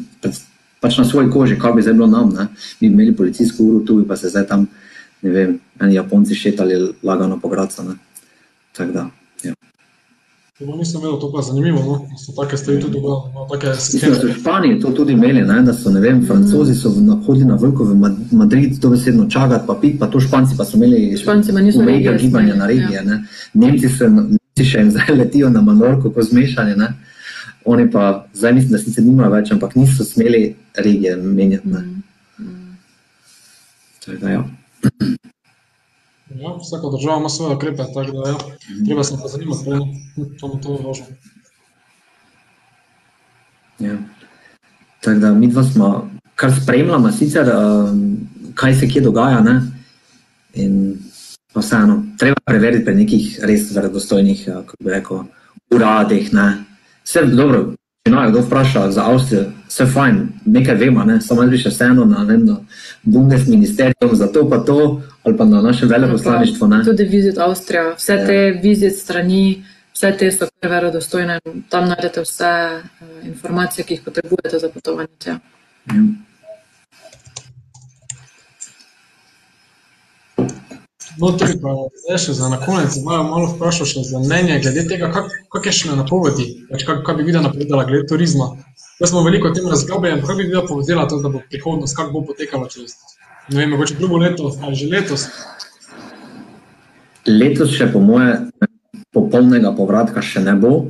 pač 0.80 0.98
na 0.98 1.06
svoji 1.06 1.30
koži, 1.30 1.60
kaj 1.60 1.76
bi 1.76 1.86
zdaj 1.86 1.98
bilo 2.00 2.08
nam, 2.08 2.34
ne? 2.34 2.48
mi 2.80 2.90
bi 2.90 2.94
imeli 2.94 3.16
policijsko 3.16 3.64
uro 3.64 3.86
tu, 3.86 4.00
pa 4.08 4.18
se 4.18 4.30
zdaj 4.30 4.48
tam 4.48 4.68
ne 5.22 5.30
vem, 5.30 5.60
eni 5.82 5.96
Japonci 5.96 6.36
šetali 6.36 6.94
lagano 7.04 7.40
po 7.40 7.50
Gracu. 7.50 7.82
Tako 8.72 8.92
da. 8.92 9.10
Ja. 9.44 9.54
To 10.60 10.76
nisem 10.76 11.02
vedel, 11.02 11.20
to 11.20 11.32
pa 11.32 11.40
je 11.40 11.44
zanimivo. 11.44 11.80
No? 11.80 12.18
So 12.18 12.44
take 12.44 12.58
stvari 12.58 12.82
tudi 12.82 12.94
dogajale. 12.94 13.32
No, 13.34 13.48
Mislim, 13.94 14.12
da 14.12 14.20
so 14.20 14.40
Španiji 14.40 14.80
to 14.80 14.92
tudi 14.92 15.14
imeli, 15.14 15.42
ne? 15.42 15.62
da 15.62 15.74
so, 15.74 15.90
ne 15.90 16.00
vem, 16.00 16.26
francozi 16.28 16.76
so 16.76 16.90
hodili 17.26 17.46
na 17.46 17.56
vrko 17.56 17.84
v 17.84 17.96
Madrid, 18.32 18.82
to 18.82 18.90
besedno 18.90 19.30
čakati, 19.30 19.68
pa 19.68 19.76
pit, 19.82 20.00
pa 20.00 20.08
to 20.08 20.20
španci 20.20 20.58
pa 20.58 20.66
so 20.66 20.78
imeli 20.78 21.18
španci 21.18 21.54
pa 21.54 21.62
niso 21.62 21.82
imeli 21.82 22.18
gibanja 22.20 22.56
na 22.56 22.68
regije. 22.68 23.04
Ja. 23.06 23.20
Nemci 23.54 23.90
so 23.90 24.08
Nemci 24.08 24.66
še 24.66 24.82
in 24.82 24.92
zdaj 24.92 25.16
letijo 25.16 25.50
na 25.50 25.62
Manorko 25.62 26.12
po 26.12 26.24
zmešanju. 26.24 26.76
Ne? 26.76 26.94
Oni 27.66 27.92
pa 27.92 28.26
zdaj 28.34 28.54
mislim, 28.54 28.72
da 28.72 28.78
sicer 28.78 29.04
nimajo 29.04 29.32
več, 29.32 29.52
ampak 29.52 29.76
niso 29.76 30.04
smeli 30.04 30.56
regije 30.76 31.16
menjati. 31.16 31.68
Mm. 31.68 32.04
Mm. 32.40 32.78
Tako 34.06 34.18
da 34.22 34.30
ja. 34.30 34.59
Ja, 36.36 36.54
vsaka 36.62 36.90
država 36.98 37.20
ima 37.20 37.30
svoje 37.30 37.56
ukrepe, 37.56 37.84
tako 37.94 38.12
da 38.12 38.30
ja, 38.30 38.38
treba 38.86 39.04
se 39.04 39.18
pa 39.22 39.28
zanimati, 39.28 39.64
kaj 39.66 39.80
to, 40.40 40.60
to 40.64 40.74
je 40.74 40.84
važno. 40.86 41.06
Ja. 43.80 43.98
Tako 45.02 45.20
da 45.20 45.34
mi 45.34 45.48
dva 45.48 45.64
smo 45.64 46.10
kar 46.36 46.52
spremljamo, 46.62 47.12
sicer 47.12 47.50
um, 47.56 48.18
kaj 48.56 48.76
se 48.76 48.90
kje 48.90 49.02
dogaja. 49.02 49.42
Ne? 49.42 49.62
In 50.54 50.98
pa 51.54 51.60
vseeno, 51.60 52.04
treba 52.18 52.40
preveriti 52.46 52.86
pri 52.86 52.96
nekih 52.96 53.40
res 53.44 53.72
verodostojnih, 53.76 54.46
kako 54.46 54.76
bi 54.80 54.92
rekel, 54.92 55.24
uradih. 55.74 56.32
Vse 57.04 57.26
dobro, 57.26 57.74
če 58.10 58.16
naj 58.16 58.30
kdo 58.32 58.42
vpraša 58.42 58.92
za 58.92 59.06
Avstrijo, 59.06 59.44
vse 59.70 59.86
fajn, 59.94 60.18
nekaj 60.46 60.76
vemo, 60.76 61.04
ne? 61.06 61.20
samo 61.22 61.44
jaz 61.44 61.52
bi 61.52 61.60
še 61.62 61.72
vseeno 61.74 62.06
na, 62.10 62.24
vem, 62.26 62.46
na 62.46 62.58
Bundesministerium 63.04 64.16
za 64.18 64.28
to 64.34 64.48
pa 64.50 64.58
to, 64.66 65.02
ali 65.24 65.38
pa 65.38 65.46
na 65.46 65.62
naše 65.62 65.86
veleposlaništvo. 65.86 66.70
Tudi 66.86 67.06
vizit 67.12 67.38
Avstrija, 67.38 67.94
vse 67.98 68.16
ja. 68.16 68.26
te 68.26 68.40
vizit 68.64 68.98
strani, 68.98 69.44
vse 69.94 70.12
te 70.18 70.32
so 70.34 70.50
kar 70.50 70.74
verodostojne, 70.74 71.38
tam 71.70 71.92
najdete 71.92 72.26
vse 72.26 72.56
uh, 72.82 73.14
informacije, 73.30 73.86
ki 73.86 74.00
jih 74.00 74.08
potrebujete 74.10 74.60
za 74.60 74.72
potovanje 74.74 75.14
tja. 75.20 75.38
Ja. 75.94 76.02
No, 81.20 81.34
tudi 81.36 81.58
pa 81.60 81.74
zdaj 82.06 82.20
še 82.24 82.34
za 82.38 82.48
na 82.48 82.58
konec, 82.64 82.96
malo, 83.04 83.26
malo 83.28 83.48
vprašal 83.52 83.88
še 83.90 84.04
za 84.08 84.22
mnenje 84.24 84.62
glede 84.64 84.86
tega, 84.88 85.10
kak, 85.12 85.28
kak 85.52 85.66
je 85.68 85.74
še 85.76 85.90
na 85.92 85.98
napovedi, 86.00 86.46
pač 86.70 86.86
kak, 86.88 87.02
kak 87.04 87.20
bi 87.20 87.26
videla 87.28 87.50
napovedala 87.50 87.84
glede 87.90 88.08
turizma. 88.08 88.54
Jaz 89.04 89.12
smo 89.12 89.24
veliko 89.26 89.52
o 89.52 89.56
tem 89.56 89.68
razglabljali, 89.68 90.24
kak 90.24 90.40
bi 90.40 90.48
videla 90.48 90.64
povedala 90.68 91.08
to, 91.12 91.20
da 91.20 91.32
bo 91.34 91.42
prihodnost, 91.52 91.98
kak 91.98 92.14
bo 92.16 92.24
potekalo 92.24 92.72
čez, 92.72 92.96
ne 93.52 93.60
vem, 93.60 93.74
mogoče 93.76 94.00
drugo 94.00 94.22
leto 94.24 94.54
ali 94.64 94.80
že 94.80 94.88
letos. 94.94 95.28
Letos 97.28 97.76
še 97.76 97.90
po 97.92 98.00
moje 98.00 98.38
popolnega 99.12 99.74
povratka 99.76 100.24
še 100.24 100.40
ne 100.46 100.56
bo. 100.56 100.88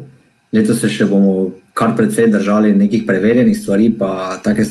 Letos 0.53 0.81
se 0.81 0.89
še 0.93 1.09
bomo 1.09 1.49
kar 1.77 1.95
precej 1.97 2.29
držali 2.33 2.73
nekih 2.77 3.05
preverjenih 3.07 3.57
stvari, 3.57 3.89
pa 3.97 4.37
take, 4.45 4.65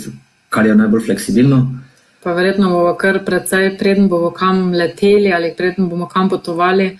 kar 0.55 0.67
je 0.67 0.79
najbolj 0.79 1.07
fleksibilno. 1.11 1.61
Pa 2.29 2.35
verjetno 2.37 2.68
bomo 2.68 2.91
kar 3.01 3.22
precej, 3.24 3.70
preden 3.81 4.09
bomo 4.09 4.29
kam 4.37 4.72
leteli 4.76 5.31
ali 5.33 5.55
preden 5.57 5.87
bomo 5.89 6.07
kam 6.09 6.29
potovali, 6.29 6.99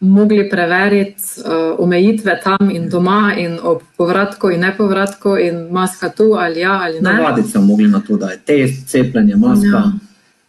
mogli 0.00 0.46
preveriti 0.50 1.22
uh, 1.44 1.76
omejitve 1.78 2.38
tam 2.44 2.70
in 2.70 2.86
doma, 2.88 3.34
in 3.36 3.58
ob 3.62 3.82
povratku 3.96 4.50
in 4.50 4.64
nepovratku, 4.64 5.36
in 5.36 5.68
maska 5.70 6.08
tu 6.08 6.30
ali 6.40 6.60
ja 6.60 6.78
ali 6.86 7.02
ne. 7.02 7.12
Navaditi 7.12 7.50
smo 7.50 7.62
mogli 7.62 7.88
na 7.88 8.00
to, 8.00 8.16
da 8.16 8.30
je 8.30 8.38
test, 8.38 8.88
cepljenje, 8.88 9.36
maska. 9.36 9.66
Ja. 9.66 9.92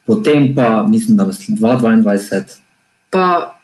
Potem 0.05 0.55
pa 0.55 0.86
mislim, 0.88 1.17
da 1.17 1.24
v 1.24 1.36
2022. 1.36 2.43
Pa 3.09 3.59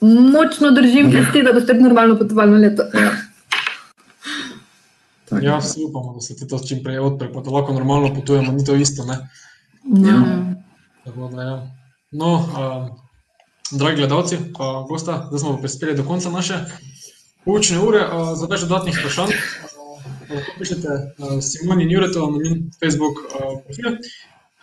močno 0.00 0.70
držim 0.70 1.12
pesti, 1.12 1.42
da 1.42 1.52
boste 1.52 1.74
normalno 1.74 2.18
potovali 2.18 2.50
na 2.50 2.58
leto. 2.58 2.82
Ja. 2.94 3.10
Ja, 5.42 5.58
vsi 5.58 5.84
upamo, 5.84 6.14
da 6.14 6.20
se 6.20 6.48
to 6.48 6.58
čim 6.68 6.82
prej 6.82 6.98
odpre, 6.98 7.32
pa 7.32 7.40
da 7.40 7.50
lahko 7.50 7.72
normalno 7.72 8.14
potujemo, 8.14 8.52
ni 8.52 8.64
to 8.64 8.74
isto. 8.74 9.04
Ne? 9.04 9.28
Ja. 9.84 10.12
Da, 11.36 11.42
ja. 11.42 11.70
No, 12.10 12.34
um, 12.36 12.90
dragi 13.78 13.96
gledalci, 13.96 14.38
pa 14.58 14.86
gosta, 14.88 15.26
zdaj 15.28 15.38
smo 15.38 15.56
prispeli 15.60 15.94
do 15.94 16.04
konca 16.04 16.30
naše 16.30 16.54
učne 17.44 17.80
ure. 17.80 18.00
Uh, 18.00 18.32
za 18.38 18.46
več 18.46 18.64
dodatnih 18.64 18.96
vprašanj 18.96 19.34
uh, 19.34 20.30
lahko 20.30 20.54
pišete 20.58 20.88
uh, 20.88 21.34
Simoni 21.44 21.88
Jureto 21.92 22.30
na 22.30 22.38
min 22.38 22.70
Facebook 22.80 23.20
uh, 23.26 23.58
profil, 23.66 23.98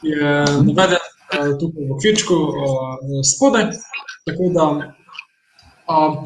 ki 0.02 0.16
je 0.16 0.32
naveden 0.66 1.06
uh, 1.06 1.54
tukaj 1.60 1.86
v 1.86 1.98
okvirčku 1.98 2.40
uh, 2.48 3.22
spodaj. 3.34 3.70
Tako 4.26 4.50
da, 4.58 4.68
uh, 5.86 6.18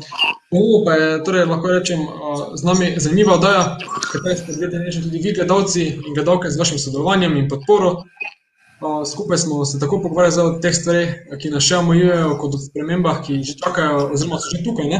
pa 0.86 0.96
je, 1.02 1.12
torej, 1.28 1.50
lahko 1.52 1.76
rečem, 1.76 2.08
uh, 2.08 2.48
z 2.56 2.64
nami 2.64 2.93
zanimiva 2.96 3.36
oddaja, 3.36 3.68
kateri 4.12 4.39
ste 4.39 4.56
gledali 4.62 4.96
tudi 5.02 5.20
vi, 5.20 5.36
gledalci 5.36 5.89
in 6.00 6.16
gledalke, 6.16 6.54
z 6.54 6.64
vašim 6.64 6.80
sodelovanjem 6.80 7.38
in 7.43 7.52
podporo 7.52 7.98
skupaj 9.06 9.38
smo 9.38 9.66
se 9.66 9.80
tako 9.80 10.02
pogovarjali 10.02 10.42
o 10.42 10.60
teh 10.62 10.76
stvareh, 10.76 11.14
ki 11.42 11.52
nas 11.54 11.64
še 11.66 11.80
omejujejo, 11.82 12.38
kot 12.42 12.56
o 12.58 12.62
spremembah, 12.62 13.22
ki 13.26 13.42
že 13.44 13.58
čakajo, 13.62 14.10
oziroma 14.16 14.40
so 14.42 14.52
že 14.54 14.64
tukaj. 14.66 14.90
Ne? 14.92 15.00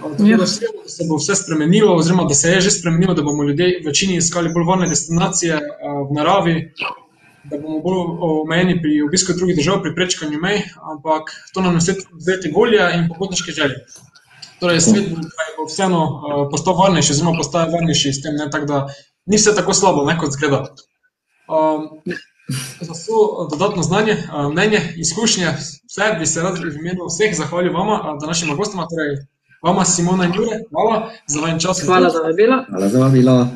Tako 0.00 0.26
ja. 0.26 0.36
da 0.40 0.46
se 0.46 1.04
bo 1.08 1.18
vse 1.20 1.36
spremenilo, 1.36 1.94
oziroma 1.96 2.24
da 2.24 2.34
se 2.34 2.50
je 2.54 2.60
že 2.60 2.70
spremenilo, 2.70 3.14
da 3.14 3.22
bomo 3.22 3.44
ljudje 3.44 3.82
večini 3.86 4.16
iskali 4.16 4.52
bolj 4.54 4.64
varne 4.68 4.88
destinacije 4.88 5.60
v 6.08 6.14
naravi, 6.16 6.54
da 7.50 7.58
bomo 7.58 7.80
bolj 7.84 7.98
omejeni 8.28 8.78
pri 8.82 9.02
obisku 9.08 9.36
drugih 9.36 9.56
držav, 9.56 9.82
pri 9.82 9.94
prečkanju 9.94 10.40
mej, 10.40 10.62
ampak 10.92 11.34
to 11.54 11.60
nam 11.60 11.76
je 11.76 11.96
vzeti 12.12 12.52
volje 12.56 12.86
in 12.96 13.08
popotniške 13.08 13.52
želje. 13.52 13.84
Torej, 14.60 14.80
svet 14.80 15.12
bo 15.56 15.64
vseeno 15.68 16.00
postal 16.52 16.76
varnejši, 16.76 17.12
oziroma 17.12 17.38
postaje 17.38 17.72
varnejši 17.72 18.12
s 18.12 18.22
tem, 18.22 18.36
ne, 18.36 18.50
tak, 18.52 18.66
da 18.68 18.86
ni 19.26 19.36
vse 19.40 19.54
tako 19.56 19.76
slabo, 19.76 20.04
ne, 20.08 20.18
kot 20.20 20.36
zgleda. 20.36 20.64
Um, 21.48 21.88
za 22.80 22.92
vso 22.92 23.48
dodatno 23.50 23.82
znanje, 23.82 24.16
mnenje, 24.52 24.80
izkušnje. 24.96 25.46
Vse 25.88 26.16
bi 26.18 26.26
se 26.26 26.42
rad 26.42 26.58
v 26.58 26.76
imenu 26.80 27.06
vseh 27.08 27.36
zahvalil 27.36 27.72
vama, 27.72 28.18
današnjima 28.20 28.54
gostoma, 28.54 28.86
torej 28.90 29.16
vama, 29.62 29.84
Simona 29.84 30.24
in 30.24 30.34
Jure. 30.34 30.60
Hvala 30.70 31.10
za 31.26 31.40
vaš 31.40 31.62
čas. 31.62 31.82
Hvala 31.86 32.10
za 32.10 32.18
vabilo. 32.18 32.64
Hvala 32.68 32.88
za 32.88 32.98
vabilo. 32.98 33.48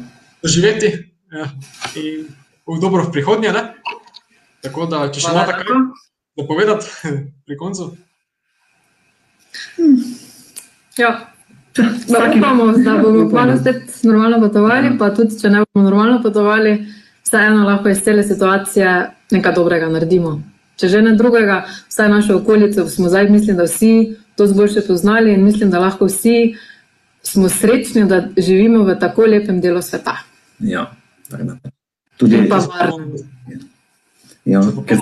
Doživeti 0.43 0.87
ja, 1.33 1.51
in 1.95 2.27
v 2.67 2.81
dobro 2.81 3.03
v 3.03 3.13
prihodnje. 3.13 3.53
Ne? 3.53 3.75
Tako 4.63 4.87
da, 4.87 5.09
če 5.13 5.21
še 5.21 5.33
imate 5.33 5.53
kaj 5.53 5.65
za 6.37 6.47
povedati 6.49 6.87
pri 7.47 7.57
koncu. 7.57 7.93
Hmm. 9.77 9.97
Ja. 10.99 11.31
Upamo, 12.39 12.73
da 12.79 12.99
bomo 13.03 13.25
kmalo 13.31 13.57
spet 13.59 14.03
normalno 14.03 14.41
potovali, 14.41 14.99
pa 14.99 15.11
tudi 15.15 15.41
če 15.41 15.51
ne 15.51 15.65
bomo 15.65 15.89
normalno 15.89 16.21
potovali, 16.23 16.77
vseeno 17.25 17.65
lahko 17.65 17.89
iz 17.89 18.03
cele 18.03 18.23
situacije 18.23 19.11
nekaj 19.31 19.55
dobrega 19.55 19.89
naredimo. 19.89 20.43
Če 20.77 20.89
že 20.89 21.03
ne 21.03 21.15
drugega, 21.15 21.65
vsaj 21.89 22.09
našo 22.09 22.37
okolico 22.37 22.89
smo 22.91 23.09
zdaj, 23.09 23.29
mislim, 23.31 23.57
da 23.57 23.65
vsi 23.65 24.17
to 24.37 24.47
zboljše 24.47 24.83
poznali 24.87 25.33
in 25.33 25.45
mislim, 25.45 25.71
da 25.71 25.79
lahko 25.79 26.07
vsi 26.11 26.55
smo 27.23 27.49
srečni, 27.49 28.05
da 28.09 28.29
živimo 28.37 28.85
v 28.85 28.99
tako 29.01 29.23
lepem 29.23 29.61
delu 29.61 29.83
sveta. 29.83 30.17
Ja, 30.59 30.91
tako 31.31 31.45
da. 31.45 31.57
Tudi 32.17 32.37
In 32.37 32.49
pa 32.49 32.57
varno. 32.57 33.07
Ja, 34.45 34.61
ker, 34.87 34.99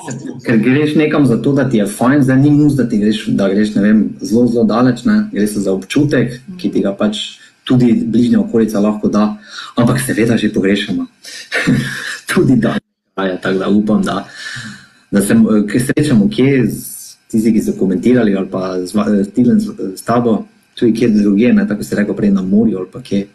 ker 0.47 0.59
greš 0.62 0.95
nekam 0.95 1.27
zato, 1.27 1.53
da 1.53 1.64
ti 1.70 1.81
je 1.81 1.87
fajn, 1.87 2.23
zdaj 2.23 2.37
ni 2.39 2.51
nus, 2.55 2.77
da 2.79 2.85
greš, 2.87 3.25
da 3.27 3.49
greš 3.51 3.75
vem, 3.75 4.05
zelo, 4.20 4.47
zelo 4.47 4.62
daleč, 4.64 5.03
ne? 5.05 5.25
gre 5.33 5.47
se 5.51 5.61
za 5.61 5.73
občutek, 5.75 6.37
ki 6.61 6.70
ti 6.70 6.83
ga 6.85 6.93
pač 6.95 7.41
tudi 7.66 7.91
bližnja 8.07 8.41
okolica 8.41 8.81
lahko 8.81 9.11
da, 9.11 9.37
ampak 9.75 9.99
seveda 10.01 10.37
že 10.39 10.53
pogrešamo. 10.55 11.07
tudi 12.35 12.57
da. 12.57 12.78
Ja, 13.16 13.37
tako 13.37 13.59
da 13.59 13.68
upam, 13.68 14.03
da, 14.03 14.24
da 15.11 15.20
se 15.20 15.35
eh, 15.74 15.80
srečamo 15.80 16.28
kje 16.30 16.66
z 16.66 16.93
tisti, 17.30 17.53
ki 17.53 17.62
so 17.62 17.72
komentirali 17.78 18.37
ali 18.37 18.49
pa 18.51 18.87
z, 18.87 18.95
va- 18.95 19.24
z, 19.24 19.30
Tilen, 19.33 19.61
z, 19.61 19.72
s 19.97 20.03
tabo, 20.03 20.45
tudi 20.74 20.95
kje 20.95 21.09
drugje, 21.09 21.53
ne, 21.53 21.68
tako 21.68 21.85
se 21.85 21.97
reko 21.97 22.14
prej 22.14 22.30
na 22.30 22.43
morju 22.43 22.78
ali 22.78 22.89
pa 22.93 23.03
kje. 23.03 23.26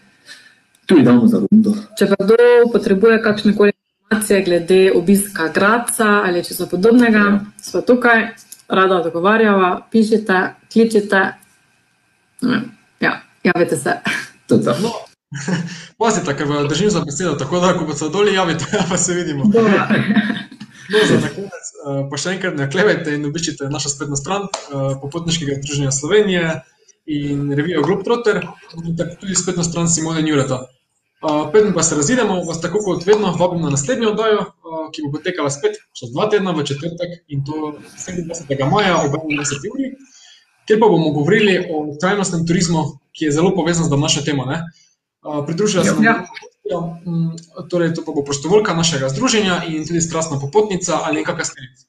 Tudi 0.85 1.03
damo 1.03 1.27
za 1.27 1.41
rundo. 1.43 1.73
Če 1.99 2.07
pa 2.07 2.15
kdo 2.23 2.35
potrebuje 2.73 3.21
kakšne 3.21 3.55
koli 3.55 3.71
informacije 3.71 4.43
glede 4.43 4.91
obiska 4.95 5.49
Graca 5.53 6.07
ali 6.25 6.43
česa 6.43 6.65
podobnega, 6.65 7.17
ja. 7.17 7.39
smo 7.61 7.81
tukaj, 7.81 8.27
rada 8.67 9.01
dogovarjava, 9.03 9.81
pišite, 9.91 10.53
kličite. 10.73 11.21
Ja, 12.99 13.21
javite 13.43 13.75
se. 13.75 13.91
To 14.47 14.55
je 14.55 14.63
to. 14.63 15.06
Pazite, 15.99 16.35
ker 16.37 16.47
vas 16.47 16.69
držim 16.69 16.89
za 16.89 17.01
besedo, 17.05 17.35
tako 17.39 17.59
da, 17.59 17.73
ko 17.77 17.85
boste 17.85 18.09
doli 18.09 18.35
javite, 18.35 18.65
pa 18.89 18.97
se 18.97 19.13
vidimo. 19.13 19.43
No, 20.87 20.99
za 21.03 21.27
konec, 21.35 21.65
eh, 21.83 22.03
pa 22.07 22.15
še 22.15 22.37
enkrat 22.37 22.53
ne 22.55 22.69
klevete 22.71 23.11
in 23.17 23.25
obiščite 23.27 23.67
našo 23.67 23.89
spletno 23.91 24.15
stran 24.15 24.45
eh, 24.47 24.93
Popotniškega 25.01 25.57
združenja 25.57 25.91
Slovenije 25.91 26.53
in 27.11 27.41
revijo 27.51 27.81
Globetrotter, 27.83 28.39
tako 28.71 29.17
tudi 29.19 29.35
spletno 29.35 29.65
stran 29.67 29.91
Simone 29.91 30.23
Njureta. 30.23 30.61
Uh, 31.17 31.49
Preden 31.51 31.73
pa 31.75 31.83
se 31.83 31.97
razidemo, 31.97 32.37
vas 32.47 32.61
tako 32.61 32.79
kot 32.85 33.03
vedno 33.03 33.33
vabim 33.39 33.65
na 33.65 33.73
naslednjo 33.73 34.11
oddajo, 34.13 34.43
ki 34.93 35.03
bo 35.03 35.11
potekala 35.17 35.51
spet 35.51 35.79
čez 35.97 36.11
dva 36.13 36.29
tedna 36.31 36.55
v 36.55 36.63
četrtek 36.71 37.15
in 37.33 37.43
to 37.43 37.73
27. 37.97 38.69
maja 38.71 38.99
ob 39.01 39.15
21. 39.27 39.71
uri, 39.73 39.91
kjer 40.69 40.79
pa 40.79 40.87
bomo 40.87 41.11
govorili 41.15 41.57
o 41.67 41.87
trajnostnem 41.99 42.47
turizmu, 42.47 42.83
ki 43.11 43.27
je 43.27 43.35
zelo 43.39 43.55
povezan 43.55 43.89
z 43.89 43.95
današnjo 43.95 44.23
temo. 44.29 44.45
ne. 44.45 44.61
Pridružila 45.45 45.83
se 45.83 45.93
nam 45.93 46.03
Ja. 46.69 46.79
Mm, 47.05 47.31
torej, 47.69 47.93
to 47.93 48.03
pa 48.05 48.11
bo 48.11 48.23
prostovoljka 48.23 48.73
našega 48.73 49.09
združenja 49.09 49.61
in 49.67 49.87
tudi 49.87 50.01
strastna 50.01 50.39
popotnica 50.39 50.99
ali 51.03 51.23
kakšna 51.23 51.45
steljica. 51.45 51.85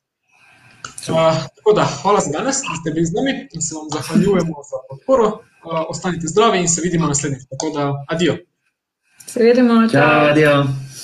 Uh, 1.09 1.35
tako 1.57 1.73
da, 1.73 1.85
hvala 2.03 2.21
za 2.21 2.31
danes, 2.31 2.57
da 2.57 2.77
ste 2.81 2.91
bili 2.91 3.07
z 3.07 3.13
nami 3.15 3.49
in 3.53 3.63
se 3.63 3.75
vam 3.75 3.89
zahvaljujemo 3.93 4.55
za 4.71 4.79
podporo. 4.89 5.27
Uh, 5.27 5.85
ostanite 5.89 6.27
zdravi 6.27 6.61
in 6.61 6.69
se 6.69 6.81
vidimo 6.81 7.07
naslednjič. 7.07 7.43
Tako 7.51 7.71
da, 7.71 8.05
adijo. 8.09 8.37
Se 9.27 9.43
vidimo, 9.43 9.89
Ciao, 9.89 10.31
adios. 10.31 10.88